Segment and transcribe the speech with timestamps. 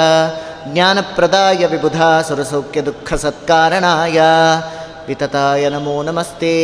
[0.75, 4.19] ज्ञानप्रदाय विबुधा सुरसौख्यदुःखसत्कारणाय
[5.09, 6.55] वितताय नमो नमस्ते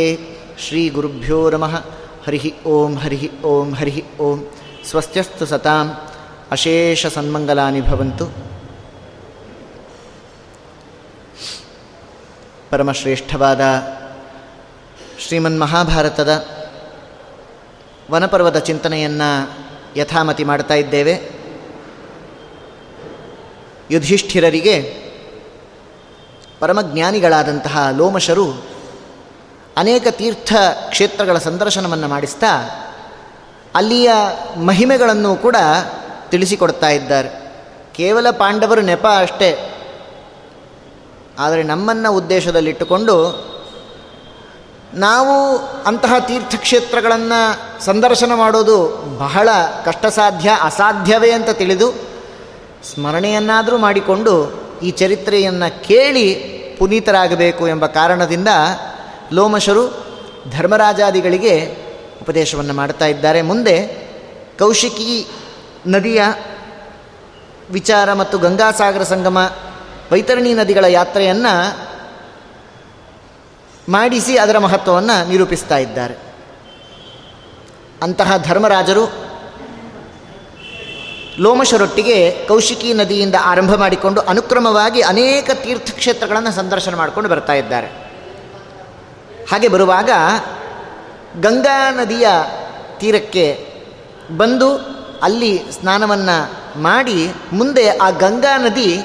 [0.65, 1.75] श्रीगुरुभ्यो नमः
[2.27, 2.47] हरिः
[2.79, 4.39] ॐ हरिः ॐ हरिः ॐ
[4.91, 5.97] स्वस्त्यस्तु सताम्
[6.57, 8.27] अशेषसन्मङ्गलानि भवन्तु
[12.75, 13.61] ಪರಮಶ್ರೇಷ್ಠವಾದ
[15.19, 16.49] ಶ್ರೀಮನ್ ಮಹಾಭಾರತದ
[18.11, 19.51] ವನಪರ್ವದ ಚಿಂತನೆಯನ್ನು
[19.97, 21.31] ಯಥಾಮತಿ ಮಾಡ್ತಾ ಇದ್ದೇವೆ.
[23.91, 24.83] ಯುಧಿಷ್ಠಿರರಿಗೆ
[26.61, 28.67] ಪರಮಜ್ಞಾನಿಗಳಾದಂತಹ ಲೋಮಶರು
[29.77, 30.53] ಅನೇಕ ತೀರ್ಥ
[30.89, 32.47] ಕ್ಷೇತ್ರಗಳ ಸಂದರ್ಶನವನ್ನು ಮಾಡಿಸ್ತಾ
[33.75, 34.11] ಅಲ್ಲಿಯ
[34.57, 35.57] ಮಹಿಮೆಗಳನ್ನು ಕೂಡ
[36.29, 37.29] ತಿಳಿಸಿಕೊಡ್ತಾ ಇದ್ದಾರೆ.
[37.95, 39.71] ಕೇವಲ ಪಾಂಡವರು ನೆಪ ಅಷ್ಟೇ.
[41.39, 43.17] ಆದರೆ ನಮ್ಮನ್ನು ಉದ್ದೇಶದಲ್ಲಿಟ್ಟುಕೊಂಡು
[44.95, 49.49] ನಾವು ಅಂತಹ ತೀರ್ಥಕ್ಷೇತ್ರಗಳನ್ನು ಸಂದರ್ಶನ ಮಾಡೋದು ಬಹಳ
[49.85, 51.93] ಕಷ್ಟ ಸಾಧ್ಯ ಅಸಾಧ್ಯವೇ ಅಂತ ತಿಳಿದು
[52.95, 56.35] ಸ್ಮರಣೆಯನ್ನಾದರೂ ಮಾಡಿಕೊಂಡು ಈ ಚರಿತ್ರೆಯನ್ನು ಕೇಳಿ
[56.79, 58.49] ಪುನೀತರಾಗಬೇಕು ಎಂಬ ಕಾರಣದಿಂದ
[59.33, 60.05] ಲೋಮಶರು
[60.51, 61.77] ಧರ್ಮರಾಜಾದಿಗಳಿಗೆ
[62.23, 63.43] ಉಪದೇಶವನ್ನು ಮಾಡ್ತಾ ಇದ್ದಾರೆ.
[63.43, 63.87] ಮುಂದೆ
[64.59, 65.27] ಕೌಶಿಕಿ
[65.87, 66.23] ನದಿಯ
[67.71, 69.39] ವಿಚಾರ ಮತ್ತು ಗಂಗಾಸಾಗರ ಸಂಗಮ
[70.13, 71.79] ವೈತರಣಿ ನದಿಗಳ ಯಾತ್ರೆಯನ್ನು
[73.89, 76.15] ಮಾಡಿಸಿ ಅದರ ಮಹತ್ವವನ್ನು ನಿರೂಪಿಸ್ತಾ ಇದ್ದಾರೆ.
[78.03, 79.13] ಅಂತಹ ಧರ್ಮರಾಜರು
[81.39, 87.87] ಲೋಮಶರೊಟ್ಟಿಗೆ ಕೌಶಿಕಿ ನದಿಯಿಂದ ಆರಂಭ ಮಾಡಿಕೊಂಡು ಅನುಕ್ರಮವಾಗಿ ಅನೇಕ ತೀರ್ಥಕ್ಷೇತ್ರಗಳನ್ನು ಸಂದರ್ಶನ ಮಾಡಿಕೊಂಡು ಬರ್ತಾ ಇದ್ದಾರೆ.
[89.51, 90.11] ಹಾಗೆ ಬರುವಾಗ
[91.41, 92.29] ಗಂಗಾ ನದಿಯ
[92.99, 93.75] ತೀರಕ್ಕೆ
[94.37, 94.75] ಬಂದು
[95.23, 99.03] ಅಲ್ಲಿ ಸ್ನಾನವನ್ನು ಮಾಡಿ ಮುಂದೆ ಆ ಗಂಗಾ ನದಿ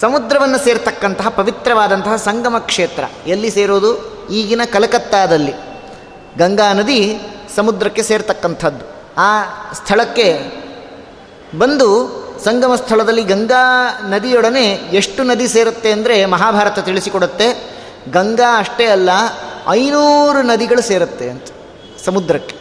[0.00, 3.04] ಸಮುದ್ರವನ್ನು ಸೇರ್ತಕ್ಕಂತಹ ಪವಿತ್ರವಾದಂತಹ ಸಂಗಮ ಕ್ಷೇತ್ರ.
[3.26, 4.12] ಎಲ್ಲಿ ಸೇರೋದು?
[4.28, 5.52] ಈಗಿನ ಕಲಕತ್ತಾದಲ್ಲಿ.
[6.38, 7.20] ಗಂಗಾ ನದಿ
[7.56, 8.84] ಸಮುದ್ರಕ್ಕೆ ಸೇರ್ತಕ್ಕಂಥದ್ದು.
[9.18, 9.42] ಆ
[9.72, 10.40] ಸ್ಥಳಕ್ಕೆ
[11.58, 11.88] ಬಂದು
[12.44, 13.64] ಸಂಗಮ ಸ್ಥಳದಲ್ಲಿ ಗಂಗಾ
[14.08, 17.72] ನದಿಯೊಡನೆ ಎಷ್ಟು ನದಿ ಸೇರುತ್ತೆ ಅಂದರೆ ಮಹಾಭಾರತ ತಿಳಿಸಿಕೊಡುತ್ತೆ.
[18.12, 19.10] ಗಂಗಾ ಅಷ್ಟೇ ಅಲ್ಲ,
[19.68, 21.46] ಐನೂರು ನದಿಗಳು ಸೇರುತ್ತೆ ಅಂತ
[22.04, 22.56] ಸಮುದ್ರಕ್ಕೆ.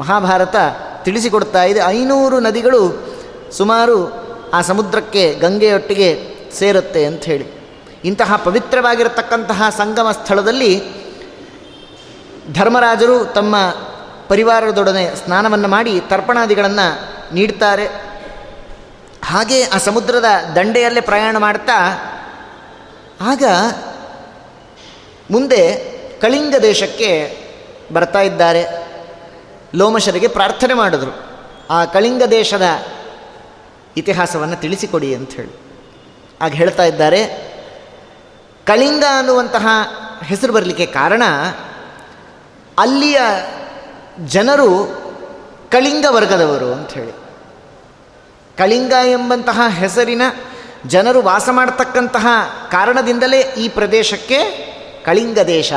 [0.00, 0.56] ಮಹಾಭಾರತ
[1.02, 3.08] ತಿಳಿಸಿಕೊಡ್ತಾ ಇದೆ, ಐನೂರು ನದಿಗಳು
[3.52, 7.66] ಸುಮಾರು ಆ ಸಮುದ್ರಕ್ಕೆ, ಗಂಗೆಯೊಟ್ಟಿಗೆ ಸೇರುತ್ತೆ ಅಂತ ಹೇಳಿ
[8.04, 10.84] ಇಂತಹ ಪವಿತ್ರವಾಗಿರತಕ್ಕಂತಹ ಸಂಗಮ ಸ್ಥಳದಲ್ಲಿ
[12.52, 13.56] ಧರ್ಮರಾಜರು ತಮ್ಮ
[14.28, 17.86] ಪರಿವಾರದೊಡನೆ ಸ್ನಾನವನ್ನು ಮಾಡಿ ತರ್ಪಣಾದಿಗಳನ್ನು ನೀಡ್ತಾರೆ.
[19.24, 20.24] ಹಾಗೆ ಆ ಸಮುದ್ರದ
[20.56, 21.98] ದಂಡೆಯಲ್ಲೇ ಪ್ರಯಾಣ ಮಾಡ್ತಾ
[23.20, 23.44] ಆಗ
[25.30, 25.74] ಮುಂದೆ
[26.20, 27.38] ಕಳಿಂಗ ದೇಶಕ್ಕೆ
[27.92, 28.86] ಬರ್ತಾ ಇದ್ದಾರೆ.
[29.74, 31.26] ಲೋಮಶರಿಗೆ ಪ್ರಾರ್ಥನೆ ಮಾಡಿದ್ರು.
[31.70, 32.62] ಆ ಕಳಿಂಗ ದೇಶದ
[33.96, 35.65] ಇತಿಹಾಸವನ್ನು ತಿಳಿಸಿಕೊಡಿ ಹೇಳಿ
[36.40, 37.26] ಆಗ ಹೇಳ್ತಾ ಇದ್ದಾರೆ,
[38.66, 39.66] ಕಳಿಂಗ ಅನ್ನುವಂತಹ
[40.24, 41.22] ಹೆಸರು ಬರಲಿಕ್ಕೆ ಕಾರಣ,
[42.78, 43.20] ಅಲ್ಲಿಯ
[44.26, 44.84] ಜನರು
[45.70, 47.12] ಕಳಿಂಗ ವರ್ಗದವರು ಅಂಥೇಳಿ
[48.58, 50.22] ಕಳಿಂಗ ಎಂಬಂತಹ ಹೆಸರಿನ
[50.86, 52.26] ಜನರು ವಾಸ ಮಾಡತಕ್ಕಂತಹ
[52.70, 54.38] ಕಾರಣದಿಂದಲೇ ಈ ಪ್ರದೇಶಕ್ಕೆ
[55.04, 55.72] ಕಳಿಂಗ ದೇಶ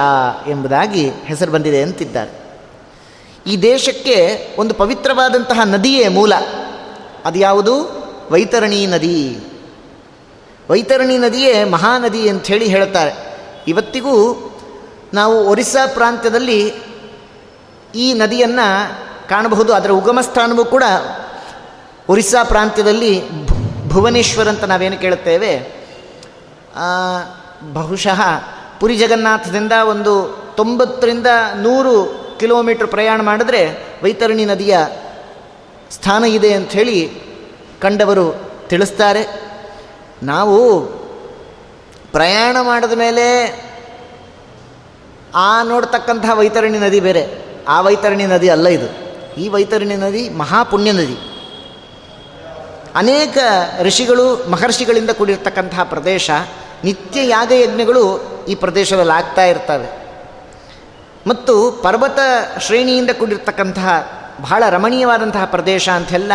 [0.47, 2.31] ಎಂಬುದಾಗಿ ಹೆಸರು ಬಂದಿದೆ ಅಂತಿದ್ದಾರೆ.
[3.47, 6.35] ಈ ದೇಶಕ್ಕೆ ಒಂದು ಪವಿತ್ರವಾದಂತಹ ನದಿಯೇ ಮೂಲ.
[7.25, 7.99] ಅದು ಯಾವುದು?
[8.31, 9.39] ವೈತರಣಿ ನದಿ.
[10.69, 13.37] ವೈತರಣಿ ನದಿಯೇ ಮಹಾನದಿ ಅಂಥೇಳಿ ಹೇಳ್ತಾರೆ
[13.67, 14.13] ಇವತ್ತಿಗೂ
[15.13, 16.73] ನಾವು ಒರಿಸ್ಸಾ ಪ್ರಾಂತ್ಯದಲ್ಲಿ
[17.95, 19.73] ಈ ನದಿಯನ್ನು ಕಾಣಬಹುದು.
[19.73, 20.83] ಅದರ ಉಗಮ ಸ್ಥಾನವೂ ಕೂಡ
[22.09, 23.23] ಒರಿಸ್ಸಾ ಪ್ರಾಂತ್ಯದಲ್ಲಿ
[23.87, 25.59] ಭುವನೇಶ್ವರ್ ಅಂತ ನಾವೇನು ಕೇಳುತ್ತೇವೆ?
[27.73, 28.21] ಬಹುಶಃ
[28.79, 34.77] ಪುರಿ ಜಗನ್ನಾಥದಿಂದ ಒಂದು ತೊಂಬತ್ತರಿಂದ ನೂರು ಕಿಲೋಮೀಟ್ರ್ ಪ್ರಯಾಣ ಮಾಡಿದ್ರೆ ವೈತರಣಿ ನದಿಯ
[35.91, 37.11] ಸ್ಥಾನ ಇದೆ ಅಂಥೇಳಿ
[37.81, 39.48] ಕಂಡವರು ತಿಳಿಸ್ತಾರೆ.
[40.23, 40.85] ನಾವು
[42.11, 43.59] ಪ್ರಯಾಣ ಮಾಡಿದ ಮೇಲೆ
[45.35, 47.37] ಆ ನೋಡ್ತಕ್ಕಂತಹ ವೈತರಣಿ ನದಿ ಬೇರೆ,
[47.67, 49.09] ಆ ವೈತರಣಿ ನದಿ ಅಲ್ಲ ಇದು.
[49.35, 51.17] ಈ ವೈತರಣಿ ನದಿ ಮಹಾಪುಣ್ಯ ನದಿ.
[52.95, 53.37] ಅನೇಕ
[53.81, 56.31] ಋಷಿಗಳು, ಮಹರ್ಷಿಗಳಿಂದ ಕೂಡಿರ್ತಕ್ಕಂತಹ ಪ್ರದೇಶ,
[56.83, 59.99] ನಿತ್ಯ ಯಾಗಯಜ್ಞಗಳು ಈ ಪ್ರದೇಶದಲ್ಲಿ ಆಗ್ತಾ ಇರ್ತವೆ.
[61.27, 62.19] ಮತ್ತು ಪರ್ವತ
[62.59, 64.11] ಶ್ರೇಣಿಯಿಂದ ಕೂಡಿರ್ತಕ್ಕಂತಹ
[64.41, 66.31] ಬಹಳ ರಮಣೀಯವಾದಂತಹ ಪ್ರದೇಶ ಅಂತೆಲ್ಲ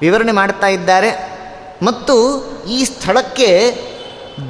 [0.00, 1.37] ವಿವರಣೆ ಮಾಡ್ತಾ ಇದ್ದಾರೆ.
[1.82, 3.78] ಮತ್ತು ಈ ಸ್ಥಳಕ್ಕೆ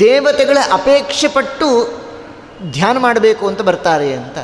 [0.01, 1.89] ದೇವತೆಗಳ ಅಪೇಕ್ಷೆ ಪಟ್ಟು
[2.73, 4.39] ಧ್ಯಾನ ಮಾಡಬೇಕು ಅಂತ ಬರ್ತಾರೆ ಅಂತ.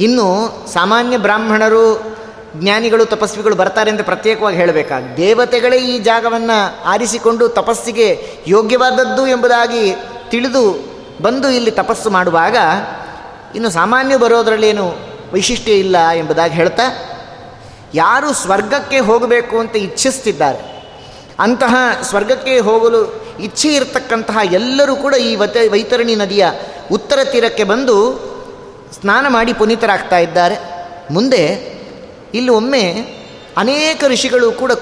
[0.00, 2.16] ಇನ್ನು ಸಾಮಾನ್ಯ ಬ್ರಾಹ್ಮಣರು,
[2.56, 5.02] ಜ್ಞಾನಿಗಳು, ತಪಸ್ವಿಗಳು ಬರ್ತಾರೆ ಅಂತ ಪ್ರತ್ಯೇಕವಾಗಿ ಹೇಳಬೇಕಾಗ.
[5.16, 9.94] ದೇವತೆಗಳೇ ಈ ಜಾಗವನ್ನು ಆರಿಸಿಕೊಂಡು ತಪಸ್ಸಿಗೆ ಯೋಗ್ಯವಾದದ್ದು ಎಂಬುದಾಗಿ
[10.30, 10.92] ತಿಳಿದು
[11.22, 12.56] ಬಂದು ಇಲ್ಲಿ ತಪಸ್ಸು ಮಾಡುವಾಗ
[13.54, 14.94] ಇನ್ನು ಸಾಮಾನ್ಯ ಬರೋದರಲ್ಲೇನು
[15.32, 16.82] ವೈಶಿಷ್ಟ್ಯ ಇಲ್ಲ ಎಂಬುದಾಗಿ ಹೇಳ್ತಾ,
[17.94, 20.71] ಯಾರು ಸ್ವರ್ಗಕ್ಕೆ ಹೋಗಬೇಕು ಅಂತ ಇಚ್ಛಿಸ್ತಿದ್ದಾರೆ
[21.42, 23.00] ಅಂತಹ ಸ್ವರ್ಗಕ್ಕೆ ಹೋಗಲು
[23.40, 26.46] ಇಚ್ಛೆ ಇರತಕ್ಕಂತಹ ಎಲ್ಲರೂ ಕೂಡ ಈ ವತ ವೈತರಣಿ ನದಿಯ
[26.92, 27.96] ಉತ್ತರ ತೀರಕ್ಕೆ ಬಂದು
[29.00, 30.56] ಸ್ನಾನ ಮಾಡಿ ಪುನೀತರಾಗ್ತಾ ಇದ್ದಾರೆ.
[31.10, 31.42] ಮುಂದೆ
[32.34, 32.82] ಇಲ್ಲಿ ಒಮ್ಮೆ
[33.56, 34.72] ಅನೇಕ ಋಷಿಗಳು ಕೂಡ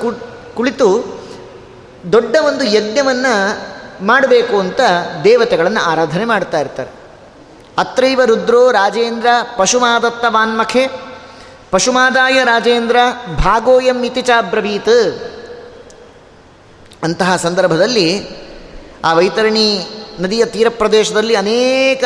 [0.55, 0.89] ಕುಳಿತು
[2.13, 3.35] ದೊಡ್ಡ ಒಂದು ಯಜ್ಞವನ್ನು
[4.07, 4.81] ಮಾಡಬೇಕು ಅಂತ
[5.25, 6.91] ದೇವತೆಗಳನ್ನು ಆರಾಧನೆ ಮಾಡ್ತಾ ಇರ್ತಾರೆ.
[7.79, 9.27] ಅತ್ರೈವ ರುದ್ರೋ ರಾಜೇಂದ್ರ
[9.57, 10.87] ಪಶುಮಾದತ್ತ ವಾನ್ಮಖೆ,
[11.71, 12.97] ಪಶುಮಾದಾಯ ರಾಜೇಂದ್ರ
[13.45, 14.97] ಭಾಗೋಯಂ ಇತಿ ಚಾಬ್ರವೀತ್
[17.05, 18.29] ಅಂತಹ ಸಂದರ್ಭದಲ್ಲಿ
[19.05, 19.87] ಆ ವೈತರಣಿ
[20.21, 22.05] ನದಿಯ ತೀರ ಪ್ರದೇಶದಲ್ಲಿ ಅನೇಕ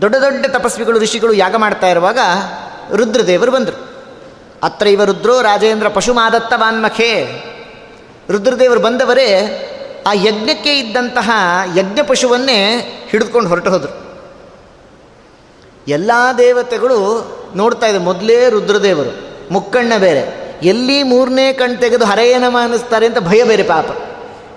[0.00, 2.18] ದೊಡ್ಡ ದೊಡ್ಡ ತಪಸ್ವಿಗಳು, ಋಷಿಗಳು ಯಾಗ ಮಾಡ್ತಾ ಇರುವಾಗ
[2.94, 3.92] ರುದ್ರದೇವರು ಬಂದರು.
[4.62, 7.26] ಅತ್ರ ಇವ ರುದ್ರೋ ರಾಜೇಂದ್ರ ಪಶುಮಾದತ್ತ ವಾನ್ಮಖೆ.
[8.30, 9.68] ರುದ್ರದೇವರು ಬಂದವರೇ
[10.06, 11.30] ಆ ಯಜ್ಞಕ್ಕೆ ಇದ್ದಂತಹ
[11.76, 12.78] ಯಜ್ಞ ಪಶುವನ್ನೇ
[13.10, 14.20] ಹಿಡಿದುಕೊಂಡು ಹೊರಟು ಹೋದರು.
[15.88, 16.98] ಎಲ್ಲ ದೇವತೆಗಳು
[17.56, 20.41] ನೋಡ್ತಾ ಇದ್ದರು ಮೊದಲೇ ರುದ್ರದೇವರು, ಮುಕ್ಕಣ್ಣ ಬೇರೆ.
[20.62, 23.84] ಎಲ್ಲಿ ಮೂರನೇ ಕಣ್ ತೆಗೆದು ಹರೆಯನ ಮಾನಿಸ್ತಾರೆ ಅಂತ ಭಯ ಬೇರೆ ಪಾಪ.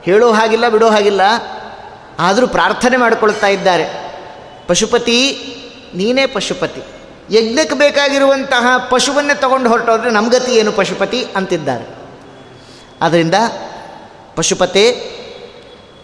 [0.04, 1.22] ಹೇಳೋ ಹಾಗಿಲ್ಲ, ಬಿಡೋ ಹಾಗಿಲ್ಲ.
[2.20, 4.14] ಆದರೂ ಪ್ರಾರ್ಥನೆ ಮಾಡಿಕೊಳ್ತಾ ಇದ್ದಾರೆ.
[4.68, 5.38] ಪಶುಪತಿ,
[5.96, 6.82] ನೀನೇ ಪಶುಪತಿ.
[7.32, 11.26] ಯಜ್ಞಕ್ಕೆ ಬೇಕಾಗಿರುವಂತಹ ಪಶುವನ್ನೇ ತಗೊಂಡು ಹೊರಟೋದ್ರೆ ನಮ್ಗತಿ ಏನು ಪಶುಪತಿ?
[11.36, 11.86] ಅಂತಿದ್ದಾರೆ.
[13.02, 13.34] ಆದ್ದರಿಂದ
[14.36, 14.90] ಪಶುಪತೆ,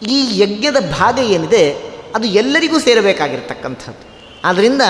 [0.08, 4.12] ಈ ಯಜ್ಞದ ಭಾಗ ಏನಿದೆ, ಅದು ಎಲ್ಲರಿಗೂ ಸೇರಬೇಕಾಗಿರ್ತಕ್ಕಂಥದ್ದು.
[4.46, 4.82] ಆದ್ದರಿಂದ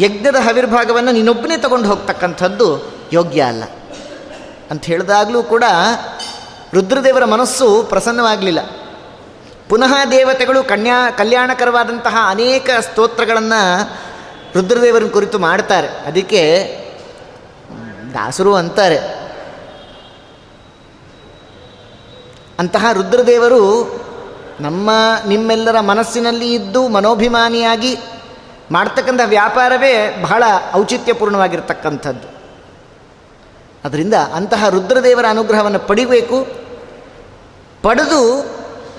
[0.00, 3.64] ಯಜ್ಞದ ಹವಿರ್ಭಾಗವನ್ನು ನೀನೊಬ್ಬನೇ ತಗೊಂಡು ಹೋಗ್ತಕ್ಕಂಥದ್ದು ಯೋಗ್ಯ ಅಲ್ಲ.
[4.70, 5.64] ಅಂತ ಹೇಳಿದಾಗಲೂ ಕೂಡ
[6.74, 8.60] ರುದ್ರದೇವರ ಮನಸ್ಸು ಪ್ರಸನ್ನವಾಗಲಿಲ್ಲ.
[9.68, 13.90] ಪುನಃ ದೇವತೆಗಳು ಕನ್ಯಾ, ಕಲ್ಯಾಣಕರವಾದಂತಹ ಅನೇಕ ಸ್ತೋತ್ರಗಳನ್ನು
[14.54, 15.88] ರುದ್ರದೇವರನ್ನು ಕುರಿತು ಮಾಡ್ತಾರೆ.
[15.88, 16.68] ಅದಕ್ಕೆ
[18.14, 19.24] ದಾಸರು ಅಂತಾರೆ.
[22.58, 23.94] ಅಂತಹ ರುದ್ರದೇವರು
[24.60, 24.90] ನಮ್ಮ
[25.26, 27.96] ನಿಮ್ಮೆಲ್ಲರ ಮನಸ್ಸಿನಲ್ಲಿ ಇದ್ದು ಮನೋಭಿಮಾನಿಯಾಗಿ
[28.72, 30.42] ಮಾಡ್ತಕ್ಕಂಥ ವ್ಯಾಪಾರವೇ ಬಹಳ
[30.74, 32.33] ಔಚಿತ್ಯಪೂರ್ಣವಾಗಿರ್ತಕ್ಕಂಥದ್ದು.
[33.84, 36.46] ಅದರಿಂದ ಅಂತಹ ರುದ್ರದೇವರ ಅನುಗ್ರಹವನ್ನು ಪಡಿಬೇಕು.
[37.82, 38.46] ಪಡೆದು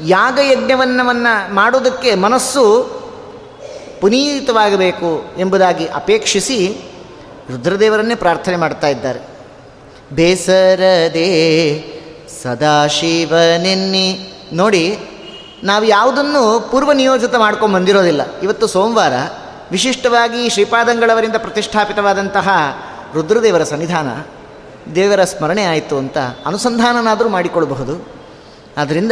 [0.06, 2.84] ಯಾಗಯಜ್ಞವನ್ನವನ್ನು ಮಾಡೋದಕ್ಕೆ ಮನಸ್ಸು
[4.02, 6.78] ಪುನೀತವಾಗಬೇಕು ಎಂಬುದಾಗಿ ಅಪೇಕ್ಷಿಸಿ
[7.52, 9.20] ರುದ್ರದೇವರನ್ನೇ ಪ್ರಾರ್ಥನೆ ಮಾಡ್ತಾ ಇದ್ದಾರೆ.
[10.14, 11.32] ಬೇಸರದೇ
[12.44, 14.34] ಸದಾಶಿವನೆನ್ನಿ.
[14.54, 15.00] ನೋಡಿ,
[15.64, 18.22] ನಾವು ಯಾವುದನ್ನು ಪೂರ್ವ ನಿಯೋಜಿತ ಮಾಡ್ಕೊಂಡು ಬಂದಿರೋದಿಲ್ಲ.
[18.44, 19.14] ಇವತ್ತು ಸೋಮವಾರ
[19.72, 22.50] ವಿಶಿಷ್ಟವಾಗಿ ಶ್ರೀಪಾದಂಗಳವರಿಂದ ಪ್ರತಿಷ್ಠಾಪಿತವಾದಂತಹ
[23.14, 24.08] ರುದ್ರದೇವರ ಸನ್ನಿಧಾನ
[24.96, 28.08] ದೇವರ ಸ್ಮರಣೆ ಆಯಿತು ಅಂತ ಅನುಸಂಧಾನನಾದರೂ ಮಾಡಿಕೊಳ್ಳಬಹುದು
[28.78, 29.12] ಆದ್ದರಿಂದ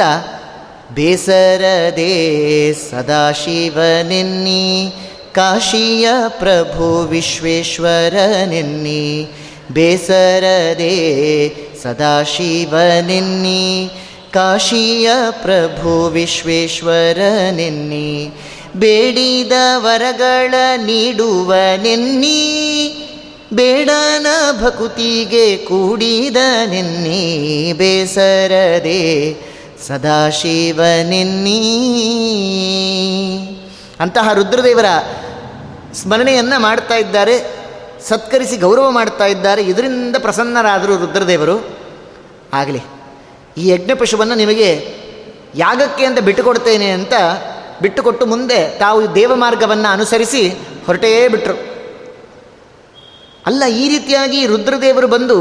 [0.96, 4.94] ಬೇಸರದೇ ಸದಾಶಿವನೆನ್ನಿ,
[5.36, 9.32] ಕಾಶಿಯ ಪ್ರಭು ವಿಶ್ವೇಶ್ವರನೆನ್ನಿ,
[9.72, 13.90] ಬೇಸರದೇ ಸದಾಶಿವನೆನ್ನಿ,
[14.34, 18.32] ಕಾಶಿಯ ಪ್ರಭು ವಿಶ್ವೇಶ್ವರನೆನ್ನಿ,
[18.76, 22.93] ಬೇಡಿದ ವರಗಳ ನೀಡುವನೆನ್ನಿ
[23.56, 24.28] ಬೇಡನ
[24.62, 29.34] ಭಕುತಿಗೆ ಕೂಡಿದ ನಿನ್ನಿ ಬೇಸರದೆ
[29.88, 31.60] ಸದಾಶಿವನೆನ್ನಿ.
[34.00, 34.86] ಅಂತಹ ರುದ್ರದೇವರ
[35.94, 37.36] ಸ್ಮರಣೆಯನ್ನು ಮಾಡ್ತಾ ಇದ್ದಾರೆ,
[38.08, 41.78] ಸತ್ಕರಿಸಿ ಗೌರವ ಮಾಡ್ತಾ ಇದ್ದಾರೆ, ಇದರಿಂದ ಪ್ರಸನ್ನರಾದರು ರುದ್ರದೇವರು.
[42.54, 42.82] ಆಗಲಿ,
[43.58, 44.88] ಈ ಯಜ್ಞ ಪಶುವನ್ನು ನಿಮಗೆ
[45.56, 47.14] ಯಾಗಕ್ಕೆ ಅಂತ ಬಿಟ್ಟುಕೊಡ್ತೇನೆ ಅಂತ
[47.82, 50.50] ಬಿಟ್ಟುಕೊಟ್ಟು ಮುಂದೆ ತಾವು ದೇವ ಮಾರ್ಗವನ್ನು ಅನುಸರಿಸಿ
[50.86, 51.73] ಹೊರಟೇ ಬಿಟ್ಟರು
[53.46, 55.38] ಅಲ್ಲ, ಈ ರೀತಿಯಾಗಿ ರುದ್ರದೇವರು ಬಂದು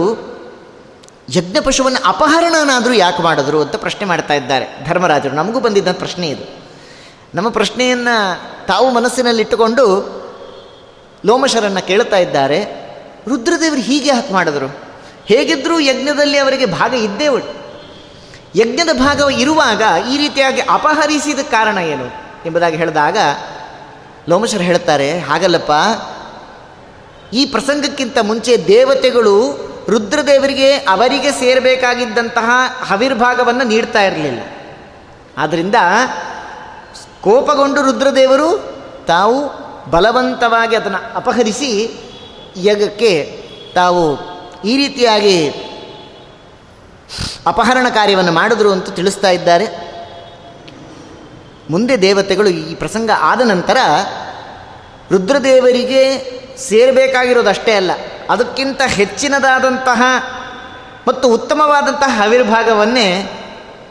[1.30, 4.66] ಯಜ್ಞ ಪಶುವನ್ನು ಅಪಹರಣನಾದರೂ ಯಾಕೆ ಮಾಡಿದ್ರು ಅಂತ ಪ್ರಶ್ನೆ ಮಾಡ್ತಾ ಇದ್ದಾರೆ.
[4.85, 6.44] ಧರ್ಮರಾಜರು, ನಮಗೂ ಬಂದಿದ್ದ ಪ್ರಶ್ನೆ ಇದು.
[7.35, 8.16] ನಮ್ಮ ಪ್ರಶ್ನೆಯನ್ನು
[8.66, 9.85] ತಾವು ಮನಸ್ಸಿನಲ್ಲಿಟ್ಟುಕೊಂಡು
[11.25, 12.59] ಲೋಮಶರನ್ನು ಕೇಳ್ತಾ ಇದ್ದಾರೆ.
[13.28, 14.66] ರುದ್ರದೇವರು ಹೀಗೆ ಯಾಕೆ ಮಾಡಿದ್ರು?
[15.26, 17.54] ಹೇಗಿದ್ದರೂ ಯಜ್ಞದಲ್ಲಿ ಅವರಿಗೆ ಭಾಗ ಇದ್ದೇ ಉಂಟು.
[18.59, 19.82] ಯಜ್ಞದ ಭಾಗ ಇರುವಾಗ
[20.12, 22.06] ಈ ರೀತಿಯಾಗಿ ಅಪಹರಿಸಿದ ಕಾರಣ ಏನು
[22.47, 23.18] ಎಂಬುದಾಗಿ ಹೇಳಿದಾಗ
[24.28, 25.73] ಲೋಮಶರು ಹೇಳ್ತಾರೆ, ಹಾಗಲ್ಲಪ್ಪ
[27.32, 29.36] ಈ ಪ್ರಸಂಗಕ್ಕಿಂತ ಮುಂಚೆ ದೇವತೆಗಳು
[29.88, 32.50] ರುದ್ರದೇವರಿಗೆ ಅವರಿಗೆ ಸೇರಬೇಕಾಗಿದ್ದಂತಹ
[32.88, 34.40] ಹವಿರ್ಭಾಗವನ್ನು ನೀಡ್ತಾ ಇರಲಿಲ್ಲ.
[35.38, 35.74] ಆದ್ದರಿಂದ
[37.20, 38.48] ಕೋಪಗೊಂಡು ರುದ್ರದೇವರು
[39.06, 39.50] ತಾವು
[39.90, 41.94] ಬಲವಂತವಾಗಿ ಅದನ್ನು ಅಪಹರಿಸಿ
[42.56, 43.42] ಯಗಕ್ಕೆ
[43.74, 44.04] ತಾವು
[44.62, 45.48] ಈ ರೀತಿಯಾಗಿ
[47.46, 49.92] ಅಪಹರಣ ಕಾರ್ಯವನ್ನು ಮಾಡಿದ್ರು ಅಂತ ತಿಳಿಸ್ತಾ ಇದ್ದಾರೆ.
[51.70, 53.76] ಮುಂದೆ ದೇವತೆಗಳು ಈ ಪ್ರಸಂಗ ಆದ ನಂತರ
[55.10, 56.02] ರುದ್ರದೇವರಿಗೆ
[56.59, 57.90] ಸೇರಬೇಕಾಗಿರೋದಷ್ಟೇ ಅಲ್ಲ,
[58.30, 60.02] ಅದಕ್ಕಿಂತ ಹೆಚ್ಚಿನದಾದಂತಹ
[61.09, 63.06] ಮತ್ತು ಉತ್ತಮವಾದಂತಹ ಆವಿರ್ಭಾಗವನ್ನೇ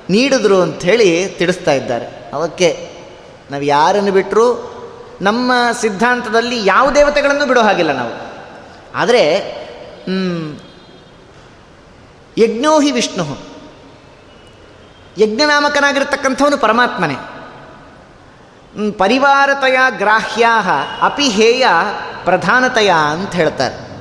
[0.10, 2.06] ನೀಡಿದ್ರು ಅಂಥೇಳಿ ತಿಳಿಸ್ತಾ ಇದ್ದಾರೆ.
[2.34, 2.91] ಅದಕ್ಕೆ
[3.51, 4.46] ನಾವು ಯಾರನ್ನು ಬಿಟ್ಟರೂ
[5.22, 5.51] ನಮ್ಮ
[5.82, 8.13] ಸಿದ್ಧಾಂತದಲ್ಲಿ ಯಾವ ದೇವತೆಗಳನ್ನು ಬಿಡೋ ಹಾಗಿಲ್ಲ ನಾವು.
[8.96, 9.24] ಆದರೆ
[12.38, 13.25] ಯಜ್ಞೋ ಹಿ ವಿಷ್ಣು
[15.18, 17.15] ಯಜ್ಞನಾಮಕನಾಗಿರ್ತಕ್ಕಂಥವನು ಪರಮಾತ್ಮನೇ.
[18.98, 20.63] ಪರಿವಾರತೆಯ ಗ್ರಾಹ್ಯಾ
[21.01, 21.68] ಅಪಿ ಹೇಯ
[22.24, 23.92] ಪ್ರಧಾನತೆಯ ಅಂತ ಹೇಳ್ತಾರೆ.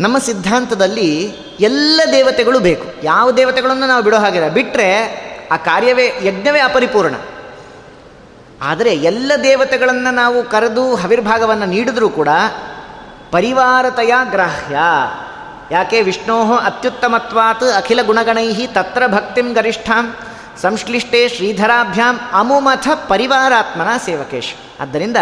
[0.00, 3.04] ನಮ್ಮ ಸಿದ್ಧಾಂತದಲ್ಲಿ ಎಲ್ಲ ದೇವತೆಗಳು ಬೇಕು.
[3.04, 4.48] ಯಾವ ದೇವತೆಗಳನ್ನು ನಾವು ಬಿಡೋ ಹಾಗಿಲ್ಲ.
[4.48, 5.22] ಬಿಟ್ಟರೆ
[5.52, 7.14] ಆ ಕಾರ್ಯವೇ, ಯಜ್ಞವೇ ಅಪರಿಪೂರ್ಣ.
[8.62, 12.28] ಆದರೆ ಎಲ್ಲ ದೇವತೆಗಳನ್ನು ನಾವು ಕರೆದು ಹವಿರ್ಭಾಗವನ್ನು ನೀಡಿದ್ರೂ ಕೂಡ
[13.30, 14.78] ಪರಿವಾರತೆಯ ಗ್ರಾಹ್ಯ.
[15.70, 16.02] ಯಾಕೆ?
[16.02, 20.16] ವಿಷ್ಣೋ ಅತ್ಯುತ್ತಮತ್ವಾತ್ ಅಖಿಲ ಗುಣಗಣೈ ತತ್ರ ಭಕ್ತಿಂ ಗರಿಷ್ಠಾಂ.
[20.60, 24.54] ಸಂಶ್ಲಿಷ್ಟೇ ಶ್ರೀಧರಾಭ್ಯಾಂ ಅಮುಮಥ ಪರಿವಾರಾತ್ಮನ ಸೇವಕೇಶ್.
[24.80, 25.16] ಆದ್ದರಿಂದ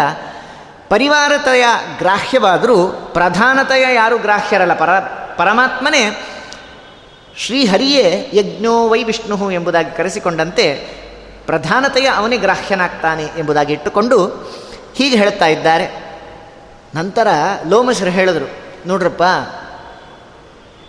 [0.89, 1.65] ಪರಿವಾರತೆಯ
[1.97, 4.73] ಗ್ರಾಹ್ಯವಾದರೂ ಪ್ರಧಾನತೆಯ ಯಾರು ಗ್ರಾಹ್ಯರಲ್ಲ?
[4.73, 4.99] ಪರ,
[5.37, 6.27] ಪರಮಾತ್ಮನೇ
[7.37, 10.73] ಶ್ರೀಹರಿಯೇ ಯಜ್ಞೋ ವೈ ವಿಷ್ಣು ಎಂಬುದಾಗಿ ಕರೆಸಿಕೊಂಡಂತೆ
[11.45, 14.25] ಪ್ರಧಾನತೆಯ ಅವನೇ ಗ್ರಾಹ್ಯನಾಗ್ತಾನೆ ಎಂಬುದಾಗಿ ಇಟ್ಟುಕೊಂಡು
[14.95, 15.85] ಹೀಗೆ ಹೇಳ್ತಾ ಇದ್ದಾರೆ.
[16.95, 17.27] ನಂತರ
[17.69, 18.49] ಲೋಮಶರು ಹೇಳಿದರು,
[18.87, 19.23] ನೋಡ್ರಪ್ಪ,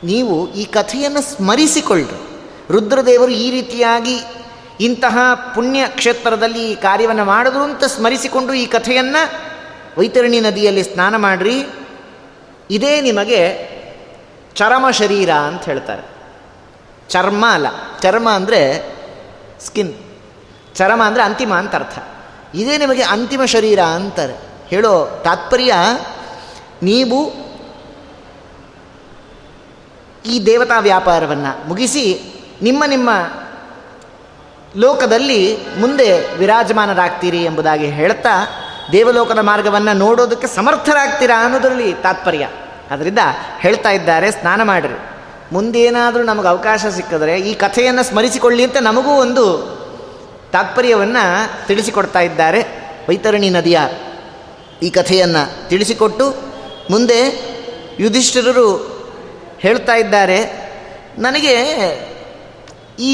[0.04, 2.31] ನೀವು ಈ ಕಥೆಯನ್ನು ಸ್ಮರಿಸಿಕೊಳ್ಳ್ರಿ.
[2.70, 4.16] ರುದ್ರದೇವರು ಈ ರೀತಿಯಾಗಿ
[4.80, 5.18] ಇಂತಹ
[5.54, 9.22] ಪುಣ್ಯ ಕ್ಷೇತ್ರದಲ್ಲಿ ಈ ಕಾರ್ಯವನ್ನು ಮಾಡಿದ್ರು ಅಂತ ಸ್ಮರಿಸಿಕೊಂಡು ಈ ಕಥೆಯನ್ನು
[9.98, 11.56] ವೈತರಣಿ ನದಿಯಲ್ಲಿ ಸ್ನಾನ ಮಾಡ್ರಿ.
[12.70, 13.40] ಇದೇ ನಿಮಗೆ
[14.54, 16.04] ಚರಮ ಶರೀರ ಅಂತ ಹೇಳ್ತಾರೆ.
[17.08, 17.68] ಚರ್ಮ ಅಲ್ಲ,
[18.02, 18.60] ಚರ್ಮ ಅಂದರೆ
[19.66, 19.92] ಸ್ಕಿನ್
[20.74, 21.98] ಚರಮ ಅಂದರೆ ಅಂತಿಮ ಅಂತ ಅರ್ಥ.
[22.54, 24.34] ಇದೇ ನಿಮಗೆ ಅಂತಿಮ ಶರೀರ ಅಂತಾರೆ.
[24.70, 24.92] ಹೇಳೋ
[25.24, 25.72] ತಾತ್ಪರ್ಯ,
[26.82, 27.18] ನೀವು
[30.32, 32.04] ಈ ದೇವತಾ ವ್ಯಾಪಾರವನ್ನು ಮುಗಿಸಿ
[32.62, 33.10] ನಿಮ್ಮ ನಿಮ್ಮ
[34.76, 38.34] ಲೋಕದಲ್ಲಿ ಮುಂದೆ ವಿರಾಜಮಾನರಾಗ್ತೀರಿ ಎಂಬುದಾಗಿ ಹೇಳ್ತಾ
[38.92, 42.48] ದೇವಲೋಕದ ಮಾರ್ಗವನ್ನು ನೋಡೋದಕ್ಕೆ ಸಮರ್ಥರಾಗ್ತೀರಾ ಅನ್ನೋದರಲ್ಲಿ ತಾತ್ಪರ್ಯ.
[42.90, 43.18] ಅದರಿಂದ
[43.58, 44.98] ಹೇಳ್ತಾ ಇದ್ದಾರೆ, ಸ್ನಾನ ಮಾಡಿರಿ.
[45.52, 49.44] ಮುಂದೇನಾದರೂ ನಮಗೆ ಅವಕಾಶ ಸಿಕ್ಕಿದ್ರೆ ಈ ಕಥೆಯನ್ನು ಸ್ಮರಿಸಿಕೊಳ್ಳಿ ಅಂತ ನಮಗೂ ಒಂದು
[50.52, 52.62] ತಾತ್ಪರ್ಯವನ್ನು ತಿಳಿಸಿಕೊಡ್ತಾ ಇದ್ದಾರೆ
[53.08, 53.80] ವೈತರಣಿ ನದಿಯ
[54.82, 56.26] ಈ ಕಥೆಯನ್ನು ತಿಳಿಸಿಕೊಟ್ಟು
[56.90, 57.20] ಮುಂದೆ
[58.00, 58.68] ಯುಧಿಷ್ಠಿರರು
[59.58, 60.38] ಹೇಳ್ತಾ ಇದ್ದಾರೆ,
[61.18, 61.54] ನನಗೆ
[63.10, 63.12] ಈ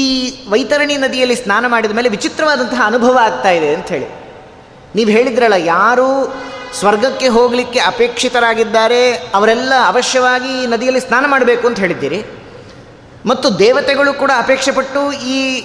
[0.49, 4.07] ವೈತರಣಿ ನದಿಯಲ್ಲಿ ಸ್ನಾನ ಮಾಡಿದ ಮೇಲೆ ವಿಚಿತ್ರವಾದಂತಹ ಅನುಭವ ಆಗ್ತಾ ಇದೆ ಹೇಳಿ.
[4.95, 6.07] ನೀವು ಹೇಳಿದ್ರಲ್ಲ, ಯಾರು
[6.79, 12.19] ಸ್ವರ್ಗಕ್ಕೆ ಹೋಗಲಿಕ್ಕೆ ಅಪೇಕ್ಷಿತರಾಗಿದ್ದಾರೆ, ಅವರೆಲ್ಲ ಅವಶ್ಯವಾಗಿ ಈ ನದಿಯಲ್ಲಿ ಸ್ನಾನ ಮಾಡಬೇಕು ಅಂತ ಹೇಳಿದ್ದೀರಿ.
[13.25, 15.61] ಮತ್ತು ದೇವತೆಗಳು ಕೂಡ ಅಪೇಕ್ಷೆ ಪಟ್ಟು ಈ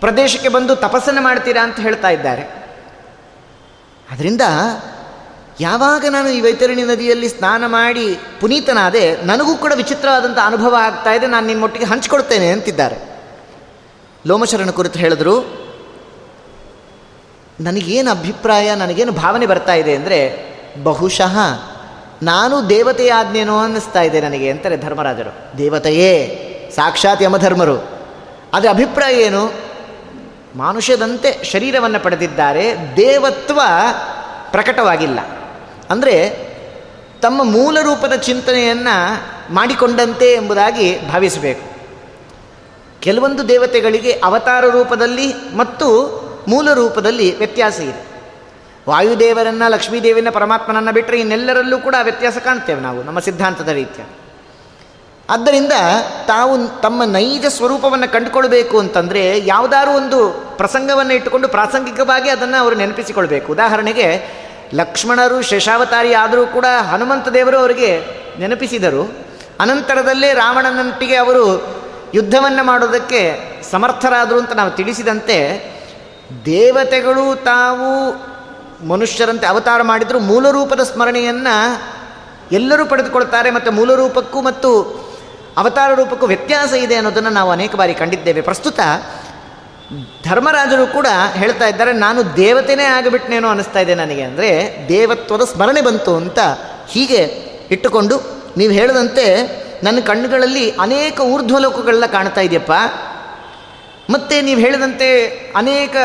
[0.00, 2.42] ಪ್ರದೇಶಕ್ಕೆ ಬಂದು ತಪಸ್ಸನ್ನು ಮಾಡ್ತೀರಾ ಅಂತ ಹೇಳ್ತಾ ಇದ್ದಾರೆ.
[4.10, 4.40] ಅದರಿಂದ
[5.60, 8.06] ಯಾವಾಗ ನಾನು ಈ ವೈತರಣಿ ನದಿಯಲ್ಲಿ ಸ್ನಾನ ಮಾಡಿ
[8.40, 13.11] ಪುನೀತನಾದೆ, ನನಗೂ ಕೂಡ ವಿಚಿತ್ರವಾದಂಥ ಅನುಭವ ಆಗ್ತಾ ಇದೆ, ನಾನು ನಿಮ್ಮೊಟ್ಟಿಗೆ ಹಂಚಿಕೊಡ್ತೇನೆ ಅಂತಿದ್ದಾರೆ.
[14.26, 15.62] ಲೋಮಶರಣ ಕುರಿತು ಹೇಳಿದ್ರು,
[17.60, 20.52] ನನಗೇನು ಅಭಿಪ್ರಾಯ, ನನಗೇನು ಭಾವನೆ ಬರ್ತಾ ಇದೆ ಅಂದರೆ,
[20.82, 21.38] ಬಹುಶಃ
[22.22, 25.58] ನಾನು ದೇವತೆಯಾಜ್ಞೇನೋ ಅನ್ನಿಸ್ತಾ ಇದೆ ನನಗೆ, ಅಂತಾರೆ ಧರ್ಮರಾಜರು.
[25.58, 26.38] ದೇವತೆಯೇ,
[26.76, 27.88] ಸಾಕ್ಷಾತ್ ಯಮಧರ್ಮರು.
[28.52, 29.52] ಅದರ ಅಭಿಪ್ರಾಯ ಏನು?
[30.56, 33.60] ಮಾನುಷ್ಯದಂತೆ ಶರೀರವನ್ನು ಪಡೆದಿದ್ದಾರೆ, ದೇವತ್ವ
[34.50, 35.18] ಪ್ರಕಟವಾಗಿಲ್ಲ.
[35.90, 36.30] ಅಂದರೆ,
[37.22, 39.22] ತಮ್ಮ ಮೂಲ ರೂಪದ ಚಿಂತನೆಯನ್ನು
[39.54, 41.71] ಮಾಡಿಕೊಂಡಂತೆ ಎಂಬುದಾಗಿ ಭಾವಿಸಬೇಕು.
[43.02, 45.88] ಕೆಲವೊಂದು ದೇವತೆಗಳಿಗೆ ಅವತಾರ ರೂಪದಲ್ಲಿ ಮತ್ತು
[46.48, 48.02] ಮೂಲ ರೂಪದಲ್ಲಿ ವ್ಯತ್ಯಾಸ ಇದೆ.
[48.88, 54.04] ವಾಯುದೇವರನ್ನು ಲಕ್ಷ್ಮೀದೇವಿನ ಪರಮಾತ್ಮನನ್ನು ಬಿಟ್ಟರೆ ಇನ್ನೆಲ್ಲರಲ್ಲೂ ಕೂಡ ವ್ಯತ್ಯಾಸ ಕಾಣ್ತೇವೆ ನಾವು, ನಮ್ಮ ಸಿದ್ಧಾಂತದ ರೀತಿಯ
[55.30, 55.72] ಆದ್ದರಿಂದ
[56.26, 63.52] ತಾವು ತಮ್ಮ ನೈಜ ಸ್ವರೂಪವನ್ನು ಕಂಡುಕೊಳ್ಬೇಕು ಅಂತಂದರೆ ಯಾವುದಾದ್ರೂ ಒಂದು ಪ್ರಸಂಗವನ್ನು ಇಟ್ಟುಕೊಂಡು ಪ್ರಾಸಂಗಿಕವಾಗಿ ಅದನ್ನು ಅವರು ನೆನಪಿಸಿಕೊಳ್ಬೇಕು.
[63.52, 64.08] ಉದಾಹರಣೆಗೆ,
[64.74, 68.00] ಲಕ್ಷ್ಮಣರು ಶೇಷಾವತಾರಿ ಆದರೂ ಕೂಡ ಹನುಮಂತ ದೇವರು ಅವರಿಗೆ
[68.38, 69.02] ನೆನಪಿಸಿದರು.
[69.60, 71.72] ಅನಂತರದಲ್ಲೇ ರಾವಣನಂಟಿಗೆ ಅವರು
[72.14, 73.20] ಯುದ್ಧವನ್ನು ಮಾಡೋದಕ್ಕೆ
[73.70, 75.36] ಸಮರ್ಥರಾದರು ಅಂತ ನಾವು ತಿಳಿಸಿದಂತೆ
[76.44, 77.88] ದೇವತೆಗಳು ತಾವು
[78.88, 81.56] ಮನುಷ್ಯರಂತೆ ಅವತಾರ ಮಾಡಿದರೂ ಮೂಲ ರೂಪದ ಸ್ಮರಣೆಯನ್ನು
[82.52, 84.70] ಎಲ್ಲರೂ ಪಡೆದುಕೊಳ್ತಾರೆ ಮತ್ತು ಮೂಲ ರೂಪಕ್ಕೂ ಮತ್ತು
[85.56, 88.40] ಅವತಾರ ರೂಪಕ್ಕೂ ವ್ಯತ್ಯಾಸ ಇದೆ ಅನ್ನೋದನ್ನು ನಾವು ಅನೇಕ ಬಾರಿ ಕಂಡಿದ್ದೇವೆ.
[88.40, 88.80] ಪ್ರಸ್ತುತ
[90.28, 94.22] ಧರ್ಮರಾಜರು ಕೂಡ ಹೇಳ್ತಾ ಇದ್ದಾರೆ, ನಾನು ದೇವತೆನೇ ಆಗಿಬಿಟ್ನೇನೋ ಅನಿಸ್ತಾ ಇದೆ ನನಗೆ.
[94.22, 94.50] ಅಂದರೆ
[94.88, 96.38] ದೇವತ್ವದ ಸ್ಮರಣೆ ಬಂತು ಅಂತ
[96.88, 97.22] ಹೀಗೆ
[97.70, 98.16] ಇಟ್ಟುಕೊಂಡು
[98.56, 99.26] ನೀವು ಹೇಳಿದಂತೆ
[99.82, 102.72] ನನ್ನ ಕಣ್ಣುಗಳಲ್ಲಿ ಅನೇಕ ಊರ್ಧ್ವಲೋಕಗಳೆಲ್ಲ ಕಾಣ್ತಾ ಇದೆಯಪ್ಪ.
[104.10, 105.08] ಮತ್ತು ನೀವು ಹೇಳಿದಂತೆ
[105.56, 105.96] ಅನೇಕ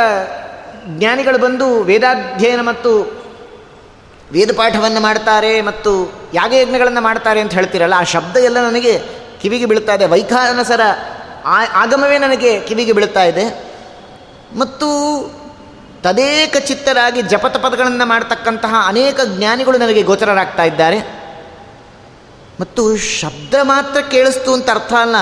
[0.86, 2.92] ಜ್ಞಾನಿಗಳು ಬಂದು ವೇದಾಧ್ಯಯನ ಮತ್ತು
[4.32, 9.02] ವೇದಪಾಠವನ್ನು ಮಾಡ್ತಾರೆ ಮತ್ತು ಯಾಗಯಜ್ಞಗಳನ್ನು ಮಾಡ್ತಾರೆ ಅಂತ ಹೇಳ್ತೀರಲ್ಲ, ಆ ಶಬ್ದ ಎಲ್ಲ ನನಗೆ
[9.42, 10.06] ಕಿವಿಗೆ ಬೀಳ್ತಾ ಇದೆ.
[10.06, 10.82] ವೈಖಾನಸರ
[11.74, 13.46] ಆಗಮವೇ ನನಗೆ ಕಿವಿಗೆ ಬೀಳ್ತಾ ಇದೆ.
[14.58, 14.90] ಮತ್ತು
[16.04, 21.17] ತದೇಕ ಚಿತ್ತರಾಗಿ ಜಪತಪದಗಳನ್ನು ಮಾಡ್ತಕ್ಕಂತಹ ಅನೇಕ ಜ್ಞಾನಿಗಳು ನನಗೆ ಗೋಚರರಾಗ್ತಾ ಇದ್ದಾರೆ.
[22.60, 25.18] ಮತ್ತು ಶಬ್ದ ಮಾತ್ರ ಕೇಳಿಸ್ತು ಅಂತ ಅರ್ಥ ಅಲ್ಲ.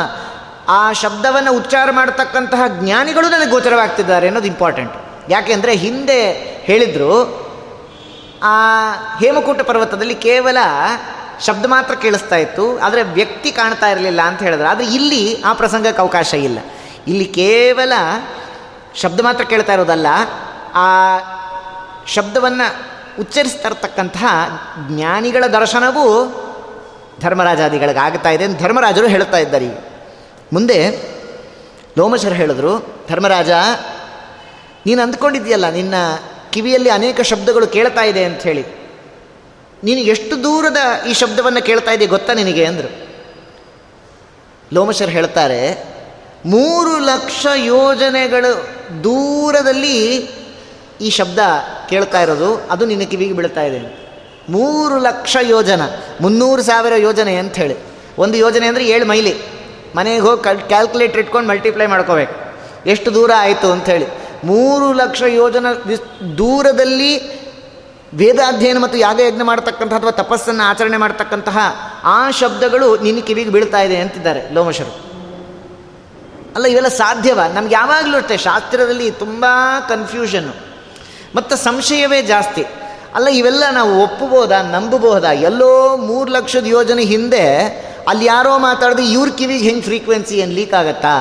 [0.70, 4.94] ಆ ಶಬ್ದವನ್ನು ಉಚ್ಚಾರ ಮಾಡತಕ್ಕಂತಹ ಜ್ಞಾನಿಗಳು ನನಗೆ ಗೋಚರವಾಗ್ತಿದ್ದಾರೆ ಅನ್ನೋದು ಇಂಪಾರ್ಟೆಂಟ್
[5.30, 6.20] ಯಾಕೆಂದರೆ ಹಿಂದೆ
[6.64, 7.14] ಹೇಳಿದರು,
[8.44, 8.56] ಆ
[9.20, 10.58] ಹೇಮಕೂಟ ಪರ್ವತದಲ್ಲಿ ಕೇವಲ
[11.46, 14.68] ಶಬ್ದ ಮಾತ್ರ ಕೇಳಿಸ್ತಾ ಇತ್ತು, ಆದರೆ ವ್ಯಕ್ತಿ ಕಾಣ್ತಾ ಇರಲಿಲ್ಲ ಅಂತ ಹೇಳಿದ್ರು.
[14.68, 16.60] ಆದರೆ ಇಲ್ಲಿ ಆ ಪ್ರಸಂಗಕ್ಕೆ ಅವಕಾಶ ಇಲ್ಲ.
[17.08, 17.94] ಇಲ್ಲಿ ಕೇವಲ
[18.96, 20.08] ಶಬ್ದ ಮಾತ್ರ ಕೇಳ್ತಾ ಇರೋದಲ್ಲ,
[20.76, 20.88] ಆ
[22.08, 22.68] ಶಬ್ದವನ್ನು
[23.20, 24.26] ಉಚ್ಚರಿಸ್ತಾ ಇರತಕ್ಕಂತಹ
[24.90, 26.08] ಜ್ಞಾನಿಗಳ ದರ್ಶನವೂ
[27.22, 29.68] ಧರ್ಮರಾಜಾದಿಗಳಿಗೆ ಆಗ್ತಾ ಇದೆ ಅಂತ ಧರ್ಮರಾಜರು ಹೇಳ್ತಾ ಇದ್ದಾರೆ.
[30.54, 30.98] ಮುಂದೆ
[31.98, 33.50] ಲೋಮಶರು ಹೇಳಿದ್ರು, ಧರ್ಮರಾಜ,
[34.86, 35.94] ನೀನು ಅಂದ್ಕೊಂಡಿದ್ದೀಯಲ್ಲ, ನಿನ್ನ
[36.50, 38.66] ಕಿವಿಯಲ್ಲಿ ಅನೇಕ ಶಬ್ದಗಳು ಕೇಳ್ತಾ ಇದೆ ಅಂತ ಹೇಳಿ.
[39.84, 42.66] ನೀನು ಎಷ್ಟು ದೂರದ ಈ ಶಬ್ದವನ್ನು ಕೇಳ್ತಾ ಇದೆಯಾ ಗೊತ್ತಾ ನಿನಗೆ?
[42.66, 43.08] ಅಂದರು.
[44.74, 45.86] ಲೋಮಶರ್ ಹೇಳ್ತಾರೆ,
[46.46, 48.68] ಮೂರು ಲಕ್ಷ ಯೋಜನೆಗಳು
[49.04, 50.16] ದೂರದಲ್ಲಿ
[51.02, 51.40] ಈ ಶಬ್ದ
[51.90, 54.05] ಕೇಳ್ತಾ ಇರೋದು, ಅದು ನಿನ್ನ ಕಿವಿಗೆ ಬೀಳ್ತಾ ಇದೆ
[54.50, 55.82] ಮೂರು ಲಕ್ಷ ಯೋಜನ,
[56.22, 57.78] ಮುನ್ನೂರು ಸಾವಿರ ಯೋಜನೆ ಅಂಥೇಳಿ
[58.18, 59.34] ಒಂದು ಯೋಜನೆ ಅಂದರೆ ಏಳು ಮೈಲಿ.
[59.96, 62.36] ಮನೆಗೆ ಹೋಗಿ ಕಲ್ ಕ್ಯಾಲ್ಕುಲೇಟ್ರ್ ಇಟ್ಕೊಂಡು ಮಲ್ಟಿಪ್ಲೈ ಮಾಡ್ಕೋಬೇಕು.
[62.90, 64.08] ಎಷ್ಟು ದೂರ ಆಯಿತು ಅಂಥೇಳಿ
[64.44, 65.66] ಮೂರು ಲಕ್ಷ ಯೋಜನ
[66.38, 67.12] ದೂರದಲ್ಲಿ
[68.14, 71.58] ವೇದಾಧ್ಯಯನ ಮತ್ತು ಯಾಗಯಜ್ಞ ಮಾಡ್ತಕ್ಕಂತಹ ಅಥವಾ ತಪಸ್ಸನ್ನು ಆಚರಣೆ ಮಾಡ್ತಕ್ಕಂತಹ
[72.04, 74.94] ಆ ಶಬ್ದಗಳು ನಿನ್ನ ಕಿವಿಗೆ ಬೀಳ್ತಾ ಇದೆ ಅಂತಿದ್ದಾರೆ ಲೋಮಶರು.
[76.56, 77.40] ಅಲ್ಲ, ಇವೆಲ್ಲ ಸಾಧ್ಯವ?
[77.54, 79.46] ನಮ್ಗೆ ಯಾವಾಗಲೂ ಅಷ್ಟೇ, ಶಾಸ್ತ್ರದಲ್ಲಿ ತುಂಬ
[79.88, 80.54] ಕನ್ಫ್ಯೂಷನ್ನು
[81.36, 82.66] ಮತ್ತು ಸಂಶಯವೇ ಜಾಸ್ತಿ.
[83.16, 87.46] ಅಲ್ಲ, ಇವೆಲ್ಲ ನಾವು ಒಪ್ಪಬೋದಾ ನಂಬಬಹುದಾ ಎಲ್ಲೋ ಮೂರು ಲಕ್ಷದ ಯೋಜನೆ ಹಿಂದೆ
[88.08, 91.14] ಅಲ್ಲಿ ಯಾರೋ ಮಾತಾಡಿದ್ರು ಇವ್ರ ಕಿವಿಗೆ ಹೆಂಗೆ ಫ್ರೀಕ್ವೆನ್ಸಿ ಏನು ಲೀಕ್ ಆಗತ್ತಾ?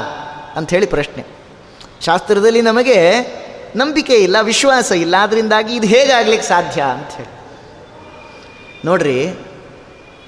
[0.57, 1.22] ಅಂಥೇಳಿ ಪ್ರಶ್ನೆ.
[2.04, 2.98] ಶಾಸ್ತ್ರದಲ್ಲಿ ನಮಗೆ
[3.76, 7.33] ನಂಬಿಕೆ ಇಲ್ಲ, ವಿಶ್ವಾಸ ಇಲ್ಲ ಅದರಿಂದಾಗಿ ಇದು ಹೇಗಾಗ್ಲಿಕ್ಕೆ ಸಾಧ್ಯ ಅಂಥೇಳಿ
[8.85, 9.18] ನೋಡ್ರಿ,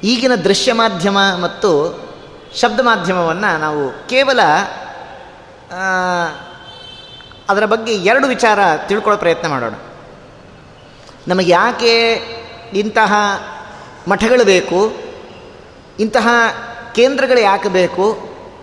[0.02, 1.70] ಈಗಿನ ದೃಶ್ಯ ಮಾಧ್ಯಮ ಮತ್ತು
[2.60, 4.40] ಶಬ್ದ ಮಾಧ್ಯಮವನ್ನು ನಾವು ಕೇವಲ
[7.48, 9.74] ಅದರ ಬಗ್ಗೆ ಎರಡು ವಿಚಾರ ತಿಳ್ಕೊಳ್ಳೋ ಪ್ರಯತ್ನ ಮಾಡೋಣ.
[11.28, 11.94] ನಮಗೆ ಯಾಕೆ
[12.72, 13.12] ಇಂತಹ
[14.08, 14.92] ಮಠಗಳು ಬೇಕು,
[16.00, 16.28] ಇಂತಹ
[16.94, 18.06] ಕೇಂದ್ರಗಳು ಯಾಕೆ ಬೇಕು,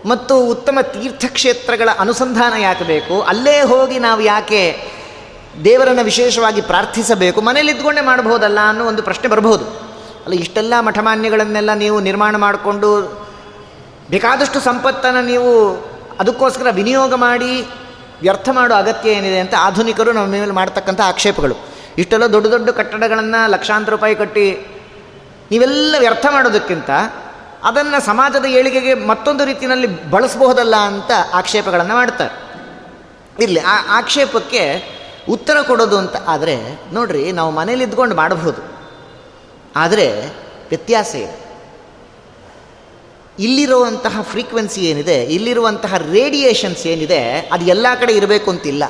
[0.06, 4.78] ಮತ್ತು ಉತ್ತಮ ತೀರ್ಥಕ್ಷೇತ್ರಗಳ ಅನುಸಂಧಾನ ಯಾಕೆ ಬೇಕು, ಅಲ್ಲೇ ಹೋಗಿ ನಾವು ಯಾಕೆ
[5.64, 9.66] ದೇವರನ್ನು ವಿಶೇಷವಾಗಿ ಪ್ರಾರ್ಥಿಸಬೇಕು, ಮನೇಲಿ ಇದ್ಕೊಂಡೇ ಮಾಡಬಹುದಲ್ಲ ಅನ್ನೋ ಒಂದು ಪ್ರಶ್ನೆ ಬರಬಹುದು.
[10.26, 12.90] ಅಲ್ಲ, ಇಷ್ಟೆಲ್ಲ ಮಠಮಾನ್ಯಗಳನ್ನೆಲ್ಲ ನೀವು ನಿರ್ಮಾಣ ಮಾಡಿಕೊಂಡು
[14.10, 15.52] ಬೇಕಾದಷ್ಟು ಸಂಪತ್ತನ್ನು ನೀವು
[16.20, 17.54] ಅದಕ್ಕೋಸ್ಕರ ವಿನಿಯೋಗ ಮಾಡಿ
[18.22, 21.73] ವ್ಯರ್ಥ ಮಾಡೋ ಅಗತ್ಯ ಏನಿದೆ ಅಂತ ಆಧುನಿಕರು ನಮ್ಮ ಮೇಲೆ ಮಾಡ್ತಕ್ಕಂಥ ಆಕ್ಷೇಪಗಳು.
[21.98, 24.52] ಇಷ್ಟೆಲ್ಲ ದೊಡ್ಡ ದೊಡ್ಡ ಕಟ್ಟಡಗಳನ್ನು ಲಕ್ಷಾಂತರ ರೂಪಾಯಿ ಕಟ್ಟಿ
[25.52, 26.90] ನೀವೆಲ್ಲ ವ್ಯರ್ಥ ಮಾಡೋದಕ್ಕಿಂತ
[27.64, 32.44] ಅದನ್ನು ಸಮಾಜದ ಏಳಿಗೆಗೆ ಮತ್ತೊಂದು ರೀತಿಯಲ್ಲಿ ಬಳಸಬಹುದಲ್ಲ ಅಂತ ಆಕ್ಷೇಪಗಳನ್ನು ಮಾಡ್ತಾರೆ.
[33.44, 34.94] ಇರಲಿ, ಆ ಆಕ್ಷೇಪಕ್ಕೆ
[35.30, 38.62] ಉತ್ತರ ಕೊಡೋದು ಅಂತ ಆದರೆ, ನೋಡ್ರಿ, ನಾವು ಮನೇಲಿ ಇದ್ಕೊಂಡು ಮಾಡಬಹುದು.
[39.76, 40.28] ಆದರೆ,
[40.70, 41.44] ವ್ಯತ್ಯಾಸ ಇದೆ.
[43.40, 48.84] ಇಲ್ಲಿರುವಂತಹ ಫ್ರೀಕ್ವೆನ್ಸಿ ಏನಿದೆ, ಇಲ್ಲಿರುವಂತಹ ರೇಡಿಯೇಷನ್ಸ್ ಏನಿದೆ, ಅದು ಎಲ್ಲ ಕಡೆ ಇರಬೇಕು ಅಂತಿಲ್ಲ.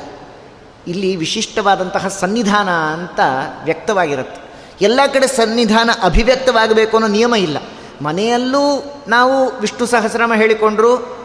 [0.88, 3.20] ಇಲ್ಲಿ ವಿಶಿಷ್ಟವಾದಂತಹ ಸನ್ನಿಧಾನ ಅಂತ
[3.64, 4.44] ವ್ಯಕ್ತವಾಗಿರುತ್ತೆ.
[4.82, 7.58] ಎಲ್ಲ ಕಡೆ ಸನ್ನಿಧಾನ ಅಭಿವ್ಯಕ್ತವಾಗಬೇಕು ಅನ್ನೋ ನಿಯಮ ಇಲ್ಲ.
[8.02, 11.18] ಮನೆಯಲ್ಲೂ ನಾವು ವಿಷ್ಣು ಸಹಸ್ರನಾಮ ಹೇಳಿಕೊಂಡ್ರು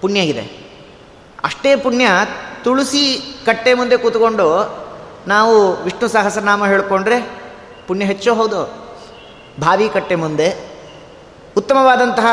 [0.00, 0.70] ಪುಣ್ಯ ಇದೆ.
[1.44, 2.06] ಅಷ್ಟೇ ಪುಣ್ಯ
[2.64, 4.80] ತುಳಸಿ ಕಟ್ಟೆ ಮುಂದೆ ಕೂತ್ಕೊಂಡು
[5.26, 7.30] ನಾವು ವಿಷ್ಣು ಸಹಸ್ರನಾಮ ಹೇಳಿಕೊಂಡ್ರೆ
[7.88, 8.90] ಪುಣ್ಯ ಹೆಚ್ಚೋ ಹೌದು?
[9.60, 10.70] ಬಾವಿ ಕಟ್ಟೆ ಮುಂದೆ.
[11.56, 12.26] ಉತ್ತಮವಾದಂತಹ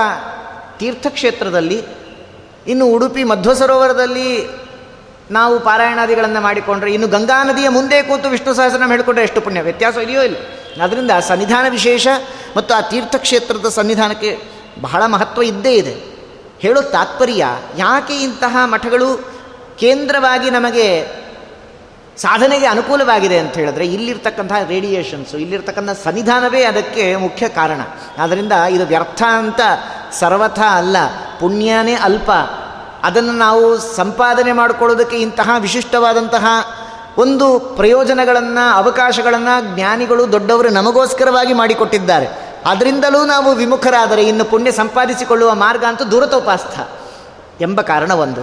[0.79, 1.83] ತೀರ್ಥಕ್ಷೇತ್ರದಲ್ಲಿ,
[2.67, 4.49] ಇನ್ನು ಉಡುಪಿ ಮಧ್ವ ಸರೋವರದಲ್ಲಿ
[5.31, 9.61] ನಾವು ಪಾರಾಯಣಾದಿಗಳನ್ನು ಮಾಡಿಕೊಂಡ್ರೆ ಇನ್ನು ಗಂಗಾ ನದಿಯ ಮುಂದೆ ಕೂತು ವಿಷ್ಣು ಸಹಸ್ರನಾಮ ಹೇಳಿಕೊಂಡ್ರೆ ಎಷ್ಟು ಪುಣ್ಯ?
[9.61, 10.35] ವ್ಯತ್ಯಾಸ ಇದೆಯೋ ಇಲ್ಲ.
[10.83, 12.07] ಅದರಿಂದ ಸನ್ನಿಧಾನ ವಿಶೇಷ
[12.57, 14.39] ಮತ್ತು ಆ ತೀರ್ಥಕ್ಷೇತ್ರದ ಸನ್ನಿಧಾನಕ್ಕೆ
[14.81, 15.95] ಬಹಳ ಮಹತ್ವ ಇದ್ದೇ ಇದೆ.
[16.59, 17.45] ಹೇಳೋ ತಾತ್ಪರ್ಯ,
[17.77, 19.29] ಯಾಕೆ ಇಂತಹ ಮಠಗಳು
[19.79, 20.87] ಕೇಂದ್ರವಾಗಿ ನಮಗೆ
[22.17, 27.81] ಸಾಧನೆಗೆ ಅನುಕೂಲವಾಗಿದೆ ಅಂತ ಹೇಳಿದ್ರೆ ಇಲ್ಲಿರ್ತಕ್ಕಂತಹ ರೇಡಿಯೇಷನ್ಸು ಇಲ್ಲಿರ್ತಕ್ಕಂಥ ಸನ್ನಿಧಾನವೇ ಅದಕ್ಕೆ ಮುಖ್ಯ ಕಾರಣ.
[28.17, 29.61] ಆದ್ದರಿಂದ ಇದು ವ್ಯರ್ಥ ಅಂತ
[30.11, 30.97] ಸರ್ವಥ ಅಲ್ಲ,
[31.39, 32.31] ಪುಣ್ಯನೇ ಅಲ್ಪ.
[33.03, 36.45] ಅದನ್ನು ನಾವು ಸಂಪಾದನೆ ಮಾಡಿಕೊಳ್ಳೋದಕ್ಕೆ ಇಂತಹ ವಿಶಿಷ್ಟವಾದಂತಹ
[37.17, 42.27] ಒಂದು ಪ್ರಯೋಜನಗಳನ್ನು, ಅವಕಾಶಗಳನ್ನು ಜ್ಞಾನಿಗಳು ದೊಡ್ಡವರು ನಮಗೋಸ್ಕರವಾಗಿ ಮಾಡಿಕೊಟ್ಟಿದ್ದಾರೆ.
[42.65, 46.79] ಅದರಿಂದಲೂ ನಾವು ವಿಮುಖರಾದರೆ ಇನ್ನು ಪುಣ್ಯ ಸಂಪಾದಿಸಿಕೊಳ್ಳುವ ಮಾರ್ಗ ಅಂತೂ ದೂರತೋಪಾಸ್ಥ
[47.61, 48.41] ಎಂಬ ಕಾರಣ ಒಂದು.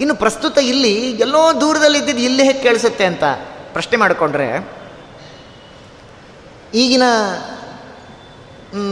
[0.00, 3.24] ಇನ್ನು ಪ್ರಸ್ತುತ ಇಲ್ಲಿ ಎಲ್ಲೋ ದೂರದಲ್ಲಿ ಇದ್ದಿದ್ದು ಇಲ್ಲಿ ಹೇಗೆ ಕೇಳಿಸುತ್ತೆ ಅಂತ
[3.72, 4.48] ಪ್ರಶ್ನೆ ಮಾಡಿಕೊಂಡ್ರೆ,
[6.74, 7.02] ಈಗಿನ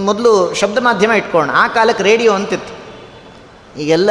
[0.04, 2.74] ಮೊದಲು ಶಬ್ದ ಮಾಧ್ಯಮ ಇಟ್ಕೊಂಡು ಆ ಕಾಲಕ್ಕೆ ರೇಡಿಯೋ ಅಂತಿತ್ತು.
[3.80, 4.10] ಈಗೆಲ್ಲ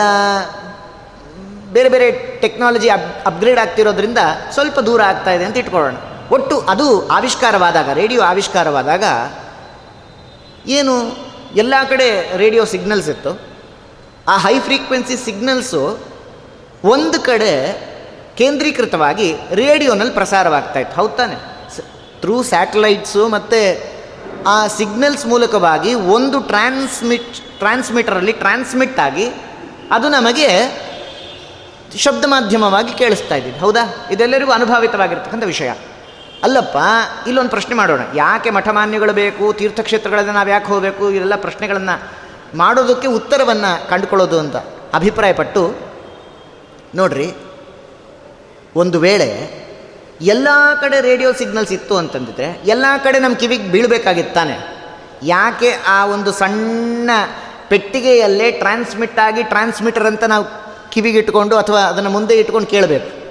[1.72, 4.18] ಬೇರೆ ಬೇರೆ ಟೆಕ್ನಾಲಜಿ ಅಪ್ ಅಪ್ಗ್ರೇಡ್ ಆಗ್ತಿರೋದ್ರಿಂದ
[4.54, 5.96] ಸ್ವಲ್ಪ ದೂರ ಆಗ್ತಾ ಇದೆ ಅಂತ ಇಟ್ಕೊಳ್ಳೋಣ.
[6.32, 9.04] ಒಟ್ಟು ಅದು ಆವಿಷ್ಕಾರವಾದಾಗ ರೇಡಿಯೋ ಆವಿಷ್ಕಾರವಾದಾಗ
[10.68, 10.94] ಏನು
[11.56, 13.40] ಎಲ್ಲ ಕಡೆ ರೇಡಿಯೋ ಸಿಗ್ನಲ್ಸ್ ಇತ್ತು.
[14.28, 16.00] ಆ ಹೈ ಫ್ರೀಕ್ವೆನ್ಸಿ ಸಿಗ್ನಲ್ಸು
[16.84, 17.54] ಒಂದು ಕಡೆ
[18.38, 20.96] ಕೇಂದ್ರೀಕೃತವಾಗಿ ರೇಡಿಯೋನಲ್ಲಿ ಪ್ರಸಾರವಾಗ್ತಾ ಇತ್ತು.
[20.96, 21.36] ಹೌದು ತಾನೆ?
[22.20, 23.92] ಥ್ರೂ ಸ್ಯಾಟಲೈಟ್ಸು ಮತ್ತು
[24.48, 29.26] ಆ ಸಿಗ್ನಲ್ಸ್ ಮೂಲಕವಾಗಿ ಒಂದು ಟ್ರಾನ್ಸ್ಮಿಟ್ ಟ್ರಾನ್ಸ್ಮಿಟರಲ್ಲಿ ಟ್ರಾನ್ಸ್ಮಿಟ್ ಆಗಿ
[29.92, 30.48] ಅದು ನಮಗೆ
[31.98, 33.60] ಶಬ್ದ ಮಾಧ್ಯಮವಾಗಿ ಕೇಳಿಸ್ತಾ ಇದ್ದೀವಿ.
[33.60, 34.08] ಹೌದಾ?
[34.12, 35.72] ಇದೆಲ್ಲರಿಗೂ ಅನುಭಾವಿತವಾಗಿರ್ತಕ್ಕಂಥ ವಿಷಯ.
[36.44, 36.78] ಅಲ್ಲಪ್ಪ,
[37.28, 38.00] ಇಲ್ಲೊಂದು ಪ್ರಶ್ನೆ ಮಾಡೋಣ.
[38.16, 41.12] ಯಾಕೆ ಮಠಮಾನ್ಯಗಳು ಬೇಕು, ತೀರ್ಥಕ್ಷೇತ್ರಗಳಲ್ಲಿ ನಾವು ಯಾಕೆ ಹೋಗಬೇಕು?
[41.12, 42.12] ಇದೆಲ್ಲ ಪ್ರಶ್ನೆಗಳನ್ನು
[42.58, 44.56] ಮಾಡೋದಕ್ಕೆ ಉತ್ತರವನ್ನು ಕಂಡುಕೊಳ್ಳೋದು ಅಂತ
[44.94, 45.76] ಅಭಿಪ್ರಾಯಪಟ್ಟು
[46.96, 47.34] ನೋಡ್ರಿ,
[48.76, 49.62] ಒಂದು ವೇಳೆ
[50.22, 50.48] ಎಲ್ಲ
[50.82, 54.82] ಕಡೆ ರೇಡಿಯೋ ಸಿಗ್ನಲ್ಸ್ ಇತ್ತು ಅಂತಂದಿದ್ರೆ, ಎಲ್ಲ ಕಡೆ ನಮ್ಮ ಕಿವಿಗೆ ಬೀಳಬೇಕಾಗಿತ್ತಾನೆ.
[55.24, 57.10] ಯಾಕೆ ಆ ಒಂದು ಸಣ್ಣ
[57.68, 63.22] ಪೆಟ್ಟಿಗೆಯಲ್ಲೇ ಟ್ರಾನ್ಸ್ಮಿಟ್ ಆಗಿ ಟ್ರಾನ್ಸ್ಮಿಟರ್ ಅಂತ ನಾವು ಕಿವಿಗೆ ಇಟ್ಕೊಂಡು ಅಥವಾ ಅದನ್ನು ಮುಂದೆ ಇಟ್ಕೊಂಡು ಕೇಳಬೇಕು.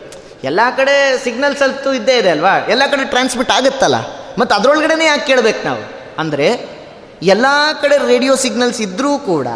[0.45, 2.57] ಎಲ್ಲ ಕಡೆ ಸಿಗ್ನಲ್ ಸ್ವಲ್ಪ ಇದ್ದೇ ಇದೆ ಅಲ್ವಾ?
[2.69, 3.95] ಎಲ್ಲ ಕಡೆ ಟ್ರಾನ್ಸ್ಮಿಟ್ ಆಗುತ್ತಲ್ಲ?
[4.39, 5.81] ಮತ್ತು ಅದರೊಳಗಡೆ ಯಾಕೆ ಕೇಳಬೇಕು ನಾವು?
[6.19, 6.81] ಅಂದರೆ
[7.23, 7.47] ಎಲ್ಲ
[7.83, 9.47] ಕಡೆ ರೇಡಿಯೋ ಸಿಗ್ನಲ್ಸ್ ಇದ್ದರೂ ಕೂಡ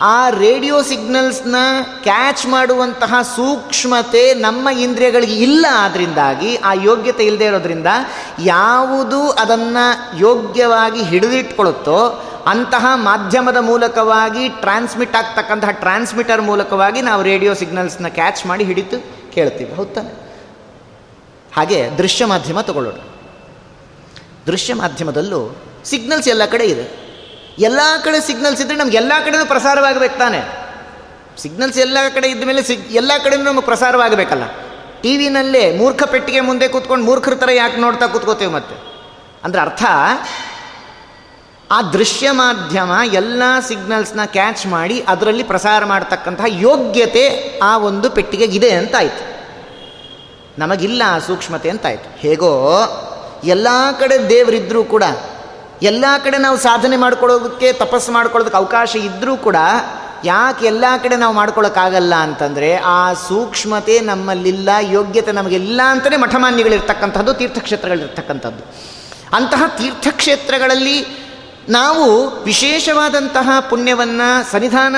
[0.00, 1.56] ಆ ರೇಡಿಯೋ ಸಿಗ್ನಲ್ಸ್ನ
[2.02, 7.86] ಕ್ಯಾಚ್ ಮಾಡುವಂತಹ ಸೂಕ್ಷ್ಮತೆ ನಮ್ಮ ಇಂದ್ರಿಯಗಳಿಗೆ ಇಲ್ಲ ಆದ್ರಿಂದಾಗಿ, ಆ ಯೋಗ್ಯತೆ ಇಲ್ಲದೆ ಇರೋದ್ರಿಂದ,
[8.44, 18.46] ಯಾವುದು ಅದನ್ನು ಯೋಗ್ಯವಾಗಿ ಹಿಡಿದಿಟ್ಕೊಳ್ಳುತ್ತೋ ಅಂತಹ ಮಾಧ್ಯಮದ ಮೂಲಕವಾಗಿ ಟ್ರಾನ್ಸ್ಮಿಟ್ ಆಗ್ತಕ್ಕಂತಹ ಟ್ರಾನ್ಸ್ಮಿಟರ್ ಮೂಲಕವಾಗಿ ನಾವು ರೇಡಿಯೋ ಸಿಗ್ನಲ್ಸ್ನ ಕ್ಯಾಚ್
[18.46, 18.98] ಮಾಡಿ ಹಿಡಿತು
[19.32, 20.22] ಕೇಳ್ತೀವಿ ಹೌದಾನೆ
[21.56, 22.94] ಹಾಗೆ ದೃಶ್ಯ ಮಾಧ್ಯಮ ತಗೊಳ್ಳೋಣ.
[24.46, 27.02] ದೃಶ್ಯ ಮಾಧ್ಯಮದಲ್ಲೂ ಸಿಗ್ನಲ್ಸ್ ಎಲ್ಲ ಕಡೆ ಇದೆ.
[27.58, 30.62] ಎಲ್ಲ ಕಡೆ ಸಿಗ್ನಲ್ಸ್ ಇದ್ದರೆ ನಮ್ಗೆ ಎಲ್ಲ ಕಡೆಯೂ ಪ್ರಸಾರವಾಗಬೇಕು ತಾನೆ.
[31.38, 34.42] ಸಿಗ್ನಲ್ಸ್ ಎಲ್ಲ ಕಡೆ ಇದ್ದ ಮೇಲೆ ಸಿಗ್ ಎಲ್ಲ ಕಡೆನೂ ನಮಗೆ ಪ್ರಸಾರವಾಗಬೇಕಲ್ಲ.
[35.02, 38.74] ಟಿ ವಿನಲ್ಲೇ ಮೂರ್ಖ ಪೆಟ್ಟಿಗೆ ಮುಂದೆ ಕೂತ್ಕೊಂಡು ಮೂರ್ಖರ ಥರ ಯಾಕೆ ನೋಡ್ತಾ ಕೂತ್ಕೋತೀವಿ ಮತ್ತೆ?
[39.44, 39.84] ಅಂದ್ರೆ ಅರ್ಥ
[41.72, 47.24] ಆ ದೃಶ್ಯ ಮಾಧ್ಯಮ ಎಲ್ಲ ಸಿಗ್ನಲ್ಸ್ನ ಕ್ಯಾಚ್ ಮಾಡಿ ಅದರಲ್ಲಿ ಪ್ರಸಾರ ಮಾಡ್ತಕ್ಕಂತಹ ಯೋಗ್ಯತೆ
[47.62, 49.22] ಆ ಒಂದು ಪೆಟ್ಟಿಗೆಗಿದೆ ಅಂತಾಯಿತು.
[50.58, 52.18] ನಮಗಿಲ್ಲ ಆ ಸೂಕ್ಷ್ಮತೆ ಅಂತಾಯಿತು.
[52.18, 52.50] ಹೇಗೋ
[53.44, 53.68] ಎಲ್ಲ
[54.00, 55.04] ಕಡೆ ದೇವರಿದ್ದರೂ ಕೂಡ,
[55.82, 59.56] ಎಲ್ಲ ಕಡೆ ನಾವು ಸಾಧನೆ ಮಾಡ್ಕೊಳ್ಳೋದಕ್ಕೆ, ತಪಸ್ಸು ಮಾಡ್ಕೊಳ್ಳೋದಕ್ಕೆ ಅವಕಾಶ ಇದ್ದರೂ ಕೂಡ
[60.24, 68.62] ಯಾಕೆ ಎಲ್ಲ ಕಡೆ ನಾವು ಮಾಡ್ಕೊಳ್ಳೋಕ್ಕಾಗಲ್ಲ ಅಂತಂದರೆ ಆ ಸೂಕ್ಷ್ಮತೆ ನಮ್ಮಲ್ಲಿಲ್ಲ, ಯೋಗ್ಯತೆ ನಮಗೆಲ್ಲ ಅಂತಲೇ ಮಠಮಾನ್ಯಗಳಿರ್ತಕ್ಕಂಥದ್ದು, ತೀರ್ಥಕ್ಷೇತ್ರಗಳಿರ್ತಕ್ಕಂಥದ್ದು.
[69.32, 70.96] ಅಂತಹ ತೀರ್ಥಕ್ಷೇತ್ರಗಳಲ್ಲಿ
[71.68, 74.96] ನಾವು ವಿಶೇಷವಾದಂತಹ ಪುಣ್ಯವನ್ನು ಸನ್ನಿಧಾನ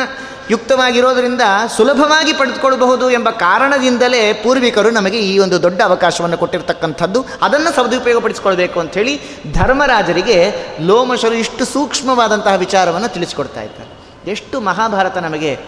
[0.50, 1.40] ಯುಕ್ತವಾಗಿರೋದರಿಂದ
[1.76, 7.26] ಸುಲಭವಾಗಿ ಪಡೆದುಕೊಳ್ಳಬಹುದು ಎಂಬ ಕಾರಣದಿಂದಲೇ ಪೂರ್ವಿಕರು ನಮಗೆ ಈ ಒಂದು ದೊಡ್ಡ ಅವಕಾಶವನ್ನು ಕೊಟ್ಟಿರತಕ್ಕಂಥದ್ದು.
[7.42, 9.20] ಅದನ್ನು ಸದುಪಯೋಗಪಡಿಸಿಕೊಳ್ಬೇಕು ಅಂಥೇಳಿ
[9.52, 13.94] ಧರ್ಮರಾಜರಿಗೆ ಲೋಮಶರು ಇಷ್ಟು ಸೂಕ್ಷ್ಮವಾದಂತಹ ವಿಚಾರವನ್ನು ತಿಳಿಸಿಕೊಡ್ತಾ ಇದ್ದಾರೆ.
[14.30, 15.58] ಎಷ್ಟು ಮಹಾಭಾರತ ನಮಗೆ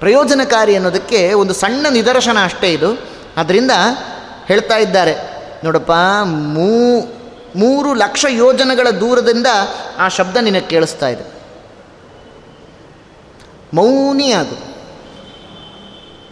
[0.00, 2.98] ಪ್ರಯೋಜನಕಾರಿ ಅನ್ನೋದಕ್ಕೆ ಒಂದು ಸಣ್ಣ ನಿದರ್ಶನ ಅಷ್ಟೇ ಇದು.
[3.36, 3.70] ಅದರಿಂದ
[4.46, 5.14] ಹೇಳ್ತಾ ಇದ್ದಾರೆ,
[5.64, 5.92] ನೋಡಪ್ಪ,
[6.24, 7.00] ಮೂ
[7.56, 9.46] ಮೂರು ಲಕ್ಷ ಯೋಜನೆಗಳ ದೂರದಿಂದ
[9.98, 11.32] ಆ ಶಬ್ದ ನಿನಗೆ ಕೇಳಿಸ್ತಾ ಇದೆ.
[13.74, 14.72] ಮೌನಿ ಆಗು.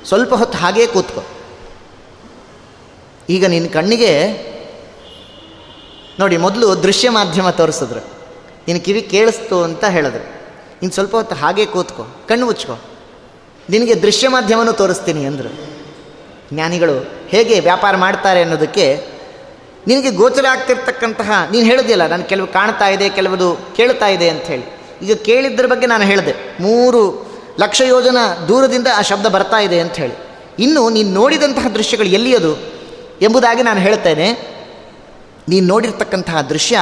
[0.08, 1.22] ಸ್ವಲ್ಪ ಹೊತ್ತು ಹಾಗೇ ಕೂತ್ಕೋ.
[3.28, 4.28] ಈಗ ನಿನ್ನ ಕಣ್ಣಿಗೆ
[6.20, 8.00] ನೋಡಿ ಮೊದಲು ದೃಶ್ಯ ಮಾಧ್ಯಮ ತೋರಿಸಿದ್ರು.
[8.68, 10.24] ನಿನ್ನ ಕಿವಿ ಕೇಳಿಸ್ತು ಅಂತ ಹೇಳಿದ್ರು.
[10.82, 12.24] ಇನ್ನು ಸ್ವಲ್ಪ ಹೊತ್ತು ಹಾಗೇ ಕೂತ್ಕೋ.
[12.28, 12.80] ಕಣ್ಣು ಮುಚ್ಕೋ.
[13.70, 15.80] ನಿನಗೆ ದೃಶ್ಯ ಮಾಧ್ಯಮನೂ ತೋರಿಸ್ತೀನಿ ಅಂದರು.
[16.54, 19.06] ಜ್ಞಾನಿಗಳು ಹೇಗೆ ವ್ಯಾಪಾರ ಮಾಡ್ತಾರೆ ಅನ್ನೋದಕ್ಕೆ
[19.86, 24.80] ನಿನಗೆ ಗೋಚರ ಆಗ್ತಿರ್ತಕ್ಕಂತಹ, ನೀನು ಹೇಳಿದೆಯಲ್ಲ ನಾನು ಕೆಲವು ಕಾಣ್ತಾ ಇದೆ, ಕೆಲವುದು ಕೇಳ್ತಾ ಇದೆ ಅಂತ ಹೇಳಿ.
[25.02, 26.62] ಈಗ ಕೇಳಿದ್ರ ಬಗ್ಗೆ ನಾನು ಹೇಳಿದೆ.
[26.62, 28.16] ಮೂರು ಲಕ್ಷ ಯೋಜನ
[28.48, 30.14] ದೂರದಿಂದ ಆ ಶಬ್ದ ಬರ್ತಾ ಇದೆ ಅಂತ ಹೇಳಿ.
[30.58, 32.58] ಇನ್ನು ನೀನು ನೋಡಿದಂತಹ ದೃಶ್ಯಗಳು ಎಲ್ಲಿಯದು
[33.22, 34.32] ಎಂಬುದಾಗಿ ನಾನು ಹೇಳ್ತೇನೆ.
[35.48, 36.78] ನೀನು ನೋಡಿರ್ತಕ್ಕಂತಹ ದೃಶ್ಯ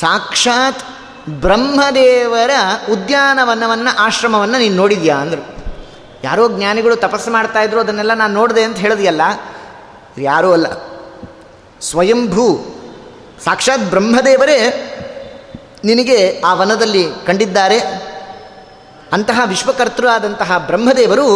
[0.00, 0.82] ಸಾಕ್ಷಾತ್
[1.28, 2.50] ಬ್ರಹ್ಮದೇವರ
[2.92, 5.56] ಉದ್ಯಾನವನವನ್ನು, ಆಶ್ರಮವನ್ನು ನೀನು ನೋಡಿದ್ಯಾ ಅಂದರು.
[6.24, 9.22] ಯಾರೋ ಜ್ಞಾನಿಗಳು ತಪಸ್ಸು ಮಾಡ್ತಾ ಇದ್ರು, ಅದನ್ನೆಲ್ಲ ನಾನು ನೋಡಿದೆ ಅಂತ ಹೇಳಿದೆಯಲ್ಲ.
[10.18, 10.95] ಯಾರೂ ಅಲ್ಲ.
[11.86, 12.72] ಸ್ವಯಂಭೂ.
[13.44, 14.82] ಸಾಕ್ಷಾತ್ ಬ್ರಹ್ಮದೇವರೇ
[15.84, 17.78] ನಿನಗೆ ಆ ವನದಲ್ಲಿ ಕಂಡಿದ್ದಾರೆ.
[19.12, 21.28] ಅಂತಹ ವಿಶ್ವಕರ್ತೃ ಆದಂತಹ ಬ್ರಹ್ಮದೇವರು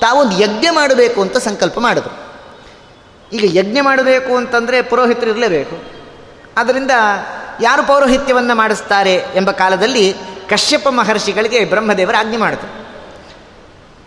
[0.00, 2.34] ತಾವೊಂದು ಯಜ್ಞ ಮಾಡಬೇಕು ಅಂತ ಸಂಕಲ್ಪ ಮಾಡಿದರು.
[3.32, 5.82] ಈಗ ಯಜ್ಞ ಮಾಡಬೇಕು ಅಂತಂದರೆ ಪುರೋಹಿತರು ಇರಲೇಬೇಕು.
[6.56, 6.90] ಆದ್ದರಿಂದ
[7.62, 10.14] ಯಾರು ಪೌರೋಹಿತ್ಯವನ್ನು ಮಾಡಿಸ್ತಾರೆ ಎಂಬ ಕಾಲದಲ್ಲಿ
[10.50, 12.84] ಕಶ್ಯಪ ಮಹರ್ಷಿಗಳಿಗೆ ಬ್ರಹ್ಮದೇವರ ಆಜ್ಞೆ ಮಾಡಿದರು.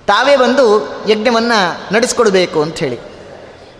[0.07, 3.16] ತಾವೇ ಬಂದು ಯಜ್ಞವನ್ನು ನಡೆಸ್ಕೊಡ್ಬೇಕು ಅಂಥೇಳಿ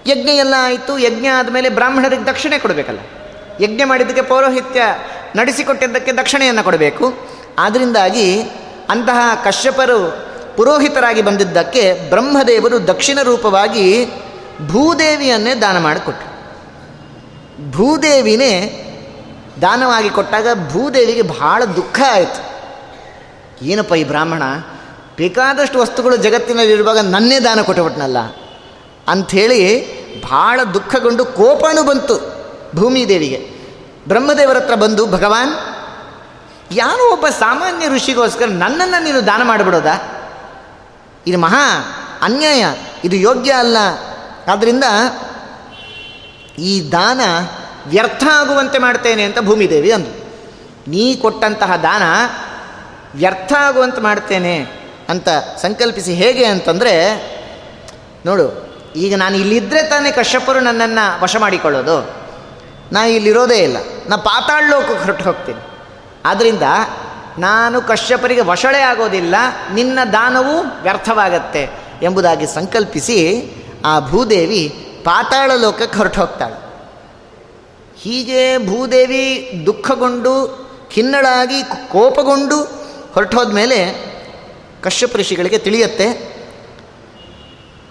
[0.08, 3.00] ಯಜ್ಞ ಎಲ್ಲ ಆಯಿತು, ಯಜ್ಞ ಆದಮೇಲೆ ಬ್ರಾಹ್ಮಣರಿಗೆ ದಕ್ಷಿಣೆ ಕೊಡಬೇಕಲ್ಲ.
[3.63, 4.82] ಯಜ್ಞ ಮಾಡಿದ್ದಕ್ಕೆ ಪೌರೋಹಿತ್ಯ
[5.36, 7.13] ನಡೆಸಿಕೊಟ್ಟಿದ್ದಕ್ಕೆ ದಕ್ಷಿಣೆಯನ್ನು ಕೊಡಬೇಕು.
[7.60, 8.41] ಆದ್ದರಿಂದಾಗಿ
[8.89, 14.08] ಅಂತಹ ಕಶ್ಯಪರು ಪುರೋಹಿತರಾಗಿ ಬಂದಿದ್ದಕ್ಕೆ ಬ್ರಹ್ಮದೇವರು ದಕ್ಷಿಣ ರೂಪವಾಗಿ
[14.67, 16.38] ಭೂದೇವಿಯನ್ನೇ ದಾನ ಮಾಡಿಕೊಟ್ರು.
[17.72, 18.84] ಭೂದೇವಿನೇ
[19.62, 22.48] ದಾನವಾಗಿ ಕೊಟ್ಟಾಗ ಭೂದೇವಿಗೆ ಬಹಳ ದುಃಖ ಆಯಿತು.
[23.65, 24.43] ಏನಪ್ಪ ಈ ಬ್ರಾಹ್ಮಣ?
[25.17, 28.17] ಬೇಕಾದಷ್ಟು ವಸ್ತುಗಳು ಜಗತ್ತಿನಲ್ಲಿರುವಾಗ ನನ್ನೇ ದಾನ ಕೊಟ್ಟುಬಿಟ್ನಲ್ಲ.
[29.08, 32.38] ಅಂಥೇಳಿ ಭಾಳ ದುಃಖಗೊಂಡು ಕೋಪನೂ ಬಂತು
[32.75, 33.58] ಭೂಮಿದೇವಿಗೆ
[34.08, 35.51] ಬ್ರಹ್ಮದೇವರ ಹತ್ರ ಬಂದು, ಭಗವಾನ್,
[36.71, 39.95] ಯಾರೋ ಒಬ್ಬ ಸಾಮಾನ್ಯ ಋಷಿಗೋಸ್ಕರ ನನ್ನನ್ನು ನೀನು ದಾನ ಮಾಡಿಬಿಡೋದಾ?
[41.27, 41.63] ಇದು ಮಹಾ
[42.21, 42.65] ಅನ್ಯಾಯ,
[43.03, 43.77] ಇದು ಯೋಗ್ಯ ಅಲ್ಲ.
[44.47, 44.84] ಆದ್ದರಿಂದ
[46.60, 47.21] ಈ ದಾನ
[47.88, 50.27] ವ್ಯರ್ಥ ಆಗುವಂತೆ ಮಾಡ್ತೇನೆ ಅಂತ ಭೂಮಿದೇವಿ ಅಂದು
[50.88, 52.03] ನೀ ಕೊಟ್ಟಂತಹ ದಾನ
[53.15, 54.67] ವ್ಯರ್ಥ ಆಗುವಂತೆ ಮಾಡ್ತೇನೆ
[55.10, 55.30] ಅಂತ
[55.62, 56.93] ಸಂಕಲ್ಪಿಸಿ ಹೇಗೆ ಅಂತಂದರೆ,
[58.25, 58.66] ನೋಡು
[58.97, 62.15] ಈಗ ನಾನು ಇಲ್ಲಿದ್ದರೆ ತಾನೇ ಕಶ್ಯಪರು ನನ್ನನ್ನು ವಶ ಮಾಡಿಕೊಳ್ಳೋದು.
[62.91, 63.77] ನಾನು ಇಲ್ಲಿರೋದೇ ಇಲ್ಲ.
[64.07, 65.60] ನಾ ಪಾತಾಳ ಲೋಕಕ್ಕೆ ಹೊರಟು ಹೋಗ್ತೀನಿ.
[66.25, 66.62] ಆದ್ದರಿಂದ
[67.39, 69.36] ನಾನು ಕಶ್ಯಪರಿಗೆ ವಶಳೆ ಆಗೋದಿಲ್ಲ.
[69.73, 71.69] ನಿನ್ನ ದಾನವು ವ್ಯರ್ಥವಾಗತ್ತೆ
[72.01, 73.51] ಎಂಬುದಾಗಿ ಸಂಕಲ್ಪಿಸಿ
[73.86, 74.69] ಆ ಭೂದೇವಿ
[75.03, 76.67] ಪಾತಾಳ ಲೋಕಕ್ಕೆ ಹೊರಟು ಹೋಗ್ತಾಳೆ.
[78.01, 82.63] ಹೀಗೆ ಭೂದೇವಿ ದುಃಖಗೊಂಡು, ಖಿನ್ನಳಾಗಿ, ಕೋಪಗೊಂಡು
[83.13, 84.07] ಹೊರಟೋದ ಮೇಲೆ
[84.83, 86.37] ಕಶ್ಯಪ ಋಷಿಗಳಿಗೆ ತಿಳಿಯತ್ತೆ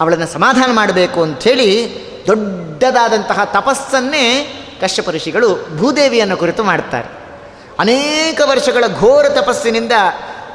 [0.00, 7.09] ಅವಳನ್ನು ಸಮಾಧಾನ ಮಾಡಬೇಕು ಅಂಥೇಳಿ ದೊಡ್ಡದಾದಂತಹ ತಪಸ್ಸನ್ನೇ ಕಶ್ಯಪ ಋಷಿಗಳು ಭೂದೇವಿಯನ್ನು ಕುರಿತು ಮಾಡ್ತಾರೆ.
[7.78, 9.92] ಅನೇಕ ವರ್ಷಗಳ ಘೋರ ತಪಸ್ಸಿನಿಂದ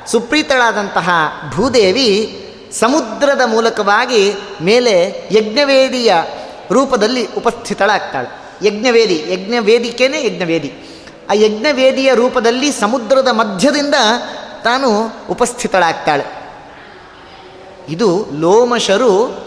[0.08, 1.10] ಸುಪ್ರೀತಳಾದಂತಹ
[1.56, 2.38] ಭೂದೇವಿ
[2.80, 6.14] ಸಮುದ್ರದ ಮೂಲಕವಾಗಿ ಮೇಲೆ ಯಜ್ಞವೇದಿಯ
[6.72, 8.42] ರೂಪದಲ್ಲಿ ಉಪಸ್ಥಿತಳಾಗ್ತಾಳೆ.
[8.68, 10.74] ಯಜ್ಞವೇದಿ, ಯಜ್ಞವೇದಿಕೆನೇ ಯಜ್ಞವೇದಿ.
[11.30, 13.96] ಆ ಯಜ್ಞವೇದಿಯ ರೂಪದಲ್ಲಿ ಸಮುದ್ರದ ಮಧ್ಯದಿಂದ
[14.64, 16.41] ತಾನು ಉಪಸ್ಥಿತಳಾಗ್ತಾಳೆ.
[17.90, 19.42] ಇದು ಲೋಮಶರು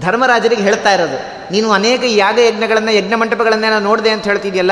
[0.00, 1.52] ಧರ್ಮರಾಜರಿಗೆ ಹೇಳ್ತಾ ಇರೋದು.
[1.52, 4.70] ನೀನು ಅನೇಕ ಯಾಗ ಯಜ್ಞಗಳನ್ನು, ಯಜ್ಞ ಮಂಟಪಗಳನ್ನೆಲ್ಲ ನೋಡಿದೆ ಅಂತ ಹೇಳ್ತಿದೆಯಲ್ಲ?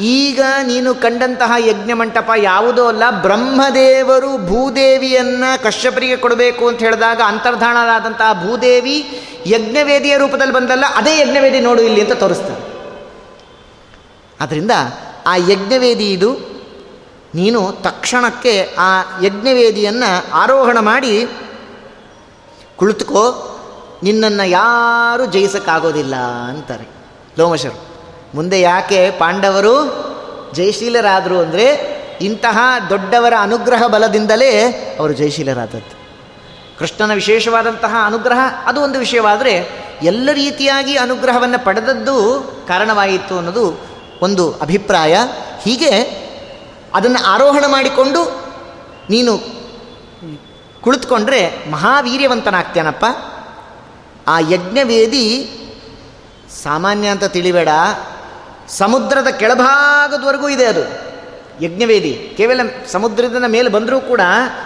[0.00, 9.20] ಈಗ ನೀನು ಕಂಡಂತಹ ಯಜ್ಞ ಮಂಟಪ ಯಾವುದೋ ಅಲ್ಲ, ಬ್ರಹ್ಮದೇವರು ಭೂದೇವಿಯನ್ನು ಕಶ್ಯಪರಿಗೆ ಕೊಡಬೇಕು ಅಂತ ಹೇಳಿದಾಗ ಅಂತರ್ಧಾನರಾದಂತಹ ಭೂದೇವಿ
[9.46, 12.76] ಯಜ್ಞವೇದಿಯ ರೂಪದಲ್ಲಿ ಬಂದಲ್ಲ, ಅದೇ ಯಜ್ಞವೇದಿ ನೋಡು ಇಲ್ಲಿ ಅಂತ ತೋರಿಸ್ತಾರೆ.
[14.40, 14.70] ಆದ್ದರಿಂದ
[15.26, 16.56] ಆ ಯಜ್ಞವೇದಿ ಇದು.
[17.34, 21.28] ನೀನು ತಕ್ಷಣಕ್ಕೆ ಆ ಯಜ್ಞವೇದಿಯನ್ನು ಆರೋಹಣ ಮಾಡಿ
[22.76, 23.52] ಕುಳಿತುಕೋ,
[24.02, 26.16] ನಿನ್ನನ್ನು ಯಾರೂ ಜಯಿಸೋಕ್ಕಾಗೋದಿಲ್ಲ
[26.48, 26.88] ಅಂತಾರೆ
[27.38, 27.86] ಲೋಮಶರು.
[28.34, 30.06] ಮುಂದೆ ಯಾಕೆ ಪಾಂಡವರು
[30.52, 32.58] ಜಯಶೀಲರಾದರು ಅಂದರೆ ಇಂತಹ
[32.90, 34.50] ದೊಡ್ಡವರ ಅನುಗ್ರಹ ಬಲದಿಂದಲೇ
[35.00, 36.06] ಅವರು ಜಯಶೀಲರಾದದ್ದು.
[36.78, 43.80] ಕೃಷ್ಣನ ವಿಶೇಷವಾದಂತಹ ಅನುಗ್ರಹ ಅದು ಒಂದು ವಿಷಯವಾದರೆ ಎಲ್ಲ ರೀತಿಯಾಗಿ ಅನುಗ್ರಹವನ್ನು ಪಡೆದದ್ದು ಕಾರಣವಾಯಿತು ಅನ್ನೋದು
[44.22, 45.18] ಒಂದು ಅಭಿಪ್ರಾಯ.
[45.62, 45.90] ಹೀಗೆ
[46.94, 48.46] ಅದನ್ನು ಆರೋಹಣ ಮಾಡಿಕೊಂಡು
[49.10, 49.55] ನೀನು
[50.86, 53.04] ಕುಳಿತುಕೊಂಡ್ರೆ ಮಹಾವೀರ್ಯವಂತನಾಗ್ತೇನಪ್ಪ?
[54.28, 55.26] ಆ ಯಜ್ಞವೇದಿ
[56.62, 57.68] ಸಾಮಾನ್ಯ ಅಂತ ತಿಳಿಬೇಡ.
[58.68, 60.80] ಸಮುದ್ರದ ಕೆಳಭಾಗದವರೆಗೂ ಇದೆ ಅದು.
[61.64, 62.60] ಯಜ್ಞವೇದಿ, ಕೇವಲ
[62.92, 64.20] ಸಮುದ್ರದ ಮೇಲೆ ಬಂದರೂ ಕೂಡ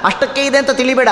[0.05, 1.09] ಅಷ್ಟಕ್ಕೆ ಇದೆ ಅಂತ ತಿಳಿಬೇಡ.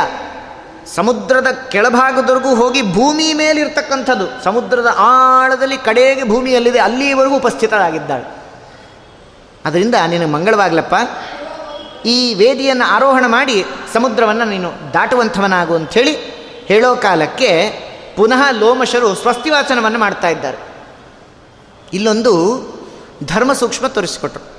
[0.94, 4.44] ಸಮುದ್ರದ ಕೆಳಭಾಗದವರೆಗೂ ಹೋಗಿ ಭೂಮಿ ಮೇಲಿರ್ತಕ್ಕಂಥದ್ದು.
[4.44, 8.37] ಸಮುದ್ರದ ಆಳದಲ್ಲಿ ಕಡೆಗೆ ಭೂಮಿಯಲ್ಲಿದೆ, ಅಲ್ಲಿವರೆಗೂ ಉಪಸ್ಥಿತರಾಗಿದ್ದಾಳೆ
[9.64, 10.94] ಅದರಿಂದ ನಿನಗೆ ಮಂಗಳವಾಗ್ಲಪ್ಪ.
[12.04, 16.16] ಈ ವೇದಿಯನ್ನು ಆರೋಹಣ ಮಾಡಿ ಸಮುದ್ರವನ್ನು ನೀನು ದಾಟುವಂಥವನಾಗು ಅಂಥೇಳಿ
[16.66, 17.70] ಹೇಳೋ ಕಾಲಕ್ಕೆ
[18.16, 20.58] ಪುನಃ ಲೋಮಶರು ಸ್ವಸ್ತಿವಾಚನವನ್ನು ಮಾಡ್ತಾ ಇದ್ದಾರೆ.
[21.92, 22.32] ಇಲ್ಲೊಂದು
[23.24, 24.52] ಧರ್ಮ ಸೂಕ್ಷ್ಮ ತೋರಿಸಿಕೊಟ್ರು.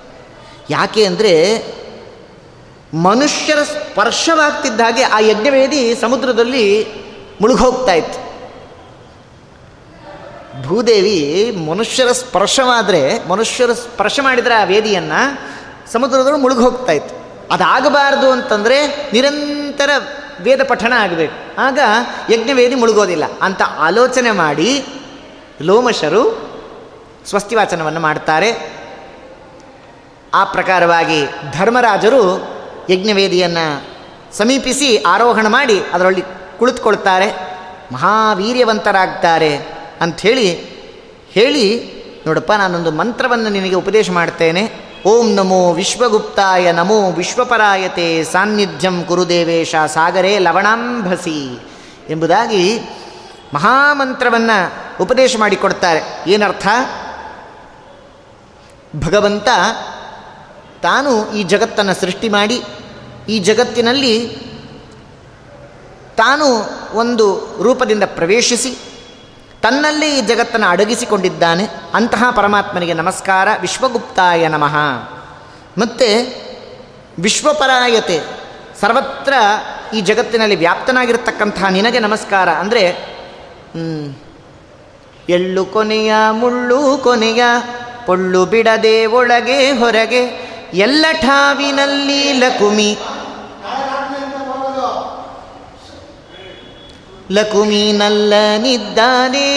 [0.70, 1.64] ಯಾಕೆ ಅಂದರೆ
[2.94, 6.88] ಮನುಷ್ಯರ ಸ್ಪರ್ಶವಾಗ್ತಿದ್ದ ಹಾಗೆ ಆ ಯಜ್ಞವೇದಿ ಸಮುದ್ರದಲ್ಲಿ
[7.42, 8.30] ಮುಳುಗೋಗ್ತಾ ಇತ್ತು.
[10.68, 15.40] ಭೂದೇವಿ ಮನುಷ್ಯರ ಸ್ಪರ್ಶವಾದರೆ ಮನುಷ್ಯರ ಸ್ಪರ್ಶ ಮಾಡಿದರೆ ಆ ವೇದಿಯನ್ನು
[15.92, 17.19] ಸಮುದ್ರದೊಳಗೆ ಮುಳುಗೋಗ್ತಾ ಇತ್ತು.
[17.52, 19.90] ಅದಾಗಬಾರ್ದು ಅಂತಂದರೆ ನಿರಂತರ
[20.42, 21.62] ವೇದ ಪಠಣ ಆಗಬೇಕು.
[21.62, 21.80] ಆಗ
[22.30, 23.24] ಯಜ್ಞವೇದಿ ಮುಳುಗೋದಿಲ್ಲ.
[23.42, 24.86] ಅಂತ ಆಲೋಚನೆ ಮಾಡಿ
[25.62, 26.50] ಲೋಮಶರು
[27.26, 28.80] ಸ್ವಸ್ತಿವಾಚನವನ್ನು ಮಾಡ್ತಾರೆ.
[30.34, 32.48] ಆ ಪ್ರಕಾರವಾಗಿ ಧರ್ಮರಾಜರು
[32.90, 33.84] ಯಜ್ಞವೇದಿಯನ್ನು
[34.38, 36.24] ಸಮೀಪಿಸಿ ಆರೋಹಣ ಮಾಡಿ ಅದರಲ್ಲಿ
[36.60, 37.58] ಕುಳಿತುಕೊಳ್ತಾರೆ.
[37.92, 39.58] ಮಹಾವೀರ್ಯವಂತರಾಗ್ತಾರೆ
[40.02, 40.56] ಅಂಥೇಳಿ
[41.32, 41.94] ಹೇಳಿ,
[42.28, 44.89] ನೋಡಪ್ಪ, ನಾನೊಂದು ಮಂತ್ರವನ್ನು ನಿನಗೆ ಉಪದೇಶ ಮಾಡ್ತೇನೆ.
[45.06, 51.60] ಓಂ ನಮೋ ವಿಶ್ವಗುಪ್ತಾಯ, ನಮೋ ವಿಶ್ವಪರಾಯತೆ, ಸಾನ್ನಿಧ್ಯಂ ಕುರುದೇವೇಶ, ಸಾಗರೇ ಲವಣಾಂಭಸಿ
[52.10, 52.80] ಎಂಬುದಾಗಿ
[53.54, 56.02] ಮಹಾಮಂತ್ರವನ್ನು ಉಪದೇಶ ಮಾಡಿಕೊಡ್ತಾರೆ.
[56.28, 56.68] ಏನರ್ಥ?
[59.06, 59.48] ಭಗವಂತ
[60.82, 62.64] ತಾನು ಈ ಜಗತ್ತನ್ನು ಸೃಷ್ಟಿ ಮಾಡಿ,
[63.30, 64.30] ಈ ಜಗತ್ತಿನಲ್ಲಿ
[66.18, 66.46] ತಾನು
[66.98, 68.78] ಒಂದು ರೂಪದಿಂದ ಪ್ರವೇಶಿಸಿ
[69.62, 71.68] ತನ್ನಲ್ಲೇ ಈ ಜಗತ್ತನ್ನು ಅಡಗಿಸಿಕೊಂಡಿದ್ದಾನೆ.
[71.94, 73.48] ಅಂತಹ ಪರಮಾತ್ಮನಿಗೆ ನಮಸ್ಕಾರ.
[73.62, 74.76] ವಿಶ್ವಗುಪ್ತಾಯ ನಮಃ.
[75.78, 76.34] ಮತ್ತು
[77.20, 78.22] ವಿಶ್ವಪರಾಯತೆ.
[78.82, 79.34] ಸರ್ವತ್ರ
[79.96, 82.50] ಈ ಜಗತ್ತಿನಲ್ಲಿ ವ್ಯಾಪ್ತನಾಗಿರ್ತಕ್ಕಂತಹ ನಿನಗೆ ನಮಸ್ಕಾರ.
[82.50, 82.86] ಅಂದರೆ
[85.30, 87.44] ಎಳ್ಳು ಕೊನೆಯ, ಮುಳ್ಳು ಕೊನೆಯ,
[88.06, 92.98] ಪೊಳ್ಳು ಬಿಡದೆ ಒಳಗೆ ಹೊರಗೆ, ಎಲ್ಲ ಠಾವಿನಲ್ಲಿ ಲಕುಮಿ.
[97.32, 99.48] ಲಕುಮಿ ನಲ್ಲನಿದ್ದಾನೆ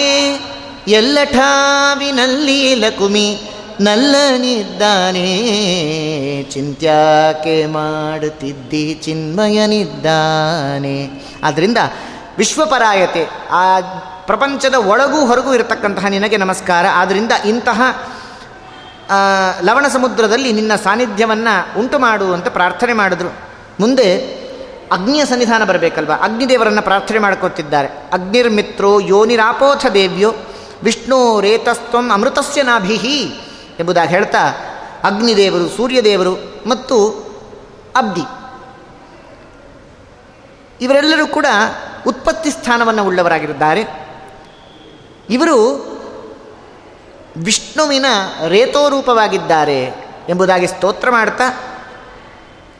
[0.88, 3.40] ಎಲ್ಲ ಠಾವಿನಲ್ಲಿ ಲಕುಮಿ
[3.80, 5.52] ನಲ್ಲನಿದ್ದಾನೆ
[6.42, 11.10] ಚಿಂತ್ಯಾಕೆ ಮಾಡುತ್ತಿದ್ದಿ ಚಿನ್ಮಯನಿದ್ದಾನೆ
[11.44, 11.78] ಆದ್ದರಿಂದ
[12.38, 13.80] ವಿಶ್ವಪರಾಯತೆ, ಆ
[14.26, 16.86] ಪ್ರಪಂಚದ ಒಳಗೂ ಹೊರಗೂ ಇರತಕ್ಕಂತಹ ನಿನಗೆ ನಮಸ್ಕಾರ.
[16.94, 17.82] ಆದ್ದರಿಂದ ಇಂತಹ
[19.62, 23.36] ಲವಣ ಸಮುದ್ರದಲ್ಲಿ ನಿನ್ನ ಸಾನ್ನಿಧ್ಯವನ್ನು ಉಂಟು ಮಾಡು ಅಂತ ಪ್ರಾರ್ಥನೆ ಮಾಡಿದ್ರು.
[23.80, 24.41] ಮುಂದೆ
[24.92, 26.12] ಅಗ್ನಿಯ ಸನ್ನಿಧಾನ ಬರಬೇಕಲ್ವ?
[26.20, 27.88] ಅಗ್ನಿದೇವರನ್ನು ಪ್ರಾರ್ಥನೆ ಮಾಡ್ಕೊತಿದ್ದಾರೆ.
[27.88, 30.34] ಅಗ್ನಿರ್ಮಿತ್ರೋ ಯೋನಿರಾಪೋಥ ದೇವ್ಯೋ,
[30.82, 33.20] ವಿಷ್ಣು ರೇತಸ್ತ್ವಂ ಅಮೃತಸ್ಯ ನಾಭಿಹಿ
[33.78, 34.48] ಎಂಬುದಾಗಿ ಹೇಳ್ತಾ,
[35.04, 36.34] ಅಗ್ನಿದೇವರು, ಸೂರ್ಯದೇವರು
[36.66, 37.08] ಮತ್ತು
[37.96, 38.22] ಅಬ್ದಿ.
[40.84, 41.46] ಇವರೆಲ್ಲರೂ ಕೂಡ
[42.06, 43.84] ಉತ್ಪತ್ತಿ ಸ್ಥಾನವನ್ನು ಉಳ್ಳವರಾಗಿದ್ದಾರೆ.
[45.30, 45.56] ಇವರು
[47.36, 48.06] ವಿಷ್ಣುವಿನ
[48.48, 49.82] ರೇತೋರೂಪವಾಗಿದ್ದಾರೆ
[50.28, 51.60] ಎಂಬುದಾಗಿ ಸ್ತೋತ್ರ ಮಾಡ್ತಾ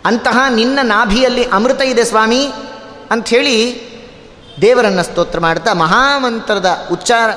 [0.04, 2.52] ಅಂತಹ ನಿನ್ನ ನಾಭಿಯಲ್ಲಿ ಅಮೃತ ಇದೆ ಸ್ವಾಮಿ
[3.10, 3.82] ಅಂಥೇಳಿ
[4.60, 7.30] ದೇವರನ್ನು ಸ್ತೋತ್ರ ಮಾಡ್ತಾ ಮಹಾಮಂತ್ರದ ಉಚ್ಚಾರ,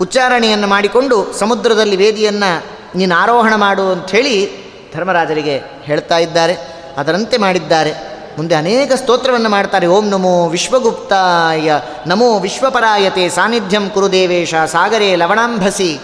[0.00, 4.50] ಉಚ್ಚಾರಣೆಯನ್ನು ಮಾಡಿಕೊಂಡು ಸಮುದ್ರದಲ್ಲಿ ವೇದಿಯನ್ನು ನೀನು ಆರೋಹಣ ಮಾಡು ಅಂಥೇಳಿ
[4.94, 6.56] ಧರ್ಮರಾಜರಿಗೆ ಹೇಳ್ತಾ ಇದ್ದಾರೆ.
[6.96, 7.92] ಅದರಂತೆ ಮಾಡಿದ್ದಾರೆ.
[8.36, 9.86] ಮುಂದೆ ಅನೇಕ ಸ್ತೋತ್ರವನ್ನು ಮಾಡ್ತಾರೆ.
[9.86, 11.72] ಓಂ ನಮೋ ವಿಶ್ವಗುಪ್ತಾಯ,
[12.06, 16.00] ನಮೋ ವಿಶ್ವಪರಾಯತೆ, ಸಾನ್ನಿಧ್ಯಂ ಕುರುದೇವೇಶ ಸಾಗರೇ ಲವಣಾಂಭಸಿ,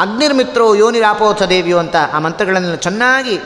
[0.00, 3.40] ಅಗ್ನಿರ್ಮಿತ್ರೋ ಯೋನಿರಾಪೋಥ ದೇವಿಯೋ ಅಂತ ಆ ಮಂತ್ರಗಳನ್ನು ಚೆನ್ನಾಗಿ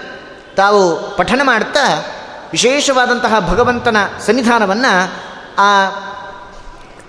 [0.57, 2.05] ತಾವು ಪಠನ ಮಾಡ್ತಾ
[2.53, 5.13] ವಿಶೇಷವಾದಂತಹ ಭಗವಂತನ ಸನ್ನಿಧಾನವನ್ನು
[5.59, 5.87] ಆ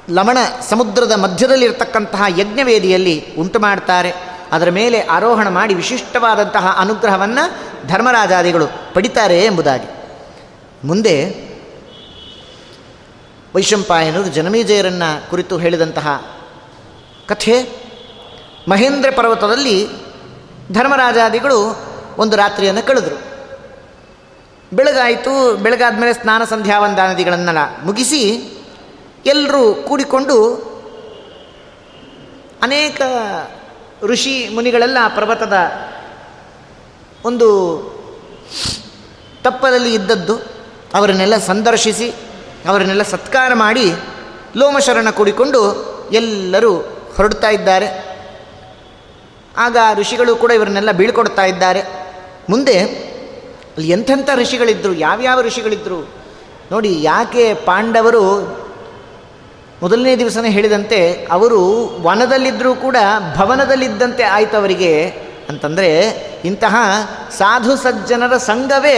[0.09, 0.37] ಲವಣ
[0.69, 4.13] ಸಮುದ್ರದ ಮಧ್ಯದಲ್ಲಿರ್ತಕ್ಕಂತಹ ಯಜ್ಞವೇದಿಯಲ್ಲಿ ಉಂಟು ಮಾಡ್ತಾರೆ.
[4.51, 7.51] ಅದರ ಮೇಲೆ ಆರೋಹಣ ಮಾಡಿ ವಿಶಿಷ್ಟವಾದಂತಹ ಅನುಗ್ರಹವನ್ನು
[7.87, 9.87] ಧರ್ಮರಾಜಾದಿಗಳು ಪಡಿತಾರೆ ಎಂಬುದಾಗಿ.
[10.87, 11.45] ಮುಂದೆ
[13.55, 16.37] ವೈಶಂಪಾಯನರು ಜನಮೇಜಯರನ್ನು ಕುರಿತು ಹೇಳಿದಂತಹ
[17.27, 17.69] ಕಥೆ.
[18.69, 19.87] ಮಹೇಂದ್ರ ಪರ್ವತದಲ್ಲಿ
[20.71, 21.77] ಧರ್ಮರಾಜಾದಿಗಳು
[22.17, 23.34] ಒಂದು ರಾತ್ರಿಯನ್ನು ಕಳೆದರು.
[24.75, 28.21] ಬೆಳಗಾಯಿತು ಬೆಳಗಾದ ಮೇಲೆ ಸ್ನಾನ ಸಂಧ್ಯಾ ವಂದಾನದಿಗಳನ್ನೆಲ್ಲ ಮುಗಿಸಿ
[29.25, 30.37] ಎಲ್ಲರೂ ಕೂಡಿಕೊಂಡು
[32.61, 33.01] ಅನೇಕ
[34.03, 35.53] ಋಷಿ ಮುನಿಗಳೆಲ್ಲ ಪರ್ವತದ
[37.25, 37.49] ಒಂದು
[39.43, 40.35] ತಪ್ಪದಲ್ಲಿ ಇದ್ದದ್ದು,
[40.93, 42.13] ಅವರನ್ನೆಲ್ಲ ಸಂದರ್ಶಿಸಿ,
[42.67, 43.91] ಅವರನ್ನೆಲ್ಲ ಸತ್ಕಾರ ಮಾಡಿ
[44.55, 45.61] ಲೋಮಶರಣ ಕೂಡಿಕೊಂಡು
[46.11, 46.75] ಎಲ್ಲರೂ
[47.17, 47.87] ಹೊರಡ್ತಾ ಇದ್ದಾರೆ.
[49.57, 51.81] ಆಗ ಋಷಿಗಳು ಕೂಡ ಇವರನ್ನೆಲ್ಲ ಬೀಳ್ಕೊಡ್ತಾ ಇದ್ದಾರೆ.
[52.49, 52.77] ಮುಂದೆ
[53.75, 56.09] ಅಲ್ಲಿ ಎಂಥೆಂಥ ಋಷಿಗಳಿದ್ದರು ಯಾವ್ಯಾವ ಋಷಿಗಳಿದ್ದರು
[56.71, 58.23] ನೋಡಿ, ಯಾಕೆ ಪಾಂಡವರು
[59.81, 61.59] ಮೊದಲನೇ ದಿವಸನೇ ಹೇಳಿದಂತೆ ಅವರು
[62.01, 62.95] ವನದಲ್ಲಿದ್ದರೂ ಕೂಡ
[63.35, 65.13] ಭವನದಲ್ಲಿದ್ದಂತೆ ಆಯಿತು ಅವರಿಗೆ
[65.49, 65.89] ಅಂತಂದರೆ,
[66.45, 66.75] ಇಂತಹ
[67.37, 68.97] ಸಾಧು ಸಜ್ಜನರ ಸಂಘವೇ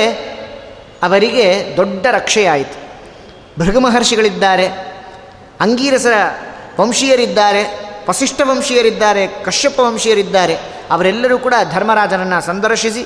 [1.04, 2.78] ಅವರಿಗೆ ದೊಡ್ಡ ರಕ್ಷೆಯಾಯಿತು.
[3.60, 4.68] ಭೃಗಮಹರ್ಷಿಗಳಿದ್ದಾರೆ
[5.60, 6.14] ಅಂಗೀರಸರ
[6.80, 7.64] ವಂಶೀಯರಿದ್ದಾರೆ,
[8.10, 10.56] ವಸಿಷ್ಠ ವಂಶೀಯರಿದ್ದಾರೆ, ಕಶ್ಯಪ ವಂಶೀಯರಿದ್ದಾರೆ,
[10.92, 13.06] ಅವರೆಲ್ಲರೂ ಕೂಡ ಧರ್ಮರಾಜನನ್ನು ಸಂದರ್ಶಿಸಿ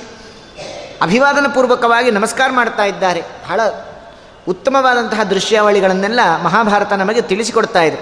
[1.01, 3.21] ಅಭಿವಾದನ ಪೂರ್ವಕವಾಗಿ ನಮಸ್ಕಾರ ಮಾಡ್ತಾ ಇದ್ದಾರೆ.
[3.21, 3.61] ಬಹಳ
[4.47, 7.97] ಉತ್ತಮವಾದಂತಹ ದೃಶ್ಯಾವಳಿಗಳನ್ನೆಲ್ಲ ಮಹಾಭಾರತ ನಮಗೆ ತಿಳಿಸಿಕೊಡ್ತಾ ಇದೆ.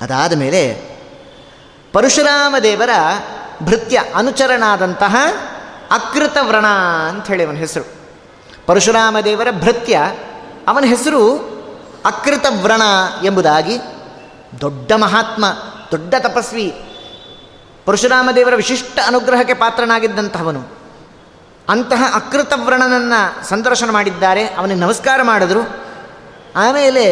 [0.00, 0.92] ಅದಾದ ಮೇಲೆ
[1.92, 2.90] ಪರಶುರಾಮ ದೇವರ
[3.62, 5.16] ಭೃತ್ಯ ಅನುಚರನಾದಂತಹ
[5.90, 6.66] ಅಕೃತ ವ್ರಣ
[7.08, 7.84] ಅಂಥೇಳಿ ಅವನ ಹೆಸರು.
[8.66, 10.00] ಪರಶುರಾಮ ದೇವರ ಭೃತ್ಯ
[10.68, 11.52] ಅವನ ಹೆಸರು
[12.04, 12.82] ಅಕೃತ ವ್ರಣ
[13.24, 13.78] ಎಂಬುದಾಗಿ
[14.60, 15.44] ದೊಡ್ಡ ಮಹಾತ್ಮ,
[15.90, 16.74] ದೊಡ್ಡ ತಪಸ್ವಿ
[17.84, 20.81] ಪರಶುರಾಮ ದೇವರ ವಿಶಿಷ್ಟ ಅನುಗ್ರಹಕ್ಕೆ ಪಾತ್ರನಾಗಿದ್ದಂಥವನು
[21.68, 25.60] ಅಂತಹ ಅಕೃತವ್ರಣನನ್ನು ಸಂದರ್ಶನ ಮಾಡಿದ್ದಾರೆ, ಅವನಿಗೆ ನಮಸ್ಕಾರ ಮಾಡಿದ್ರು.
[26.56, 27.04] ಆಮೇಲೆ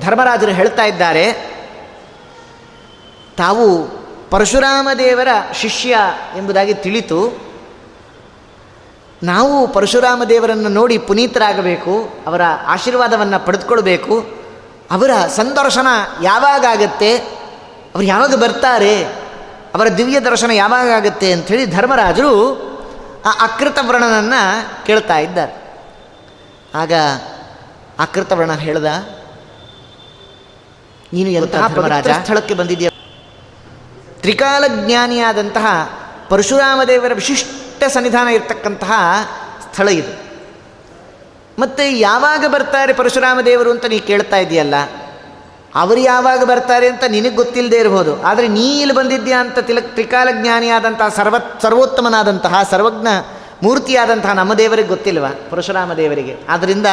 [0.00, 1.32] ಧರ್ಮರಾಜರು ಹೇಳ್ತಾ ಇದ್ದಾರೆ,
[3.36, 3.88] ತಾವು
[4.30, 5.98] ಪರಶುರಾಮ ದೇವರ ಶಿಷ್ಯ
[6.36, 7.46] ಎಂಬುದಾಗಿ ತಿಳಿತು.
[9.22, 14.24] ನಾವು ಪರಶುರಾಮ ದೇವರನ್ನು ನೋಡಿ ಪುನೀತರಾಗಬೇಕು, ಅವರ ಆಶೀರ್ವಾದವನ್ನು ಪಡೆದುಕೊಳ್ಬೇಕು.
[14.90, 15.86] ಅವರ ಸಂದರ್ಶನ
[16.22, 17.18] ಯಾವಾಗ ಆಗತ್ತೆ
[17.94, 19.04] ಅವರು ಯಾವಾಗ ಬರ್ತಾರೆ?
[19.74, 22.32] ಅವರ ದಿವ್ಯ ದರ್ಶನ ಯಾವಾಗ ಆಗುತ್ತೆ ಅಂಥೇಳಿ ಧರ್ಮರಾಜರು
[23.26, 24.40] ಆ ಅಕೃತ ವ್ರಣನನ್ನು
[24.86, 25.52] ಕೇಳ್ತಾ ಇದ್ದಾರೆ.
[26.74, 26.92] ಆಗ
[27.98, 28.84] ಅಕೃತ ವ್ರಣ ಹೇಳ್ದ
[31.12, 32.08] ನೀನು ಎಂತಹ ಧರ್ಮರಾಜ?
[32.22, 32.88] ಸ್ಥಳಕ್ಕೆ ಬಂದಿದೆಯ
[34.20, 35.66] ತ್ರಿಕಾಲ ಜ್ಞಾನಿಯಾದಂತಹ
[36.28, 38.92] ಪರಶುರಾಮ ದೇವರ ವಿಶಿಷ್ಟ ಸನ್ನಿಧಾನ ಇರತಕ್ಕಂತಹ
[39.62, 40.26] ಸ್ಥಳ ಇದು.
[41.60, 44.74] ಮತ್ತೆ ಯಾವಾಗ ಬರ್ತಾರೆ ಪರಶುರಾಮ ದೇವರು ಅಂತ ನೀ ಕೇಳ್ತಾ ಇದೆಯಲ್ಲ?
[45.76, 48.22] ಅವರು ಯಾವಾಗ ಬರ್ತಾರೆ ಅಂತ ನಿನಗೆ ಗೊತ್ತಿಲ್ಲದೆ ಇರ್ಬೋದು.
[48.22, 53.08] ಆದರೆ ನೀ ಇಲ್ಲಿ ಬಂದಿದ್ಯಾ ಅಂತ ತಿಲ ತ್ರಿಕಾಲಜ್ಞಾನಿಯಾದಂತಹ ಸರ್ವ ಸರ್ವೋತ್ತಮನಾದಂತಹ ಸರ್ವಜ್ಞ
[53.62, 55.26] ಮೂರ್ತಿಯಾದಂತಹ ನಮ್ಮ ದೇವರಿಗೆ ಗೊತ್ತಿಲ್ವ?
[55.50, 56.86] ಪರಶುರಾಮ ದೇವರಿಗೆ ಆದ್ದರಿಂದ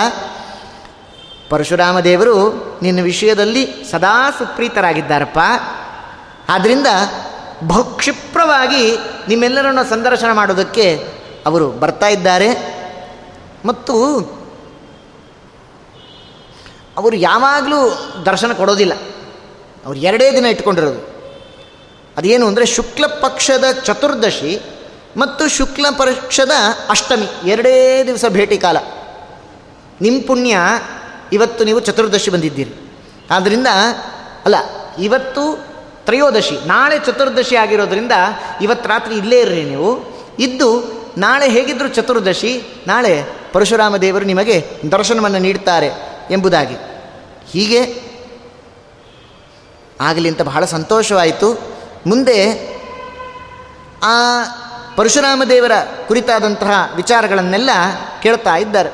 [1.49, 2.35] ಪರಶುರಾಮ ದೇವರು
[2.81, 5.39] ನಿನ್ನ ವಿಷಯದಲ್ಲಿ ಸದಾ ಸುಪ್ರೀತರಾಗಿದ್ದಾರಪ್ಪ.
[6.49, 6.87] ಆದ್ದರಿಂದ
[7.63, 11.07] ಬಹುಕ್ಷಿಪ್ರವಾಗಿ ನಿಮ್ಮೆಲ್ಲರನ್ನು ಸಂದರ್ಶನ ಮಾಡೋದಕ್ಕೆ
[11.45, 12.49] ಅವರು ಬರ್ತಾ ಇದ್ದಾರೆ.
[13.65, 13.93] ಮತ್ತು
[16.97, 17.79] ಅವರು ಯಾವಾಗಲೂ
[18.25, 18.93] ದರ್ಶನ ಕೊಡೋದಿಲ್ಲ.
[19.85, 21.13] ಅವ್ರು ಎರಡೇ ದಿನ ಇಟ್ಕೊಂಡಿರೋದು.
[22.17, 24.61] ಅದೇನು ಅಂದರೆ ಶುಕ್ಲ ಪಕ್ಷದ ಚತುರ್ದಶಿ
[25.17, 26.51] ಮತ್ತು ಶುಕ್ಲ ಪಕ್ಷದ
[26.89, 28.77] ಅಷ್ಟಮಿ, ಎರಡೇ ದಿವಸ ಭೇಟಿ ಕಾಲ.
[30.01, 30.57] ನಿಮ್ಮ ಪುಣ್ಯ,
[31.33, 32.91] ಇವತ್ತು ನೀವು ಚತುರ್ದಶಿ ಬಂದಿದ್ದೀರಿ.
[33.31, 33.67] ಆದ್ದರಿಂದ
[34.45, 34.55] ಅಲ್ಲ,
[34.99, 35.43] ಇವತ್ತು
[36.05, 38.11] ತ್ರಯೋದಶಿ, ನಾಳೆ ಚತುರ್ದಶಿ ಆಗಿರೋದ್ರಿಂದ
[38.61, 39.91] ಇವತ್ತು ರಾತ್ರಿ ಇಲ್ಲೇ ಇರ್ರಿ ನೀವು.
[40.39, 40.69] ಇದ್ದು,
[41.17, 46.12] ನಾಳೆ ಹೇಗಿದ್ದರೂ ಚತುರ್ದಶಿ, ನಾಳೆ ಪರಶುರಾಮ ದೇವರು ನಿಮಗೆ ದರ್ಶನವನ್ನು ನೀಡ್ತಾರೆ.
[46.31, 46.75] ಎಂಬುದಾಗಿ.
[47.51, 48.03] ಹೀಗೆ
[50.01, 51.53] ಆಗಲಿ ಅಂತ ಬಹಳ ಸಂತೋಷವಾಯಿತು.
[52.07, 52.67] ಮುಂದೆ
[54.03, 54.43] ಆ
[54.95, 55.71] ಪರಶುರಾಮ ದೇವರ
[56.07, 57.69] ಕುರಿತಾದಂತಹ ವಿಚಾರಗಳನ್ನೆಲ್ಲ
[58.21, 58.89] ಕೇಳ್ತಾ ಇದ್ದಾರೆ.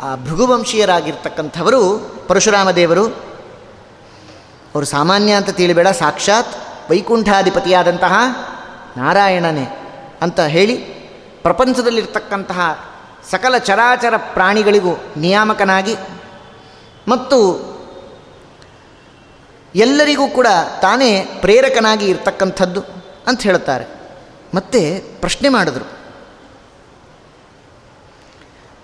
[0.00, 1.98] ಆ ಭೃಗುವಂಶೀಯರಾಗಿರ್ತಕ್ಕಂಥವರು
[2.28, 3.06] ಪರಶುರಾಮ ದೇವರು
[4.74, 6.56] ಅವರು ಸಾಮಾನ್ಯ ಅಂತ ತಿಳಿಬೇಡ, ಸಾಕ್ಷಾತ್
[6.90, 8.14] ವೈಕುಂಠಾಧಿಪತಿಯಾದಂತಹ
[8.96, 9.66] ನಾರಾಯಣನೇ
[10.22, 10.76] ಅಂತ ಹೇಳಿ
[11.42, 12.60] ಪ್ರಪಂಚದಲ್ಲಿರ್ತಕ್ಕಂತಹ
[13.30, 15.96] ಸಕಲ ಚರಾಚರ ಪ್ರಾಣಿಗಳಿಗೂ ನಿಯಾಮಕನಾಗಿ
[17.08, 17.70] ಮತ್ತು
[19.74, 20.46] ಎಲ್ಲರಿಗೂ ಕೂಡ
[20.82, 22.82] ತಾನೇ ಪ್ರೇರಕನಾಗಿ ಇರ್ತಕ್ಕಂಥದ್ದು
[23.26, 23.86] ಅಂತ ಹೇಳುತ್ತಾರೆ.
[24.54, 25.84] ಮತ್ತೆ ಪ್ರಶ್ನೆ ಮಾಡಿದ್ರು.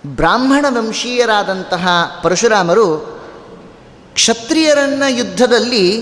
[0.05, 1.87] ಬ್ರಾಹ್ಮಣ ವಂಶೀಯರಾದಂತಹ
[2.23, 2.97] ಪರಶುರಾಮರು
[4.13, 6.01] ಕ್ಷತ್ರಿಯರನ್ನು ಯುದ್ಧದಲ್ಲಿ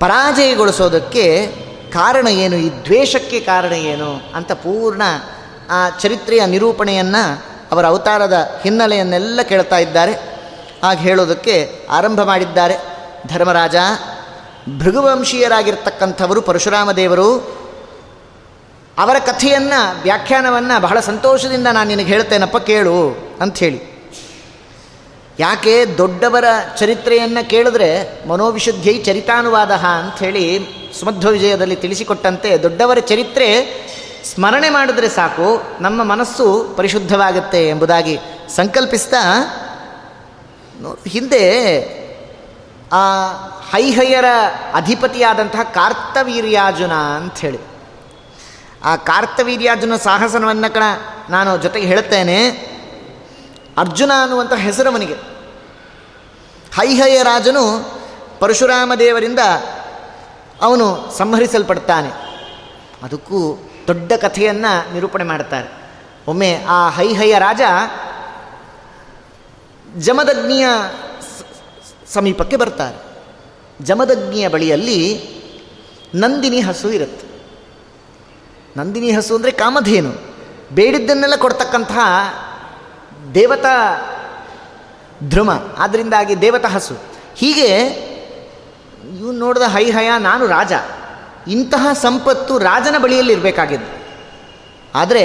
[0.00, 1.46] ಪರಾಜಯಗೊಳಿಸೋದಕ್ಕೆ
[1.92, 2.56] ಕಾರಣ ಏನು?
[2.56, 4.20] ಈ ದ್ವೇಷಕ್ಕೆ ಕಾರಣ ಏನು?
[4.34, 5.02] ಅಂತ ಪೂರ್ಣ
[5.70, 10.12] ಆ ಚರಿತ್ರೆಯ ನಿರೂಪಣೆಯನ್ನು ಅವರ ಅವತಾರದ ಹಿನ್ನೆಲೆಯನ್ನೆಲ್ಲ ಕೇಳ್ತಾ ಇದ್ದಾರೆ.
[10.82, 12.74] ಹಾಗೆ ಹೇಳೋದಕ್ಕೆ ಆರಂಭ ಮಾಡಿದ್ದಾರೆ.
[13.28, 13.74] ಧರ್ಮರಾಜ,
[14.78, 17.38] ಭೃಗುವಂಶೀಯರಾಗಿರ್ತಕ್ಕಂಥವರು ಪರಶುರಾಮ ದೇವರು.
[18.98, 23.94] ಅವರ ಕಥೆಯನ್ನು, ವ್ಯಾಖ್ಯಾನವನ್ನು ಬಹಳ ಸಂತೋಷದಿಂದ ನಾನು ನಿನಗೆ ಹೇಳ್ತೇನಪ್ಪ ಕೇಳು ಅಂಥೇಳಿ.
[25.38, 26.44] ಯಾಕೆ ದೊಡ್ಡವರ
[26.78, 30.66] ಚರಿತ್ರೆಯನ್ನು ಕೇಳಿದ್ರೆ ಮನೋವಿಶುದ್ಧಿ ಚರಿತಾನುವಾದ ಅಂಥೇಳಿ
[31.00, 33.84] ಸುಮಧ್ವ ವಿಜಯದಲ್ಲಿ ತಿಳಿಸಿಕೊಟ್ಟಂತೆ ದೊಡ್ಡವರ ಚರಿತ್ರೆ
[34.24, 38.18] ಸ್ಮರಣೆ ಮಾಡಿದ್ರೆ ಸಾಕು, ನಮ್ಮ ಮನಸ್ಸು ಪರಿಶುದ್ಧವಾಗುತ್ತೆ ಎಂಬುದಾಗಿ
[38.56, 39.16] ಸಂಕಲ್ಪಿಸ್ತಾ
[41.08, 41.44] ಹಿಂದೆ
[42.92, 43.26] ಆ
[43.70, 44.24] ಹೈಹಯ್ಯರ
[44.74, 47.58] ಅಧಿಪತಿಯಾದಂತಹ ಕಾರ್ತವೀರ್ಯಾರ್ಜುನ ಅಂಥೇಳಿ.
[48.84, 50.82] ಆ ಕಾರ್ತವೀರ್ಯಾರ್ಜುನ ಸಾಹಸನವನ್ನು ಕಣ
[51.30, 52.50] ನಾನು ಜೊತೆಗೆ ಹೇಳುತ್ತೇನೆ.
[53.78, 55.14] ಅರ್ಜುನ ಅನ್ನುವಂಥ ಹೆಸರವನಿಗೆ.
[56.74, 57.92] ಹೈಹಯ ರಾಜನು
[58.40, 59.38] ಪರಶುರಾಮ ದೇವರಿಂದ
[60.62, 62.08] ಅವನು ಸಂಹರಿಸಲ್ಪಡ್ತಾನೆ.
[63.02, 65.68] ಅದಕ್ಕೂ ದೊಡ್ಡ ಕಥೆಯನ್ನು ನಿರೂಪಣೆ ಮಾಡ್ತಾರೆ.
[66.28, 67.60] ಒಮ್ಮೆ ಆ ಹೈಹಯ ರಾಜ
[69.98, 70.66] ಜಮದಗ್ನಿಯ
[72.06, 72.96] ಸಮೀಪಕ್ಕೆ ಬರ್ತಾರೆ.
[73.84, 75.28] ಜಮದಗ್ನಿಯ ಬಳಿಯಲ್ಲಿ
[76.14, 77.26] ನಂದಿನಿ ಹಸು ಇರುತ್ತೆ.
[78.76, 80.12] ನಂದಿನಿ ಹಸು ಅಂದರೆ ಕಾಮಧೇನು.
[80.74, 81.98] ಬೇಡಿದ್ದನ್ನೆಲ್ಲ ಕೊಡ್ತಕ್ಕಂತಹ
[83.34, 84.00] ದೇವತಾ
[85.28, 86.94] ಧ್ರುಮ ಆದ್ದರಿಂದಾಗಿ ದೇವತಾ ಹಸು.
[87.34, 87.76] ಹೀಗೆ
[89.18, 90.72] ಇವನು ನೋಡಿದ ಹೈ ಹಯ ನಾನು ರಾಜ.
[91.48, 94.04] ಇಂತಹ ಸಂಪತ್ತು ರಾಜನ ಬಳಿಯಲ್ಲಿ ಇರಬೇಕಾಗಿದ್ದು.
[94.94, 95.24] ಆದರೆ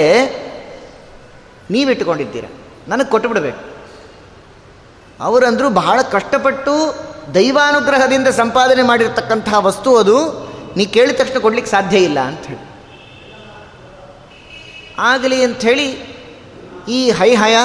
[1.70, 2.44] ನೀವಿಟ್ಟುಕೊಂಡಿದ್ದೀರ.
[2.88, 3.70] ನನಗೆ ಕೊಟ್ಟು ಬಿಡಬೇಕು
[5.20, 6.94] ಅವರಂದರೂ ಬಹಳ ಕಷ್ಟಪಟ್ಟು
[7.34, 10.50] ದೈವಾನುಗ್ರಹದಿಂದ ಸಂಪಾದನೆ ಮಾಡಿರ್ತಕ್ಕಂತಹ ವಸ್ತು ಅದು.
[10.76, 12.70] ನೀ ಕೇಳಿದ ತಕ್ಷಣ ಕೊಡ್ಲಿಕ್ಕೆ ಸಾಧ್ಯ ಇಲ್ಲ ಅಂಥೇಳಿ
[14.98, 15.86] ಆಗಲಿ ಅಂಥೇಳಿ
[16.88, 17.56] ಈ ಹೈಹಯ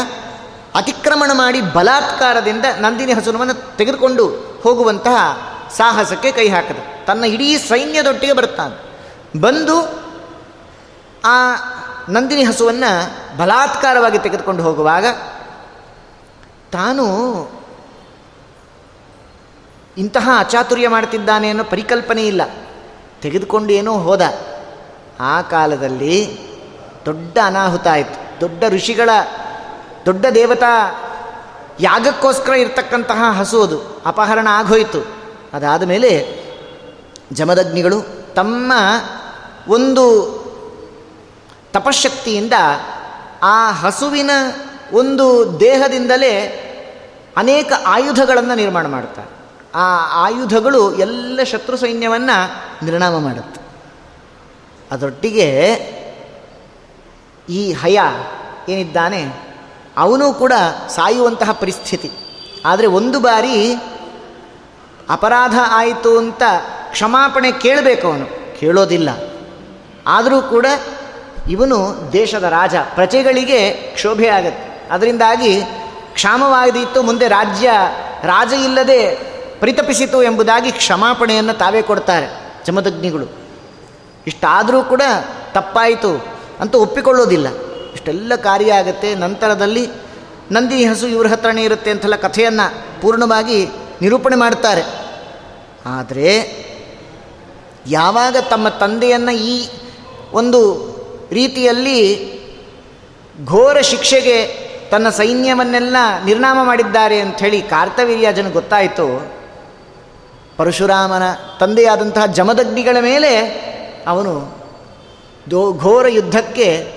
[0.76, 4.28] ಅತಿಕ್ರಮಣ ಮಾಡಿ ಬಲಾತ್ಕಾರದಿಂದ ನಂದಿನಿ ಹಸುನವನ್ನು ತೆಗೆದುಕೊಂಡು
[4.64, 5.18] ಹೋಗುವಂತಹ
[5.78, 6.95] ಸಾಹಸಕ್ಕೆ ಕೈ ಹಾಕದ.
[7.08, 8.96] ತನ್ನ ಇಡೀ ಸೈನ್ಯದೊಟ್ಟಿಗೆ ಬರ್ತಾನೆ
[9.42, 10.06] ಬಂದು
[11.26, 11.56] ಆ
[12.10, 15.06] ನಂದಿನಿ ಹಸುವನ್ನು ಬಲಾತ್ಕಾರವಾಗಿ ತೆಗೆದುಕೊಂಡು ಹೋಗುವಾಗ
[16.72, 17.06] ತಾನು
[19.98, 22.42] ಇಂತಹ ಅಚಾತುರ್ಯ ಮಾಡ್ತಿದ್ದಾನೆ ಅನ್ನೋ ಪರಿಕಲ್ಪನೆ ಇಲ್ಲ.
[23.22, 24.22] ತೆಗೆದುಕೊಂಡು ಏನೋ ಹೋದ.
[25.20, 26.38] ಆ ಕಾಲದಲ್ಲಿ
[27.06, 28.42] ದೊಡ್ಡ ಅನಾಹುತ ಆಯಿತು.
[28.42, 29.10] ದೊಡ್ಡ ಋಷಿಗಳ,
[30.06, 31.02] ದೊಡ್ಡ ದೇವತಾ
[31.80, 34.02] ಯಾಗಕ್ಕೋಸ್ಕರ ಇರ್ತಕ್ಕಂತಹ ಹಸು ಅದು.
[34.06, 35.08] ಅಪಹರಣ ಆಗೋಯಿತು.
[35.54, 36.45] ಅದಾದ ಮೇಲೆ
[37.36, 38.02] ಜಮದಗ್ನಿಗಳು
[38.36, 38.74] ತಮ್ಮ
[39.68, 40.06] ಒಂದು
[41.74, 42.54] ತಪಶಕ್ತಿಯಿಂದ
[43.44, 44.32] ಆ ಹಸುವಿನ
[44.94, 46.62] ಒಂದು ದೇಹದಿಂದಲೇ
[47.38, 49.32] ಅನೇಕ ಆಯುಧಗಳನ್ನು ನಿರ್ಮಾಣ ಮಾಡ್ತಾರೆ
[49.76, 49.86] ಆ
[50.26, 52.38] ಆಯುಧಗಳು ಎಲ್ಲ ಶತ್ರು ಸೈನ್ಯವನ್ನು
[52.86, 53.62] ನಿರ್ಣಾಮ ಮಾಡುತ್ತೆ.
[54.92, 55.48] ಅದರೊಟ್ಟಿಗೆ
[57.50, 58.00] ಈ ಹಯ
[58.70, 59.34] ಏನಿದ್ದಾನೆ,
[59.98, 60.54] ಅವನು ಕೂಡ
[60.88, 62.12] ಸಾಯುವಂತಹ ಪರಿಸ್ಥಿತಿ.
[62.66, 63.74] ಆದರೆ ಒಂದು ಬಾರಿ
[65.10, 66.44] ಅಪರಾಧ ಆಯಿತು ಅಂತ
[66.96, 68.60] ಕ್ಷಮಾಪಣೆ ಕೇಳಬೇಕು ಅವನು.
[68.60, 69.10] ಕೇಳೋದಿಲ್ಲ.
[70.08, 70.66] ಆದರೂ ಕೂಡ
[71.50, 72.76] ಇವನು ದೇಶದ ರಾಜ.
[72.76, 74.88] ಪ್ರಜೆಗಳಿಗೆ ಕ್ಷೋಭೆ ಆಗತ್ತೆ.
[74.92, 75.62] ಅದರಿಂದಾಗಿ
[76.14, 77.72] ಕ್ಷಾಮವಾಗದಿತ್ತು, ಮುಂದೆ ರಾಜ್ಯ,
[78.24, 79.16] ರಾಜ ಇಲ್ಲದೆ
[79.60, 82.28] ಪರಿತಪಿಸಿತು ಎಂಬುದಾಗಿ ಕ್ಷಮಾಪಣೆಯನ್ನು ತಾವೇ ಕೊಡ್ತಾರೆ
[82.66, 83.28] ಚಮದಗ್ನಿಗಳು
[84.28, 85.02] ಇಷ್ಟಾದರೂ ಕೂಡ
[85.54, 86.26] ತಪ್ಪಾಯಿತು
[86.60, 87.48] ಅಂತ ಒಪ್ಪಿಕೊಳ್ಳೋದಿಲ್ಲ.
[87.94, 89.90] ಇಷ್ಟೆಲ್ಲ ಕಾರ್ಯ ಆಗುತ್ತೆ, ನಂತರದಲ್ಲಿ
[90.52, 93.68] ನಂದಿ ಹಸು ಇವ್ರ ಹತ್ರನೇ ಇರುತ್ತೆ ಅಂತೆಲ್ಲ ಕಥೆಯನ್ನು ಪೂರ್ಣವಾಗಿ
[94.02, 94.84] ನಿರೂಪಣೆ ಮಾಡ್ತಾರೆ.
[95.86, 96.65] ಆದರೆ
[97.88, 99.68] ಯಾವಾಗ ತಮ್ಮ ತಂದೆಯನ್ನು ಈ
[100.34, 100.96] ಒಂದು
[101.32, 102.00] ರೀತಿಯಲ್ಲಿ
[103.46, 109.30] ಘೋರ ಶಿಕ್ಷೆಗೆ ತನ್ನ ಸೈನ್ಯವನ್ನೆಲ್ಲ ನಿರ್ನಾಮ ಮಾಡಿದ್ದಾರೆ ಅಂಥೇಳಿ ಕಾರ್ತವೀರ್ಯಾಜನ ಗೊತ್ತಾಯಿತು.
[110.58, 111.24] ಪರಶುರಾಮನ
[111.60, 113.32] ತಂದೆಯಾದಂತಹ ಜಮದಗ್ನಿಗಳ ಮೇಲೆ
[114.08, 114.58] ಅವನು
[115.52, 116.92] ದೋ ಘೋರ ಯುದ್ಧಕ್ಕೆ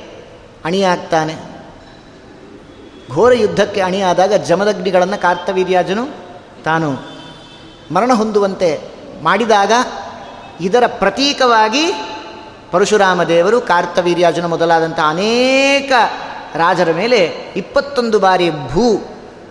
[0.65, 1.35] ಅಣಿಯಾಗ್ತಾನೆ.
[3.11, 6.05] ಘೋರ ಯುದ್ಧಕ್ಕೆ ಅಣಿಯಾದಾಗ ಜಮದಗ್ನಿಗಳನ್ನು ಕಾರ್ತವೀರ್ಯಾಜನು
[6.65, 6.91] ತಾನು
[7.95, 8.81] ಮರಣ ಹೊಂದುವಂತೆ
[9.23, 9.73] ಮಾಡಿದಾಗ
[10.61, 11.93] ಇದರ ಪ್ರತೀಕವಾಗಿ
[12.71, 15.93] ಪರಶುರಾಮ ದೇವರು ಕಾರ್ತವೀರ್ಯಾಜನ ಮೊದಲಾದಂಥ ಅನೇಕ
[16.55, 18.97] ರಾಜರ ಮೇಲೆ ಇಪ್ಪತ್ತೊಂದು ಬಾರಿ ಭೂ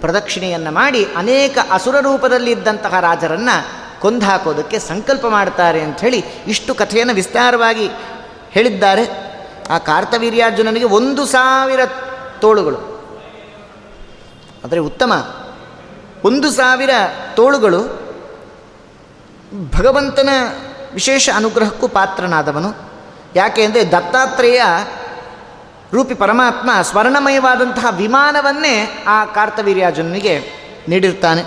[0.01, 7.89] ಪ್ರದಕ್ಷಿಣೆಯನ್ನು ಮಾಡಿ ಅನೇಕ ಅಸುರ ರೂಪದಲ್ಲಿ ಇದ್ದಂತಹ ರಾಜರನ್ನು ಕೊಂದು ಹಾಕೋದಕ್ಕೆ ಸಂಕಲ್ಪ ಮಾಡ್ತಾರೆ ಅಂಥೇಳಿ ಇಷ್ಟು ಕಥೆಯನ್ನು ವಿಸ್ತಾರವಾಗಿ
[8.49, 9.28] ಹೇಳಿದ್ದಾರೆ.
[9.70, 11.80] ಆ ಕಾರ್ತವೀರ್ಯಾರ್ಜುನನಿಗೆ ಒಂದು ಸಾವಿರ
[12.39, 12.78] ತೋಳುಗಳು.
[14.66, 15.14] ಆದರೆ ಉತ್ತಮ.
[16.26, 16.89] ಒಂದು ಸಾವಿರ
[17.36, 18.08] ತೋಳುಗಳು
[19.78, 20.30] ಭಗವಂತನ
[20.93, 22.75] ವಿಶೇಷ ಅನುಗ್ರಹಕ್ಕೂ ಪಾತ್ರನಾದವನು.
[23.35, 24.61] ಯಾಕೆ ಅಂದರೆ ದತ್ತಾತ್ರೇಯ
[25.93, 30.39] ರೂಪಿ ಪರಮಾತ್ಮ ಸ್ವರ್ಣಮಯವಾದಂತಹ ವಿಮಾನವನ್ನೇ ಆ ಕಾರ್ತವೀರ್ಯಾರ್ಜುನನಿಗೆ
[30.88, 31.43] ನೀಡಿರ್ತಾನೆ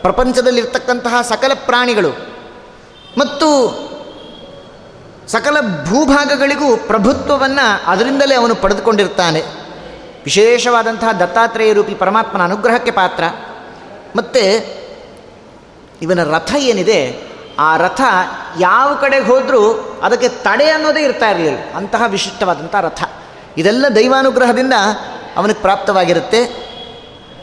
[0.00, 2.10] ಪ್ರಪಂಚದಲ್ಲಿರ್ತಕ್ಕಂತಹ ಸಕಲ ಪ್ರಾಣಿಗಳು
[3.18, 3.48] ಮತ್ತು
[5.28, 9.40] ಸಕಲ ಭೂಭಾಗಗಳಿಗೂ ಪ್ರಭುತ್ವವನ್ನು ಅದರಿಂದಲೇ ಅವನು ಪಡೆದುಕೊಂಡಿರ್ತಾನೆ
[10.24, 13.24] ವಿಶೇಷವಾದಂತಹ ದತ್ತಾತ್ರೇಯ ರೂಪಿ ಪರಮಾತ್ಮನ ಅನುಗ್ರಹಕ್ಕೆ ಪಾತ್ರ.
[14.16, 14.42] ಮತ್ತು
[16.02, 17.29] ಇವನ ರಥ ಏನಿದೆ?
[17.58, 18.00] ಆ ರಥ
[18.58, 19.72] ಯಾವ ಕಡೆಗೆ ಹೋದರೂ
[20.02, 21.72] ಅದಕ್ಕೆ ತಡೆ ಅನ್ನೋದೇ ಇರ್ತಾ ಇರಲಿಲ್ಲ.
[21.74, 23.02] ಅಂತಹ ವಿಶಿಷ್ಟವಾದಂಥ ರಥ.
[23.56, 24.72] ಇದೆಲ್ಲ ದೈವಾನುಗ್ರಹದಿಂದ
[25.36, 26.70] ಅವನಿಗೆ ಪ್ರಾಪ್ತವಾಗಿರುತ್ತೆ.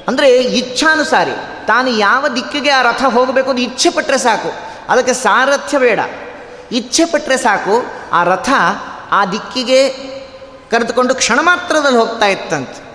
[0.07, 1.31] ಅಂದರೆ ಇಚ್ಛಾನುಸಾರಿ
[1.67, 4.53] ತಾನು ಯಾವ ದಿಕ್ಕಿಗೆ ಆ ರಥ ಹೋಗಬೇಕು ಅಂತ ಇಚ್ಛೆ ಪಟ್ಟರೆ ಸಾಕು.
[4.89, 5.99] ಅದಕ್ಕೆ ಸಾರಥ್ಯ ಬೇಡ.
[6.71, 8.49] ಇಚ್ಛೆ ಪಟ್ಟರೆ ಸಾಕು, ಆ ರಥ
[9.11, 9.89] ಆ ದಿಕ್ಕಿಗೆ
[10.71, 12.87] ಕರೆದುಕೊಂಡು ಕ್ಷಣ ಮಾತ್ರದಲ್ಲಿ ಹೋಗ್ತಾ ಇತ್ತಂತೆ.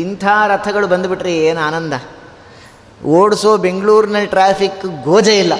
[0.00, 1.92] ಇಂಥ ರಥಗಳು ಬಂದುಬಿಟ್ರೆ ಏನು ಆನಂದ.
[3.04, 5.52] ಓಡಿಸೋ ಬೆಂಗಳೂರಿನಲ್ಲಿ ಟ್ರಾಫಿಕ್ ಗೋಜೆ ಇಲ್ಲ.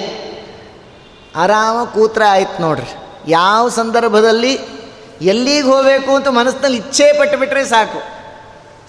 [1.35, 2.95] ಆರಾಮ ಕೂತ್ರ ಆಯ್ತು ನೋಡ್ರಿ.
[3.27, 4.59] ಯಾವ ಸಂದರ್ಭದಲ್ಲಿ
[5.21, 8.15] ಎಲ್ಲಿಗೆ ಹೋಗಬೇಕು ಅಂತ ಮನಸ್ಸಿನಲ್ಲಿ ಇಚ್ಛೆ ಪಟ್ಟುಬಿಟ್ರೆ ಸಾಕು.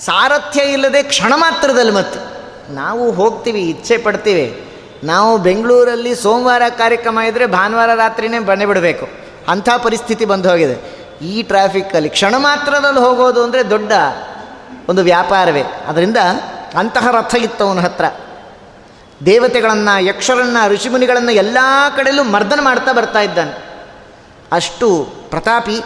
[0.04, 2.36] ಸಾರಥ್ಯ ಇಲ್ಲದೆ ಕ್ಷಣ ಮಾತ್ರದಲ್ಲಿ ಮತ್ತು.
[2.74, 4.72] ನಾವು ಹೋಗ್ತೀವಿ, ಇಚ್ಛೆ ಪಡ್ತೀವಿ.
[5.04, 9.08] ನಾವು ಬೆಂಗಳೂರಲ್ಲಿ ಸೋಮವಾರ ಕಾರ್ಯಕ್ರಮ ಇದ್ದರೆ ಭಾನುವಾರ ರಾತ್ರಿನೇ ಬನ್ನಿ ಬಿಡಬೇಕು.
[9.48, 11.06] ಅಂಥ ಪರಿಸ್ಥಿತಿ ಬಂದು ಹೋಗಿದೆ.
[11.22, 13.92] ಈ ಟ್ರಾಫಿಕ್ಕಲ್ಲಿ ಕ್ಷಣ ಮಾತ್ರದಲ್ಲಿ ಹೋಗೋದು ಅಂದರೆ ದೊಡ್ಡ
[14.88, 15.62] ಒಂದು ವ್ಯಾಪಾರವೇ.
[15.62, 16.16] ಅದರಿಂದ
[16.74, 18.04] ಅಂತಹ ರಥ ಇತ್ತು ಅವನ ಹತ್ರ.
[19.26, 21.58] ದೇವತೆಗಳನ್ನು, ಯಕ್ಷರನ್ನು, ಋಷಿಮುನಿಗಳನ್ನು ಎಲ್ಲ
[21.96, 23.84] ಕಡೆಯಲ್ಲೂ ಮರ್ದನ ಮಾಡ್ತಾ ಬರ್ತಾ ಇದ್ದಾನೆ.
[24.52, 25.80] ಅಷ್ಟು ಪ್ರತಾಪಿ.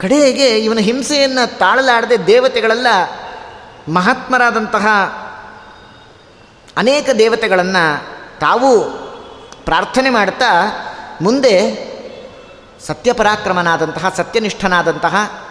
[0.00, 2.86] ಕಡೆಗೆ ಇವನ ಹಿಂಸೆಯನ್ನು ತಾಳಲಾಡದೆ ದೇವತೆಗಳೆಲ್ಲ
[3.92, 4.86] ಮಹಾತ್ಮರಾದಂತಹ
[6.76, 8.06] ಅನೇಕ ದೇವತೆಗಳನ್ನು
[8.40, 8.84] ತಾವು
[9.64, 10.46] ಪ್ರಾರ್ಥನೆ ಮಾಡ್ತಾ
[11.20, 11.88] ಮುಂದೆ
[12.86, 15.42] ಸತ್ಯಪರಾಕ್ರಮನಾದಂತಹ, ಸತ್ಯನಿಷ್ಠನಾದಂತಹ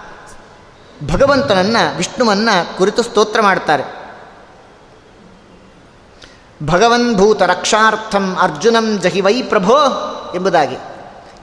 [1.11, 4.06] ಭಗವಂತನನ್ನು, ವಿಷ್ಣುವನ್ನು ಕುರಿತು ಸ್ತೋತ್ರ ಮಾಡ್ತಾರೆ.
[6.63, 9.75] ಭಗವನ್ಭೂತ ರಕ್ಷಾರ್ಥಂ ಅರ್ಜುನಂ ಜಹಿ ವೈ ಪ್ರಭೋ
[10.35, 10.77] ಎಂಬುದಾಗಿ.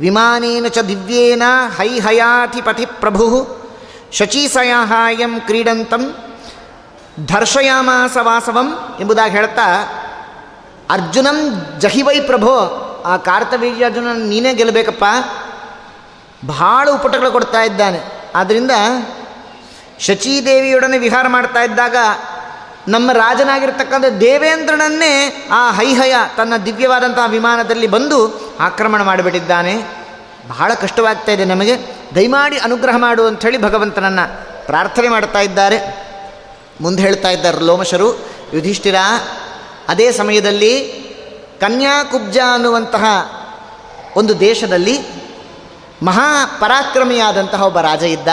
[0.00, 1.42] ವಿಮಾನೇನ ಚ ದಿವ್ಯೇನ
[1.76, 3.48] ಹೈಹಯಾಧಿಪತಿ ಪ್ರಭು
[4.12, 6.14] ಶಚೀಸಯಾಹಾಯಂ ಕ್ರೀಡಂತಂ
[7.26, 9.82] ಧರ್ಷಯಾಮಾಸ ವಾಸವಂ ಎಂಬುದಾಗಿ ಹೇಳ್ತಾ,
[10.90, 12.54] ಅರ್ಜುನಂ ಜಹಿವೈ ಪ್ರಭೋ,
[13.06, 15.04] ಆ ಅರ್ಜುನ ನೀನೇ ಗೆಲ್ಲಬೇಕಪ್ಪ.
[16.46, 18.00] ಭಾಳ ಉಪಟಗಳು ಕೊಡ್ತಾ ಇದ್ದಾನೆ.
[18.34, 18.70] ಆದ್ದರಿಂದ
[19.98, 21.96] ಶಚೀದೇವಿಯೊಡನೆ ವಿಹಾರ ಮಾಡ್ತಾ ಇದ್ದಾಗ
[22.88, 30.04] ನಮ್ಮ ರಾಜನಾಗಿರ್ತಕ್ಕಂಥ ದೇವೇಂದ್ರನನ್ನೇ ಆ ಹೈಹಯ ತನ್ನ ದಿವ್ಯವಾದಂತಹ ವಿಮಾನದಲ್ಲಿ ಬಂದು ಆಕ್ರಮಣ ಮಾಡಿಬಿಟ್ಟಿದ್ದಾನೆ.
[30.48, 31.76] ಬಹಳ ಕಷ್ಟವಾಗ್ತಾ ಇದೆ ನಮಗೆ.
[32.14, 36.04] ದಯಮಾಡಿ ಅನುಗ್ರಹ ಮಾಡು ಅಂಥೇಳಿ ಭಗವಂತನನ್ನು ಪ್ರಾರ್ಥನೆ ಮಾಡ್ತಾ ಇದ್ದಾರೆ.
[36.80, 38.14] ಮುಂದೆ ಹೇಳ್ತಾ ಇದ್ದಾರೆ ಲೋಮಶರು,
[38.54, 38.94] ಯುಧಿಷ್ಠಿರ,
[39.88, 41.04] ಅದೇ ಸಮಯದಲ್ಲಿ
[41.60, 43.04] ಕನ್ಯಾಕುಬ್ಜ ಅನ್ನುವಂತಹ
[44.16, 44.98] ಒಂದು ದೇಶದಲ್ಲಿ
[46.02, 48.28] ಮಹಾಪರಾಕ್ರಮಿಯಾದಂತಹ ಒಬ್ಬ ರಾಜ ಇದ್ದ.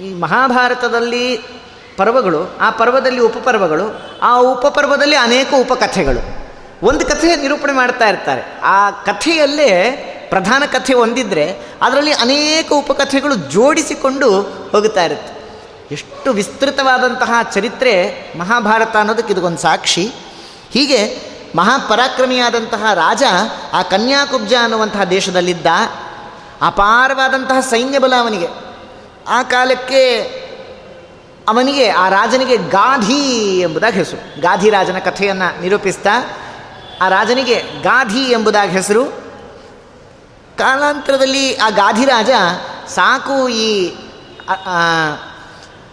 [0.00, 1.36] ಈ ಮಹಾಭಾರತದಲ್ಲಿ
[1.96, 6.44] ಪರ್ವಗಳು, ಆ ಪರ್ವದಲ್ಲಿ ಉಪಪರ್ವಗಳು, ಆ ಉಪಪರ್ವದಲ್ಲಿ ಅನೇಕ ಉಪಕಥೆಗಳು.
[6.86, 8.60] ಒಂದು ಕಥೆ ನಿರೂಪಣೆ ಮಾಡ್ತಾ ಇರ್ತಾರೆ.
[8.62, 15.34] ಆ ಕಥೆಯಲ್ಲೇ ಪ್ರಧಾನ ಕಥೆ ಒಂದಿದ್ರೆ ಅದರಲ್ಲಿ ಅನೇಕ ಉಪಕಥೆಗಳು ಜೋಡಿಸಿಕೊಂಡು ಹೋಗುತ್ತಾ ಇರುತ್ತೆ.
[15.94, 20.12] ಎಷ್ಟು ವಿಸ್ತೃತವಾದಂತಹ ಚರಿತ್ರೆ ಮಹಾಭಾರತ ಅನ್ನೋದಕ್ಕೆ ಇದಕ್ಕೊಂದು ಸಾಕ್ಷಿ.
[20.70, 21.22] ಹೀಗೆ
[21.56, 23.22] ಮಹಾಪರಾಕ್ರಮಿಯಾದಂತಹ ರಾಜ
[23.72, 25.66] ಆ ಕನ್ಯಾಕುಬ್ಜ ಅನ್ನುವಂತಹ ದೇಶದಲ್ಲಿದ್ದ
[26.62, 28.48] ಅಪಾರವಾದಂತಹ ಸೈನ್ಯ ಬಲ ಅವನಿಗೆ.
[29.28, 30.22] ಆ ಕಾಲಕ್ಕೆ
[31.48, 33.22] ಅವನಿಗೆ, ಆ ರಾಜನಿಗೆ ಗಾಧಿ
[33.60, 34.40] ಎಂಬುದಾಗಿ ಹೆಸರು.
[34.40, 36.14] ಗಾಧಿ ರಾಜನ ಕಥೆಯನ್ನು ನಿರೂಪಿಸ್ತಾ,
[37.02, 39.04] ಆ ರಾಜನಿಗೆ ಗಾಧಿ ಎಂಬುದಾಗಿ ಹೆಸರು.
[40.58, 42.30] ಕಾಲಾಂತರದಲ್ಲಿ ಆ ಗಾಧಿ ರಾಜ
[42.88, 43.92] ಸಾಕು ಈ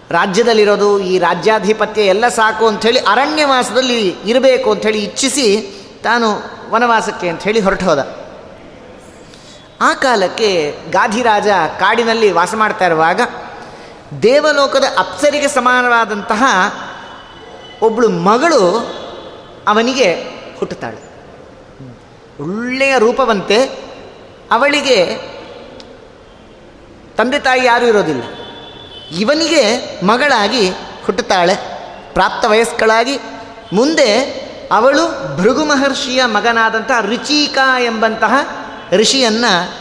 [0.09, 5.47] ರಾಜ್ಯದಲ್ಲಿರೋದು, ಈ ರಾಜ್ಯಾಧಿಪತ್ಯ ಎಲ್ಲ ಸಾಕು ಅಂಥೇಳಿ ಅರಣ್ಯವಾಸದಲ್ಲಿ ಇರಬೇಕು ಅಂಥೇಳಿ ಇಚ್ಛಿಸಿ
[6.03, 6.27] ತಾನು
[6.69, 8.01] ವನವಾಸಕ್ಕೆ ಅಂಥೇಳಿ ಹೊರಟು ಹೋದ.
[9.81, 10.49] ಆ ಕಾಲಕ್ಕೆ
[10.91, 11.47] ಗಾಧಿರಾಜ
[11.79, 13.21] ಕಾಡಿನಲ್ಲಿ ವಾಸ ಮಾಡ್ತಾ ಇರುವಾಗ
[14.23, 16.43] ದೇವಲೋಕದ ಅಪ್ಸರಿಗೆ ಸಮಾನವಾದಂತಹ
[17.81, 18.77] ಒಬ್ಬಳು ಮಗಳು
[19.67, 20.13] ಅವನಿಗೆ
[20.57, 21.11] ಹುಟ್ಟುತ್ತಾಳೆ.
[22.43, 23.63] ಒಳ್ಳೆಯ ರೂಪವಂತೆ
[24.51, 25.05] ಅವಳಿಗೆ
[27.17, 28.23] ತಂದೆ ತಾಯಿ ಯಾರೂ ಇರೋದಿಲ್ಲ.
[29.19, 30.69] ಇವನಿಗೆ ಮಗಳಾಗಿ
[31.05, 31.55] ಹುಟ್ಟುತ್ತಾಳೆ.
[32.13, 33.17] ಪ್ರಾಪ್ತ ವಯಸ್ಕಳಾಗಿ.
[33.73, 34.21] ಮುಂದೆ
[34.71, 38.33] ಅವಳು ಭೃಗು ಮಹರ್ಷಿಯ ಮಗನಾದಂತಹ ರುಚಿಕಾ ಎಂಬಂತಹ
[38.91, 39.73] ಋಷಿಯನ್ನು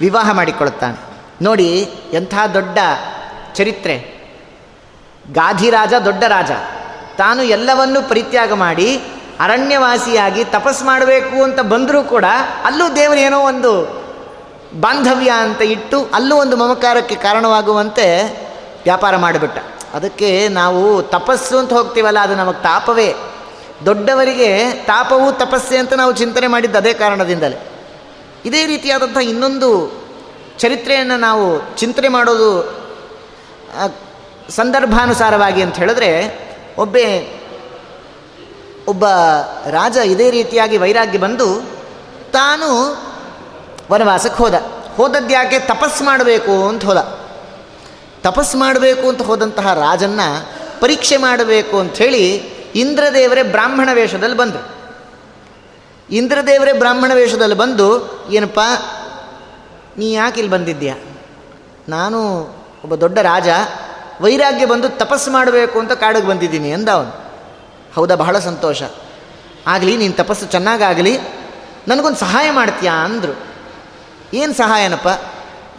[0.00, 0.98] ವಿವಾಹ ಮಾಡಿಕೊಳ್ಳುತ್ತಾನೆ.
[1.42, 2.78] ನೋಡಿ ಎಂಥ ದೊಡ್ಡ
[3.56, 3.96] ಚರಿತ್ರೆ.
[5.32, 6.50] ಗಾಧಿರಾಜ ದೊಡ್ಡ ರಾಜ.
[7.18, 8.88] ತಾನು ಎಲ್ಲವನ್ನೂ ಪರಿತ್ಯಾಗ ಮಾಡಿ,
[9.40, 12.24] ಅರಣ್ಯವಾಸಿಯಾಗಿ ತಪಸ್ ಮಾಡಬೇಕು ಅಂತ ಬಂದರೂ ಕೂಡ
[12.64, 13.72] ಅಲ್ಲೂ ದೇವರೇನೋ ಒಂದು
[14.80, 18.06] ಬಾಂಧವ್ಯ ಅಂತ ಇಟ್ಟು ಅಲ್ಲೂ ಒಂದು ಮಮಕಾರಕ್ಕೆ ಕಾರಣವಾಗುವಂತೆ
[18.82, 19.58] ವ್ಯಾಪಾರ ಮಾಡಿಬಿಟ್ಟ.
[19.94, 23.14] ಅದಕ್ಕೆ ನಾವು ತಪಸ್ಸು ಅಂತ ಹೋಗ್ತೀವಲ್ಲ, ಅದು ನಮಗೆ ತಾಪವೇ.
[23.84, 27.58] ದೊಡ್ಡವರಿಗೆ ತಾಪವು ತಪಸ್ಸೆ ಅಂತ ನಾವು ಚಿಂತನೆ ಮಾಡಿದ್ದು ಅದೇ ಕಾರಣದಿಂದಲೇ.
[28.44, 29.68] ಇದೇ ರೀತಿಯಾದಂಥ ಇನ್ನೊಂದು
[30.58, 32.50] ಚರಿತ್ರೆಯನ್ನು ನಾವು ಚಿಂತನೆ ಮಾಡೋದು
[34.50, 36.38] ಸಂದರ್ಭಾನುಸಾರವಾಗಿ ಅಂತ ಹೇಳಿದ್ರೆ,
[36.78, 37.36] ಒಬ್ಬೆ,
[38.88, 39.04] ಒಬ್ಬ
[39.70, 41.60] ರಾಜ ಇದೇ ರೀತಿಯಾಗಿ ವೈರಾಗ್ಯ ಬಂದು
[42.32, 42.96] ತಾನು
[43.92, 44.54] ವನವಾಸಕ್ಕೆ ಹೋದ.
[44.96, 45.58] ಹೋದದ್ದು ಯಾಕೆ?
[45.58, 46.96] ತಪಸ್ಸು ಮಾಡಬೇಕು ಅಂತ ಹೋದ.
[48.22, 50.20] ತಪಸ್ಸು ಮಾಡಬೇಕು ಅಂತ ಹೋದಂತಹ ರಾಜನ್ನ
[50.80, 52.36] ಪರೀಕ್ಷೆ ಮಾಡಬೇಕು ಅಂಥೇಳಿ
[52.74, 54.76] ಇಂದ್ರದೇವರೇ ಬ್ರಾಹ್ಮಣ ವೇಷದಲ್ಲಿ ಬಂದರು.
[56.10, 58.60] ಇಂದ್ರದೇವರೇ ಬ್ರಾಹ್ಮಣ ವೇಷದಲ್ಲಿ ಬಂದು, ಏನಪ್ಪ,
[59.98, 60.96] ನೀ ಯಾಕೆ ಇಲ್ಲಿ ಬಂದಿದ್ದೀಯಾ?
[61.88, 62.42] ನಾನು
[62.86, 63.48] ಒಬ್ಬ ದೊಡ್ಡ ರಾಜ
[64.20, 67.12] ವೈರಾಗ್ಯ ಬಂದು ತಪಸ್ಸು ಮಾಡಬೇಕು ಅಂತ ಕಾಡಿಗೆ ಬಂದಿದ್ದೀನಿ ಅಂದ ಅವನು
[67.94, 68.82] ಹೌದಾ, ಬಹಳ ಸಂತೋಷ.
[69.66, 71.18] ಆಗಲಿ, ನೀನು ತಪಸ್ಸು ಚೆನ್ನಾಗಾಗಲಿ,
[71.88, 73.34] ನನಗೊಂದು ಸಹಾಯ ಮಾಡ್ತೀಯಾ ಅಂದರು.
[74.34, 75.08] ಏನು ಸಹಾಯನಪ್ಪ?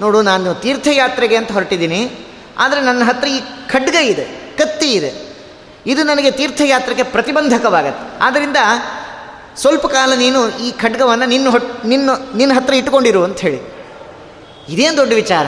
[0.02, 2.26] ನೋಡು, ನಾನು ತೀರ್ಥಯಾತ್ರೆಗೆ ಅಂತ ಹೊರಟಿದ್ದೀನಿ,
[2.58, 3.40] ಆದರೆ ನನ್ನ ಹತ್ರ ಈ
[3.70, 4.26] ಖಡ್ಗ ಇದೆ,
[4.58, 5.12] ಕತ್ತಿ ಇದೆ.
[5.86, 8.24] ಇದು ನನಗೆ ತೀರ್ಥಯಾತ್ರೆಗೆ ಪ್ರತಿಬಂಧಕವಾಗತ್ತೆ.
[8.24, 8.58] ಆದ್ದರಿಂದ
[9.56, 13.62] ಸ್ವಲ್ಪ ಕಾಲ ನೀನು ಈ ಖಡ್ಗವನ್ನು ನಿನ್ನ ಹೊಟ್ ನಿನ್ನ ನಿನ್ನ ಹತ್ರ ಇಟ್ಕೊಂಡಿರು ಅಂತ ಹೇಳಿ.
[14.70, 15.46] ಇದೇನು ದೊಡ್ಡ ವಿಚಾರ?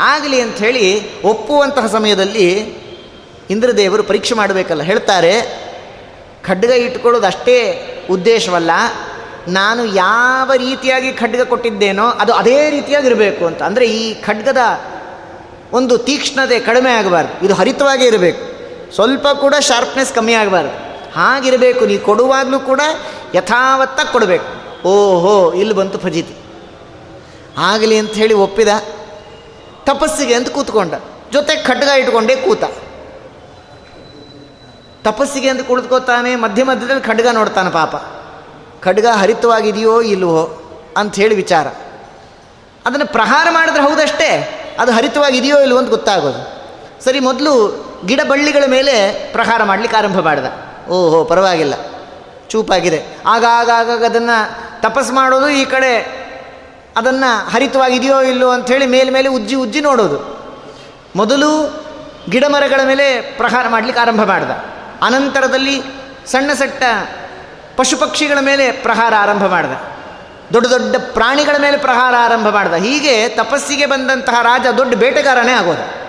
[0.00, 2.76] ಆಗಲಿ ಅಂಥೇಳಿ ಒಪ್ಪುವಂತಹ ಸಮಯದಲ್ಲಿ
[3.50, 4.82] ಇಂದ್ರದೇವರು ಪರೀಕ್ಷೆ ಮಾಡಬೇಕಲ್ಲ.
[4.82, 5.66] ಹೇಳ್ತಾರೆ,
[6.46, 7.58] ಖಡ್ಗ ಇಟ್ಕೊಳ್ಳೋದು ಅಷ್ಟೇ
[8.10, 8.70] ಉದ್ದೇಶವಲ್ಲ.
[9.48, 13.62] ನಾನು ಯಾವ ರೀತಿಯಾಗಿ ಖಡ್ಗ ಕೊಟ್ಟಿದ್ದೇನೋ ಅದು ಅದೇ ರೀತಿಯಾಗಿರಬೇಕು ಅಂತ.
[13.62, 14.58] ಅಂದರೆ ಈ ಖಡ್ಗದ
[15.72, 17.44] ಒಂದು ತೀಕ್ಷ್ಣತೆ ಕಡಿಮೆ ಆಗಬಾರ್ದು.
[17.44, 18.56] ಇದು ಹರಿತವಾಗೇ ಇರಬೇಕು.
[18.94, 20.86] ಸ್ವಲ್ಪ ಕೂಡ ಶಾರ್ಪ್ನೆಸ್ ಕಮ್ಮಿ ಆಗಬಾರ್ದು.
[21.12, 22.80] ಹಾಗಿರಬೇಕು, ನೀವು ಕೊಡುವಾಗಲೂ ಕೂಡ
[23.34, 24.66] ಯಥಾವತ್ತಾಗಿ ಕೊಡಬೇಕು.
[24.88, 26.34] ಓಹೋ, ಇಲ್ಲಿ ಬಂತು ಫಜೀತಿ.
[27.58, 28.68] ಆಗಲಿ ಅಂತ ಹೇಳಿ ಒಪ್ಪಿದ.
[29.86, 30.94] ತಪಸ್ಸಿಗೆ ಅಂತ ಕೂತ್ಕೊಂಡ.
[31.32, 32.64] ಜೊತೆ ಖಡ್ಗ ಇಟ್ಕೊಂಡೇ ಕೂತ.
[35.04, 37.96] ತಪಸ್ಸಿಗೆ ಅಂತ ಕುಳಿತುಕೋತಾನೆ, ಮಧ್ಯ ಮಧ್ಯದಲ್ಲಿ ಖಡ್ಗ ನೋಡ್ತಾನೆ ಪಾಪ.
[38.82, 40.62] ಖಡ್ಗ ಹರಿತವಾಗಿದೆಯೋ ಇಲ್ವೋ
[40.96, 41.66] ಅಂಥೇಳಿ ವಿಚಾರ.
[42.86, 44.30] ಅದನ್ನು ಪ್ರಹಾರ ಮಾಡಿದ್ರೆ ಹೌದಷ್ಟೇ,
[44.78, 46.66] ಅದು ಹರಿತವಾಗಿದೆಯೋ ಇಲ್ವೋ ಅಂತ ಗೊತ್ತಾಗೋದು.
[47.04, 50.44] ಸರಿ, ಮೊದಲು ಗಿಡ ಬಳ್ಳಿಗಳ ಮೇಲೆ ಪ್ರಹಾರ ಮಾಡಲಿಕ್ಕೆ ಆರಂಭ ಮಾಡಿದ.
[50.88, 51.74] ಓಹೋ, ಪರವಾಗಿಲ್ಲ.
[52.48, 53.04] ಚೂಪಾಗಿದೆ.
[53.26, 56.25] ಆಗ ಆಗಾಗ ಅದನ್ನು ತಪಸ್ ಮಾಡೋದು ಈ ಕಡೆ
[56.96, 60.36] ಅದನ್ನು ಹರಿತವಾಗಿದೆಯೋ ಇಲ್ಲೋ ಅಂಥೇಳಿ ಮೇಲೆ ಮೇಲೆ ಉಜ್ಜಿ ಉಜ್ಜಿ ನೋಡೋದು.
[61.16, 61.82] ಮೊದಲು
[62.30, 64.50] ಗಿಡ ಮರಗಳ ಮೇಲೆ ಪ್ರಹಾರ ಮಾಡಲಿಕ್ಕೆ ಆರಂಭ ಮಾಡಿದ.
[65.02, 65.82] ಅನಂತರದಲ್ಲಿ
[66.26, 66.82] ಸಣ್ಣ ಸಟ್ಟ
[67.76, 69.70] ಪಶು ಪಕ್ಷಿಗಳ ಮೇಲೆ ಪ್ರಹಾರ ಆರಂಭ ಮಾಡಿದ.
[70.52, 72.72] ದೊಡ್ಡ ದೊಡ್ಡ ಪ್ರಾಣಿಗಳ ಮೇಲೆ ಪ್ರಹಾರ ಆರಂಭ ಮಾಡಿದ.
[72.72, 76.06] ಹೀಗೆ ತಪಸ್ಸಿಗೆ ಬಂದಂತಹ ರಾಜ ದೊಡ್ಡ ಬೇಟೆಗಾರನೇ ಆಗೋದು.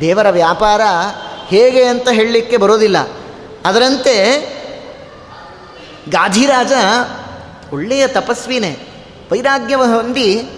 [0.00, 0.80] ದೇವರ ವ್ಯಾಪಾರ
[1.46, 2.96] ಹೇಗೆ ಅಂತ ಹೇಳಲಿಕ್ಕೆ ಬರೋದಿಲ್ಲ.
[3.64, 4.14] ಅದರಂತೆ
[6.10, 6.72] ಗಾಧಿರಾಜ
[7.72, 8.93] ಒಳ್ಳೆಯ ತಪಸ್ವಿನೇ.
[9.34, 10.48] ವೈರಾಗ್ಯ ಹೊಂದಿ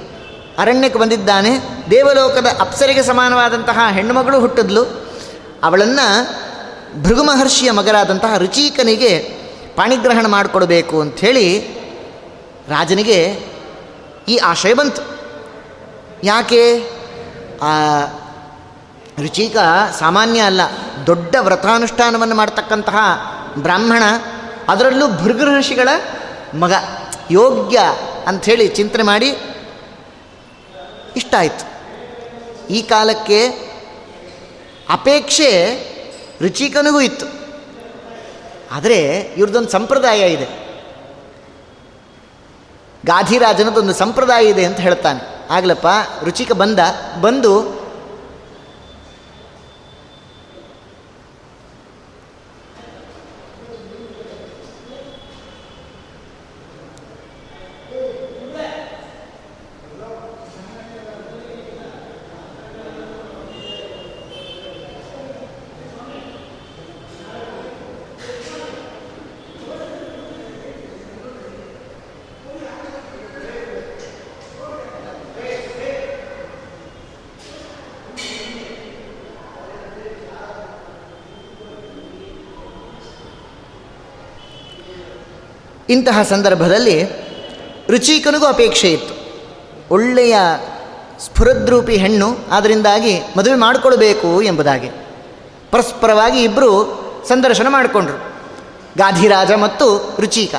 [0.58, 1.58] ಅರಣ್ಯಕ್ಕೆ ಬಂದಿದ್ದಾನೆ.
[1.90, 4.82] ದೇವಲೋಕದ ಅಪ್ಸರಿಗೆ ಸಮಾನವಾದಂತಹ ಹೆಣ್ಣುಮಗಳು ಹುಟ್ಟಿದ್ಲು.
[5.62, 6.06] ಅವಳನ್ನು
[7.02, 9.18] ಭೃಗು ಮಹರ್ಷಿಯ ಮಗರಾದಂತಹ ರುಚೀಕನಿಗೆ
[9.76, 11.60] ಪಾಣಿಗ್ರಹಣ ಮಾಡಿಕೊಡಬೇಕು ಅಂಥೇಳಿ
[12.68, 13.42] ರಾಜನಿಗೆ
[14.28, 15.02] ಈ ಆಶಯ ಬಂತು.
[16.24, 16.90] ಯಾಕೆ?
[17.62, 17.72] ಆ
[19.22, 19.56] ರುಚಿಕ
[19.98, 20.60] ಸಾಮಾನ್ಯ ಅಲ್ಲ,
[21.06, 22.96] ದೊಡ್ಡ ವ್ರತಾನುಷ್ಠಾನವನ್ನು ಮಾಡ್ತಕ್ಕಂತಹ
[23.58, 24.02] ಬ್ರಾಹ್ಮಣ,
[24.68, 25.88] ಅದರಲ್ಲೂ ಭೃಗು ಋಷಿಗಳ
[26.54, 26.72] ಮಗ,
[27.30, 27.78] ಯೋಗ್ಯ
[28.26, 29.36] ಅಂಥೇಳಿ ಚಿಂತನೆ ಮಾಡಿ
[31.16, 31.76] ಇಷ್ಟ ಆಯಿತು.
[32.68, 33.48] ಈ ಕಾಲಕ್ಕೆ
[34.88, 35.74] ಅಪೇಕ್ಷೆ
[36.42, 37.26] ರುಚಿಕನಿಗೂ ಇತ್ತು.
[38.70, 40.66] ಆದರೆ ಇವ್ರದ್ದೊಂದು ಸಂಪ್ರದಾಯ ಇದೆ.
[43.06, 45.46] ಗಾಧಿರಾಜನದೊಂದು ಸಂಪ್ರದಾಯ ಇದೆ ಅಂತ ಹೇಳ್ತಾನೆ.
[45.50, 45.86] ಆಗ್ಲಪ್ಪ,
[46.24, 46.78] ರುಚಿಕ ಬಂದ,
[47.20, 47.85] ಬಂದು
[85.88, 87.02] ಇಂತಹ ಸಂದರ್ಭದಲ್ಲಿ
[87.90, 89.26] ರುಚಿಕನಿಗೂ ಅಪೇಕ್ಷೆ ಇತ್ತು.
[89.90, 90.36] ಒಳ್ಳೆಯ
[91.20, 94.88] ಸ್ಫುರದ್ರೂಪಿ ಹೆಣ್ಣು ಆದ್ದರಿಂದಾಗಿ ಮದುವೆ ಮಾಡಿಕೊಳ್ಬೇಕು ಎಂಬುದಾಗಿ.
[95.70, 98.18] ಪರಸ್ಪರವಾಗಿ ಇಬ್ಬರು ಸಂದರ್ಶನ ಮಾಡಿಕೊಂಡ್ರು.
[98.98, 100.54] ಗಾಧಿರಾಜ ಮತ್ತು ರುಚಿಕ.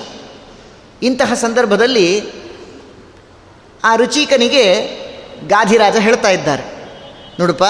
[1.03, 2.25] ಇಂತಹ ಸಂದರ್ಭದಲ್ಲಿ
[3.83, 4.83] ಆ ರುಚಿಕನಿಗೆ
[5.47, 6.63] ಗಾಧಿರಾಜ ಹೇಳ್ತಾ ಇದ್ದಾರೆ.
[7.39, 7.63] ನೋಡಪ್ಪ,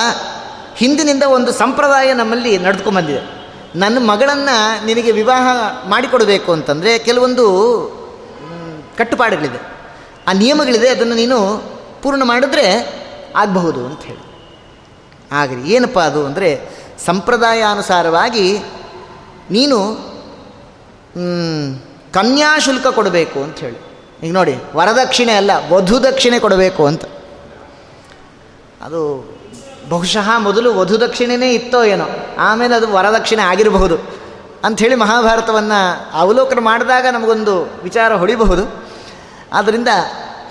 [0.78, 3.37] ಹಿಂದಿನಿಂದ ಒಂದು ಸಂಪ್ರದಾಯ ನಮ್ಮಲ್ಲಿ ನಡೆದುಕೊಂಬಂದಿದೆ
[3.82, 4.56] ನನ್ನ ಮಗಳನ್ನು
[4.86, 5.48] ನಿನಗೆ ವಿವಾಹ
[5.86, 7.46] ಮಾಡಿಕೊಡಬೇಕು ಅಂತಂದರೆ ಕೆಲವೊಂದು
[8.98, 9.60] ಕಟ್ಟುಪಾಡುಗಳಿದೆ.
[10.28, 11.40] ಆ ನಿಯಮಗಳಿದೆ, ಅದನ್ನು ನೀನು
[12.04, 12.66] ಪೂರ್ಣ ಮಾಡಿದ್ರೆ
[13.36, 14.24] ಆಗಬಹುದು ಅಂತ ಹೇಳಿ.
[15.32, 16.50] ಆಗಲಿ ಏನಪ್ಪ ಅದು ಅಂದರೆ
[17.06, 18.48] ಸಂಪ್ರದಾಯಾನುಸಾರವಾಗಿ
[19.52, 19.78] ನೀನು
[22.14, 23.80] ಕನ್ಯಾಶುಲ್ಕ ಕೊಡಬೇಕು ಅಂತ ಹೇಳಿ.
[24.24, 27.06] ಈಗ ನೋಡಿ, ವರದಕ್ಷಿಣೆ ಅಲ್ಲ ವಧು ದಕ್ಷಿಣೆ ಕೊಡಬೇಕು ಅಂತ.
[28.86, 29.02] ಅದು
[29.90, 32.06] ಬಹುಶಃ ಮೊದಲು ವಧು ದಕ್ಷಿಣೆನೇ ಇತ್ತೋ ಏನೋ,
[32.40, 33.98] ಆಮೇಲೆ ಅದು ವರದಕ್ಷಿಣೆ ಆಗಿರಬಹುದು
[34.64, 38.86] ಅಂಥೇಳಿ ಮಹಾಭಾರತವನ್ನು ಅವಲೋಕನ ಮಾಡಿದಾಗ ನಮಗೊಂದು ವಿಚಾರ ಹೊಡಿಬಹುದು
[39.54, 39.88] ಆದ್ದರಿಂದ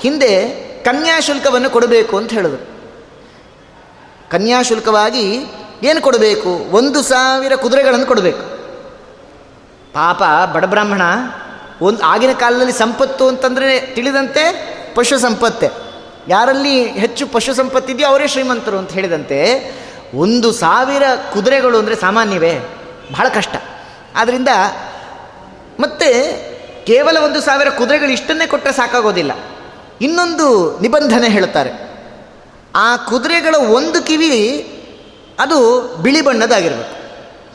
[0.00, 0.48] ಹಿಂದೆ
[0.84, 2.76] ಕನ್ಯಾಶುಲ್ಕವನ್ನು ಕೊಡಬೇಕು ಅಂತ ಹೇಳಿದ್ರು
[4.30, 5.46] ಕನ್ಯಾಶುಲ್ಕವಾಗಿ
[5.82, 6.48] ಏನು ಕೊಡಬೇಕು?
[6.48, 8.42] ಒಂದು ಸಾವಿರ ಕುದುರೆಗಳನ್ನು ಕೊಡಬೇಕು.
[9.92, 10.22] ಪಾಪ
[10.54, 11.02] ಬಡಬ್ರಾಹ್ಮಣ,
[11.82, 14.44] ಒಂದು ಆಗಿನ ಕಾಲದಲ್ಲಿ ಸಂಪತ್ತು ಅಂತಂದರೆ ತಿಳಿದಂತೆ
[14.94, 15.85] ಪಶು ಸಂಪತ್ತೆ.
[16.28, 19.70] ಯಾರಲ್ಲಿ ಹೆಚ್ಚು ಪಶು ಸಂಪತ್ತಿದೆಯೋ ಅವರೇ ಶ್ರೀಮಂತರು ಅಂತ ಹೇಳಿದಂತೆ
[20.14, 21.02] ಒಂದು ಸಾವಿರ
[21.32, 22.58] ಕುದುರೆಗಳು ಅಂದರೆ ಸಾಮಾನ್ಯವೇ?
[23.12, 23.56] ಬಹಳ ಕಷ್ಟ.
[24.16, 24.48] ಆದ್ದರಿಂದ
[25.80, 26.32] ಮತ್ತೆ
[26.86, 29.32] ಕೇವಲ ಒಂದು ಸಾವಿರ ಕುದುರೆಗಳು ಇಷ್ಟನ್ನೇ ಕೊಟ್ಟರೆ ಸಾಕಾಗೋದಿಲ್ಲ.
[30.00, 31.70] ಇನ್ನೊಂದು ನಿಬಂಧನೆ ಹೇಳ್ತಾರೆ
[32.74, 34.72] ಆ ಕುದುರೆಗಳ ಒಂದು ಕಿವಿ
[35.38, 36.96] ಅದು ಬಿಳಿ ಬಣ್ಣದಾಗಿರಬೇಕು.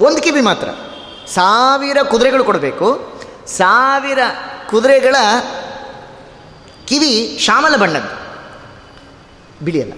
[0.04, 0.68] ಒಂದು ಕಿವಿ ಮಾತ್ರ.
[1.28, 3.20] ಸಾವಿರ ಕುದುರೆಗಳು ಕೊಡಬೇಕು.
[3.48, 4.20] ಸಾವಿರ
[4.70, 5.16] ಕುದುರೆಗಳ
[6.86, 8.21] ಕಿವಿ ಶ್ಯಾಮಲ ಬಣ್ಣದ್ದು.
[9.62, 9.94] ಬಿಳಿಯಲ್ಲ.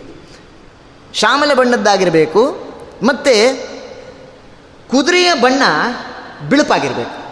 [1.14, 2.52] ಶ್ಯಾಮಲ ಬಣ್ಣದ್ದಾಗಿರಬೇಕು,
[3.04, 3.58] ಮತ್ತು
[4.90, 5.62] ಕುದುರೆಯ ಬಣ್ಣ
[6.50, 7.24] ಬಿಳುಪಾಗಿರಬೇಕು.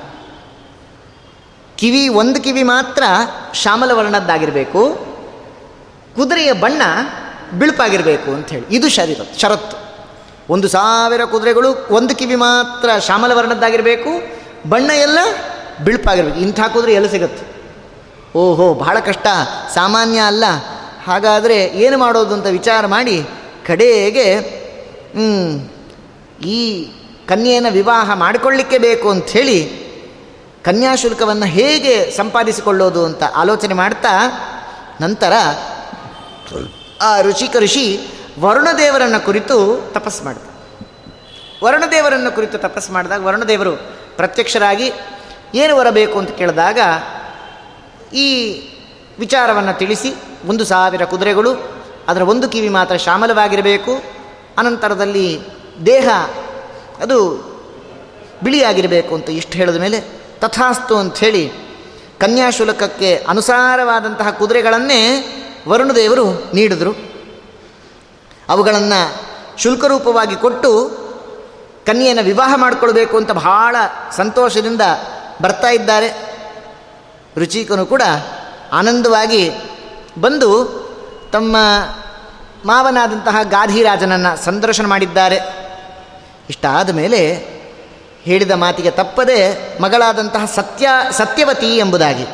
[1.78, 3.04] ಕಿವಿ, ಒಂದು ಕಿವಿ ಮಾತ್ರ
[3.54, 4.94] ಶ್ಯಾಮಲ ವರ್ಣದ್ದಾಗಿರಬೇಕು.
[6.16, 6.82] ಕುದುರೆಯ ಬಣ್ಣ
[7.60, 9.78] ಬಿಳುಪಾಗಿರಬೇಕು ಅಂಥೇಳಿ ಇದು ಶರೀರ, ಷರತ್ತು.
[10.54, 14.10] ಒಂದು ಸಾವಿರ ಕುದುರೆಗಳು ಒಂದು ಕಿವಿ ಮಾತ್ರ ಶ್ಯಾಮಲ ವರ್ಣದ್ದಾಗಿರಬೇಕು.
[14.70, 15.20] ಬಣ್ಣ ಎಲ್ಲ
[15.84, 16.40] ಬಿಳುಪಾಗಿರಬೇಕು.
[16.40, 17.52] ಇಂಥ ಕುದುರೆ ಎಲ್ಲ ಸಿಗುತ್ತೆ?
[18.40, 19.28] ಓಹೋ, ಬಹಳ ಕಷ್ಟ.
[19.74, 20.44] ಸಾಮಾನ್ಯ ಅಲ್ಲ.
[21.06, 23.24] ಹಾಗಾದರೆ ಏನು ಮಾಡೋದು ಅಂತ ವಿಚಾರ ಮಾಡಿ
[23.68, 24.34] ಕಡೆಗೆ
[26.46, 26.92] ಈ
[27.28, 29.82] ಕನ್ಯೆಯನ್ನು ವಿವಾಹ ಮಾಡಿಕೊಳ್ಳಿಕ್ಕೆ ಬೇಕು ಅಂಥೇಳಿ
[30.64, 34.14] ಕನ್ಯಾಶುಲ್ಕವನ್ನು ಹೇಗೆ ಸಂಪಾದಿಸಿಕೊಳ್ಳೋದು ಅಂತ ಆಲೋಚನೆ ಮಾಡ್ತಾ
[35.02, 35.34] ನಂತರ
[37.02, 38.00] ಆ ಋಷಿಕ ಋಷಿ
[38.40, 40.42] ವರುಣದೇವರನ್ನು ಕುರಿತು ತಪಸ್ಸು ಮಾಡಿದ.
[41.64, 43.76] ವರುಣದೇವರನ್ನು ಕುರಿತು ತಪಸ್ಸು ಮಾಡಿದಾಗ ವರುಣದೇವರು
[44.16, 44.92] ಪ್ರತ್ಯಕ್ಷರಾಗಿ
[45.56, 46.80] ಏನು ಬರಬೇಕು ಅಂತ ಕೇಳಿದಾಗ
[48.14, 48.62] ಈ
[49.20, 50.14] ವಿಚಾರವನ್ನು ತಿಳಿಸಿ
[50.46, 51.56] ಒಂದು ಸಾವಿರ ಕುದುರೆಗಳು,
[52.08, 54.04] ಅದರ ಒಂದು ಕಿವಿ ಮಾತ್ರ ಶ್ಯಾಮಲವಾಗಿರಬೇಕು.
[54.58, 55.42] ಅನಂತರದಲ್ಲಿ
[55.86, 56.10] ದೇಹ,
[57.02, 57.52] ಅದು
[58.44, 60.02] ಬಿಳಿಯಾಗಿರಬೇಕು ಅಂತ ಇಷ್ಟು ಹೇಳಿದ ಮೇಲೆ
[60.40, 61.52] ತಥಾಸ್ತು ಅಂಥೇಳಿ
[62.20, 65.28] ಕನ್ಯಾಶುಲಕಕ್ಕೆ ಅನುಸಾರವಾದಂತಹ ಕುದುರೆಗಳನ್ನೇ
[65.68, 66.96] ವರುಣದೇವರು ನೀಡಿದರು.
[68.50, 71.02] ಅವುಗಳನ್ನು ಶುಲ್ಕರೂಪವಾಗಿ ಕೊಟ್ಟು
[71.86, 73.76] ಕನ್ಯೆಯನ್ನು ವಿವಾಹ ಮಾಡಿಕೊಳ್ಬೇಕು ಅಂತ ಬಹಳ
[74.12, 74.82] ಸಂತೋಷದಿಂದ
[75.42, 76.38] ಬರ್ತಾ ಇದ್ದಾರೆ.
[77.38, 78.02] ರುಚಿಕನು ಕೂಡ
[78.74, 79.52] ಆನಂದವಾಗಿ
[80.20, 80.50] ಬಂದು
[81.34, 81.56] ತಮ್ಮ
[82.66, 85.40] ಮಾವನಾದಂತಹ ಗಾಧಿರಾಜನನ್ನು ಸಂದರ್ಶನ ಮಾಡಿದ್ದಾರೆ.
[86.50, 87.22] ಇಷ್ಟಾದ ಮೇಲೆ
[88.22, 89.40] ಹೇಳಿದ ಮಾತಿಗೆ ತಪ್ಪದೆ
[89.82, 92.26] ಮಗಳಾದಂತಹ ಸತ್ಯ, ಸತ್ಯವತಿ ಎಂಬುದಾಗಿ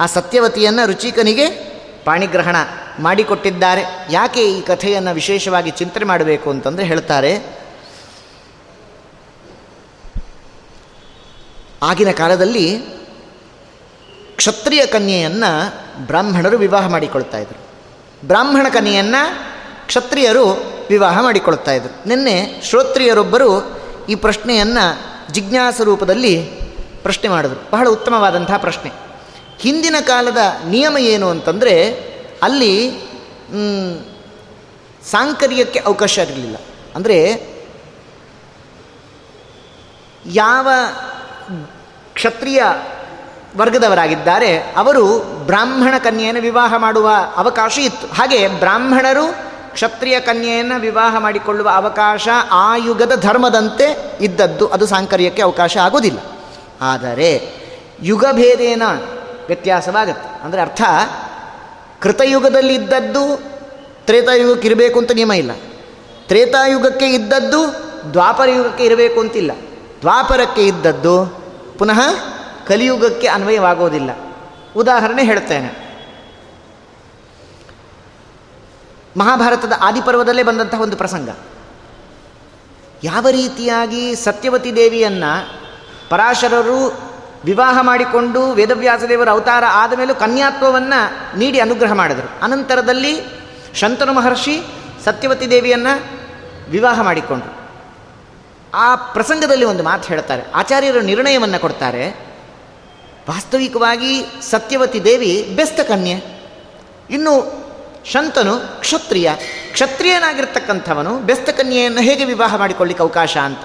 [0.00, 1.46] ಆ ಸತ್ಯವತಿಯನ್ನು ರುಚಿಕನಿಗೆ
[2.04, 2.56] ಪಾಣಿಗ್ರಹಣ
[2.98, 3.82] ಮಾಡಿಕೊಟ್ಟಿದ್ದಾರೆ.
[4.10, 7.60] ಯಾಕೆ ಈ ಕಥೆಯನ್ನು ವಿಶೇಷವಾಗಿ ಚಿಂತನೆ ಮಾಡಬೇಕು ಅಂತಂದರೆ ಹೇಳ್ತಾರೆ,
[11.82, 12.66] ಆಗಿನ ಕಾಲದಲ್ಲಿ
[14.40, 15.74] ಕ್ಷತ್ರಿಯ ಕನ್ಯೆಯನ್ನು
[16.06, 17.58] ಬ್ರಾಹ್ಮಣರು ವಿವಾಹ ಮಾಡಿಕೊಳ್ತಾ ಇದ್ರು.
[18.26, 19.34] ಬ್ರಾಹ್ಮಣ ಕನ್ಯೆಯನ್ನು
[19.86, 20.46] ಕ್ಷತ್ರಿಯರು
[20.88, 22.08] ವಿವಾಹ ಮಾಡಿಕೊಳ್ತಾ ಇದ್ರು.
[22.08, 26.42] ನಿನ್ನೆ ಶ್ರೋತ್ರಿಯರೊಬ್ಬರು ಈ ಪ್ರಶ್ನೆಯನ್ನು ಜಿಜ್ಞಾಸ ರೂಪದಲ್ಲಿ
[27.02, 27.70] ಪ್ರಶ್ನೆ ಮಾಡಿದ್ರು.
[27.70, 28.92] ಬಹಳ ಉತ್ತಮವಾದಂತಹ ಪ್ರಶ್ನೆ.
[29.58, 30.38] ಹಿಂದಿನ ಕಾಲದ
[30.68, 31.94] ನಿಯಮ ಏನು ಅಂತಂದರೆ,
[32.42, 32.90] ಅಲ್ಲಿ
[35.10, 36.56] ಸಾಂಕರ್ಯಕ್ಕೆ ಅವಕಾಶ ಇರಲಿಲ್ಲ.
[36.94, 37.46] ಅಂದರೆ,
[40.26, 40.68] ಯಾವ
[42.14, 42.62] ಕ್ಷತ್ರಿಯ
[43.56, 44.58] ವರ್ಗದವರಾಗಿದ್ದಾರೆ.
[44.58, 48.06] ಅವರು ಬ್ರಾಹ್ಮಣ ಕನ್ಯೆಯನ್ನು ವಿವಾಹ ಮಾಡುವ ಅವಕಾಶ ಇತ್ತು.
[48.06, 54.66] ಹಾಗೆ ಬ್ರಾಹ್ಮಣರು ಕ್ಷತ್ರಿಯ ಕನ್ಯೆಯನ್ನು ವಿವಾಹ ಮಾಡಿಕೊಳ್ಳುವ ಅವಕಾಶ ಆ ಯುಗದ ಧರ್ಮದಂತೆ ಇದ್ದದ್ದು.
[54.66, 56.18] ಅದು ಸಾಂಕರ್ಯಕ್ಕೆ ಅವಕಾಶ ಆಗೋದಿಲ್ಲ
[56.80, 57.60] ಆದರೆ
[58.02, 58.82] ಯುಗಭೇದೇನ
[59.46, 60.44] ವ್ಯತ್ಯಾಸವಾಗುತ್ತೆ.
[60.44, 60.82] ಅಂದರೆ ಅರ್ಥ
[62.00, 63.42] ಕೃತಯುಗದಲ್ಲಿ ಇದ್ದದ್ದು
[64.06, 65.50] ತ್ರೇತಾಯುಗಕ್ಕೆ ಇರಬೇಕು ಅಂತ ನಿಯಮ ಇಲ್ಲ.
[66.28, 69.52] ತ್ರೇತಾಯುಗಕ್ಕೆ ಇದ್ದದ್ದು ದ್ವಾಪರ ಯುಗಕ್ಕೆ ಇರಬೇಕು ಅಂತಿಲ್ಲ.
[70.00, 71.42] ದ್ವಾಪರಕ್ಕೆ ಇದ್ದದ್ದು
[71.78, 72.00] ಪುನಃ
[72.70, 74.10] ಕಲಿಯುಗಕ್ಕೆ ಅನ್ವಯವಾಗೋದಿಲ್ಲ.
[74.76, 75.90] ಉದಾಹರಣೆ ಹೇಳ್ತೇನೆ.
[79.16, 81.28] ಮಹಾಭಾರತದ ಆದಿಪರ್ವದಲ್ಲೇ ಬಂದಂತಹ ಒಂದು ಪ್ರಸಂಗ.
[83.04, 85.60] ಯಾವ ರೀತಿಯಾಗಿ ಸತ್ಯವತಿ ದೇವಿಯನ್ನು
[86.10, 87.00] ಪರಾಶರರು
[87.44, 92.44] ವಿವಾಹ ಮಾಡಿಕೊಂಡು ವೇದವ್ಯಾಸದೇವರ ಅವತಾರ ಆದ ಮೇಲೂ ಕನ್ಯಾತ್ವವನ್ನು ನೀಡಿ ಅನುಗ್ರಹ ಮಾಡಿದರು.
[92.44, 93.20] ಅನಂತರದಲ್ಲಿ
[93.74, 94.62] ಶಂತನು ಮಹರ್ಷಿ
[95.04, 96.02] ಸತ್ಯವತಿ ದೇವಿಯನ್ನು
[96.70, 97.58] ವಿವಾಹ ಮಾಡಿಕೊಂಡರು.
[98.74, 100.42] ಆ ಪ್ರಸಂಗದಲ್ಲಿ ಒಂದು ಮಾತು ಹೇಳ್ತಾರೆ.
[100.54, 102.29] ಆಚಾರ್ಯರು ನಿರ್ಣಯವನ್ನು ಕೊಡ್ತಾರೆ.
[103.30, 104.12] ವಾಸ್ತವಿಕವಾಗಿ
[104.50, 106.16] ಸತ್ಯವತಿ ದೇವಿ ಬೆಸ್ತ ಕನ್ಯೆ.
[107.16, 107.34] ಇನ್ನು
[108.12, 108.54] ಶಂತನು
[108.84, 109.28] ಕ್ಷತ್ರಿಯ.
[109.74, 113.62] ಕ್ಷತ್ರಿಯನಾಗಿರ್ತಕ್ಕಂಥವನು ಬೆಸ್ತ ಕನ್ಯೆಯನ್ನು ಹೇಗೆ ವಿವಾಹ ಮಾಡಿಕೊಳ್ಳಿಕ್ಕೆ ಅವಕಾಶ ಅಂತ.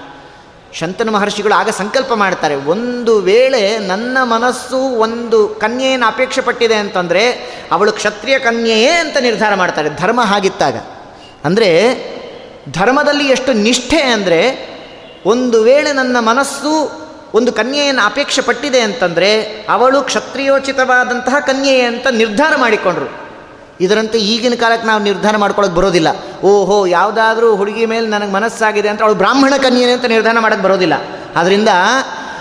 [0.78, 7.22] ಶಂತನು ಮಹರ್ಷಿಗಳು ಆಗ ಸಂಕಲ್ಪ ಮಾಡ್ತಾರೆ, ಒಂದು ವೇಳೆ ನನ್ನ ಮನಸ್ಸು ಒಂದು ಕನ್ಯೆಯನ್ನು ಅಪೇಕ್ಷೆ ಪಟ್ಟಿದೆ ಅಂತಂದರೆ
[7.72, 10.76] ಅವಳು ಕ್ಷತ್ರಿಯ ಕನ್ಯೆಯೇ ಅಂತ ನಿರ್ಧಾರ ಮಾಡ್ತಾರೆ, ಧರ್ಮ ಹಾಗಿತ್ತಾಗ
[11.44, 11.70] ಅಂದರೆ
[12.72, 14.40] ಧರ್ಮದಲ್ಲಿ ಎಷ್ಟು ನಿಷ್ಠೆ ಅಂದರೆ
[15.32, 16.72] ಒಂದು ವೇಳೆ ನನ್ನ ಮನಸ್ಸು
[17.34, 23.26] ಒಂದು ಕನ್ಯೆಯನ್ನು ಅಪೇಕ್ಷೆ ಪಟ್ಟಿದೆ ಅಂತಂದರೆ ಅವಳು ಕ್ಷತ್ರಿಯೋಚಿತವಾದಂತಹ ಕನ್ಯೆ ಅಂತ ನಿರ್ಧಾರ ಮಾಡಿಕೊಂಡ್ರು.
[23.80, 26.08] ಇದರಂತೆ ಈಗಿನ ಕಾಲಕ್ಕೆ ನಾವು ನಿರ್ಧಾರ ಮಾಡ್ಕೊಳ್ಳೋಕೆ ಬರೋದಿಲ್ಲ.
[26.42, 30.92] ಓಹೋ, ಯಾವುದಾದ್ರೂ ಹುಡುಗಿ ಮೇಲೆ ನನಗೆ ಮನಸ್ಸಾಗಿದೆ ಅಂತ ಅವಳು ಬ್ರಾಹ್ಮಣ ಕನ್ಯೆ ಅಂತ ನಿರ್ಧಾರ ಮಾಡಕ್ಕೆ ಬರೋದಿಲ್ಲ.
[31.36, 31.68] ಆದ್ದರಿಂದ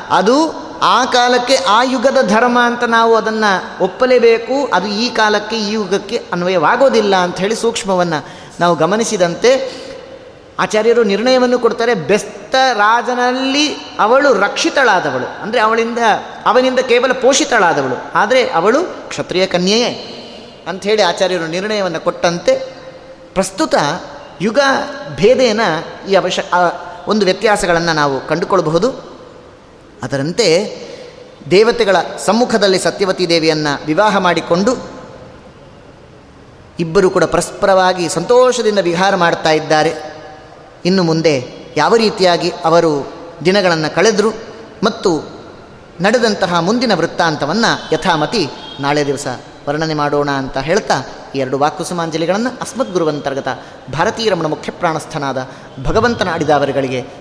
[0.10, 4.72] ಅದು ಆ ಕಾಲಕ್ಕೆ ಆ ಯುಗದ ಧರ್ಮ ಅಂತ ನಾವು ಅದನ್ನು ಒಪ್ಪಲೇಬೇಕು.
[4.74, 8.26] ಅದು ಈ ಕಾಲಕ್ಕೆ ಈ ಯುಗಕ್ಕೆ ಅನ್ವಯವಾಗೋದಿಲ್ಲ ಅಂಥೇಳಿ ಸೂಕ್ಷ್ಮವನ್ನು
[8.60, 9.85] ನಾವು ಗಮನಿಸಿದಂತೆ
[10.60, 15.42] ಆಚಾರ್ಯರು ನಿರ್ಣಯವನ್ನು ಕೊಡ್ತಾರೆ, ಬೆಸ್ತ ರಾಜನಲ್ಲಿ ಅವಳು ರಕ್ಷಿತಳಾದವಳು.
[15.42, 15.98] ಅಂದರೆ ಅವಳಿಂದ,
[16.46, 18.12] ಅವನಿಂದ ಕೇವಲ ಪೋಷಿತಳಾದವಳು.
[18.16, 20.12] ಆದರೆ ಅವಳು ಕ್ಷತ್ರಿಯ ಕನ್ಯೆಯೇ
[20.68, 22.76] ಅಂಥೇಳಿ ಆಚಾರ್ಯರು ನಿರ್ಣಯವನ್ನು ಕೊಟ್ಟಂತೆ
[23.34, 23.76] ಪ್ರಸ್ತುತ
[24.42, 24.60] ಯುಗ
[25.16, 25.62] ಭೇದೇನ
[26.10, 26.44] ಈ ಅವಶ್ಯ
[27.08, 28.90] ಒಂದು ವ್ಯತ್ಯಾಸಗಳನ್ನು ನಾವು ಕಂಡುಕೊಳ್ಳಬಹುದು
[30.04, 30.48] ಅದರಂತೆ
[31.52, 31.96] ದೇವತೆಗಳ
[32.26, 34.78] ಸಮ್ಮುಖದಲ್ಲಿ ಸತ್ಯವತಿ ದೇವಿಯನ್ನು ವಿವಾಹ ಮಾಡಿಕೊಂಡು
[36.80, 40.15] ಇಬ್ಬರು ಕೂಡ ಪರಸ್ಪರವಾಗಿ ಸಂತೋಷದಿಂದ ವಿಹಾರ ಮಾಡ್ತಾ ಇದ್ದಾರೆ.
[40.86, 43.14] ಇನ್ನು ಮುಂದೆ ಯಾವ ರೀತಿಯಾಗಿ ಅವರು
[43.46, 44.34] ದಿನಗಳನ್ನು ಕಳೆದರು
[44.84, 45.36] ಮತ್ತು
[46.02, 49.28] ನಡೆದಂತಹ ಮುಂದಿನ ವೃತ್ತಾಂತವನ್ನು ಯಥಾಮತಿ ನಾಳೆ ದಿವಸ
[49.68, 50.94] ವರ್ಣನೆ ಮಾಡೋಣ ಅಂತ ಹೇಳ್ತಾ
[51.36, 53.48] ಎರಡು ವಾಕುಸುಮಾಂಜಲಿಗಳನ್ನು ಅಸ್ಮದ್ಗುರುವಂತರ್ಗತ
[53.94, 55.48] ಭಾರತೀಯ ರಮಣ ಮುಖ್ಯ ಪ್ರಾಣಸ್ಥನಾದ
[55.84, 56.30] ಭಗವಂತನ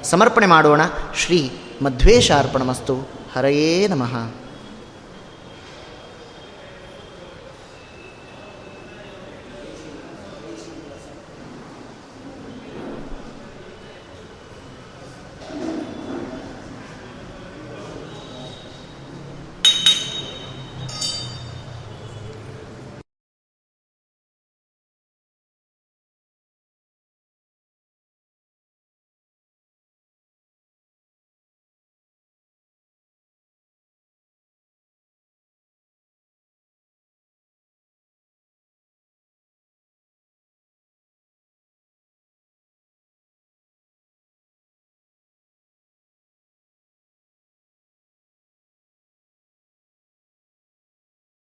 [0.04, 0.80] ಸಮರ್ಪಣೆ ಮಾಡೋಣ.
[1.14, 1.52] ಶ್ರೀ
[1.82, 3.08] ಮಧ್ವೇಶಾರ್ಪಣಮಸ್ತು.
[3.36, 4.43] ಹರಯೇ ನಮಃ.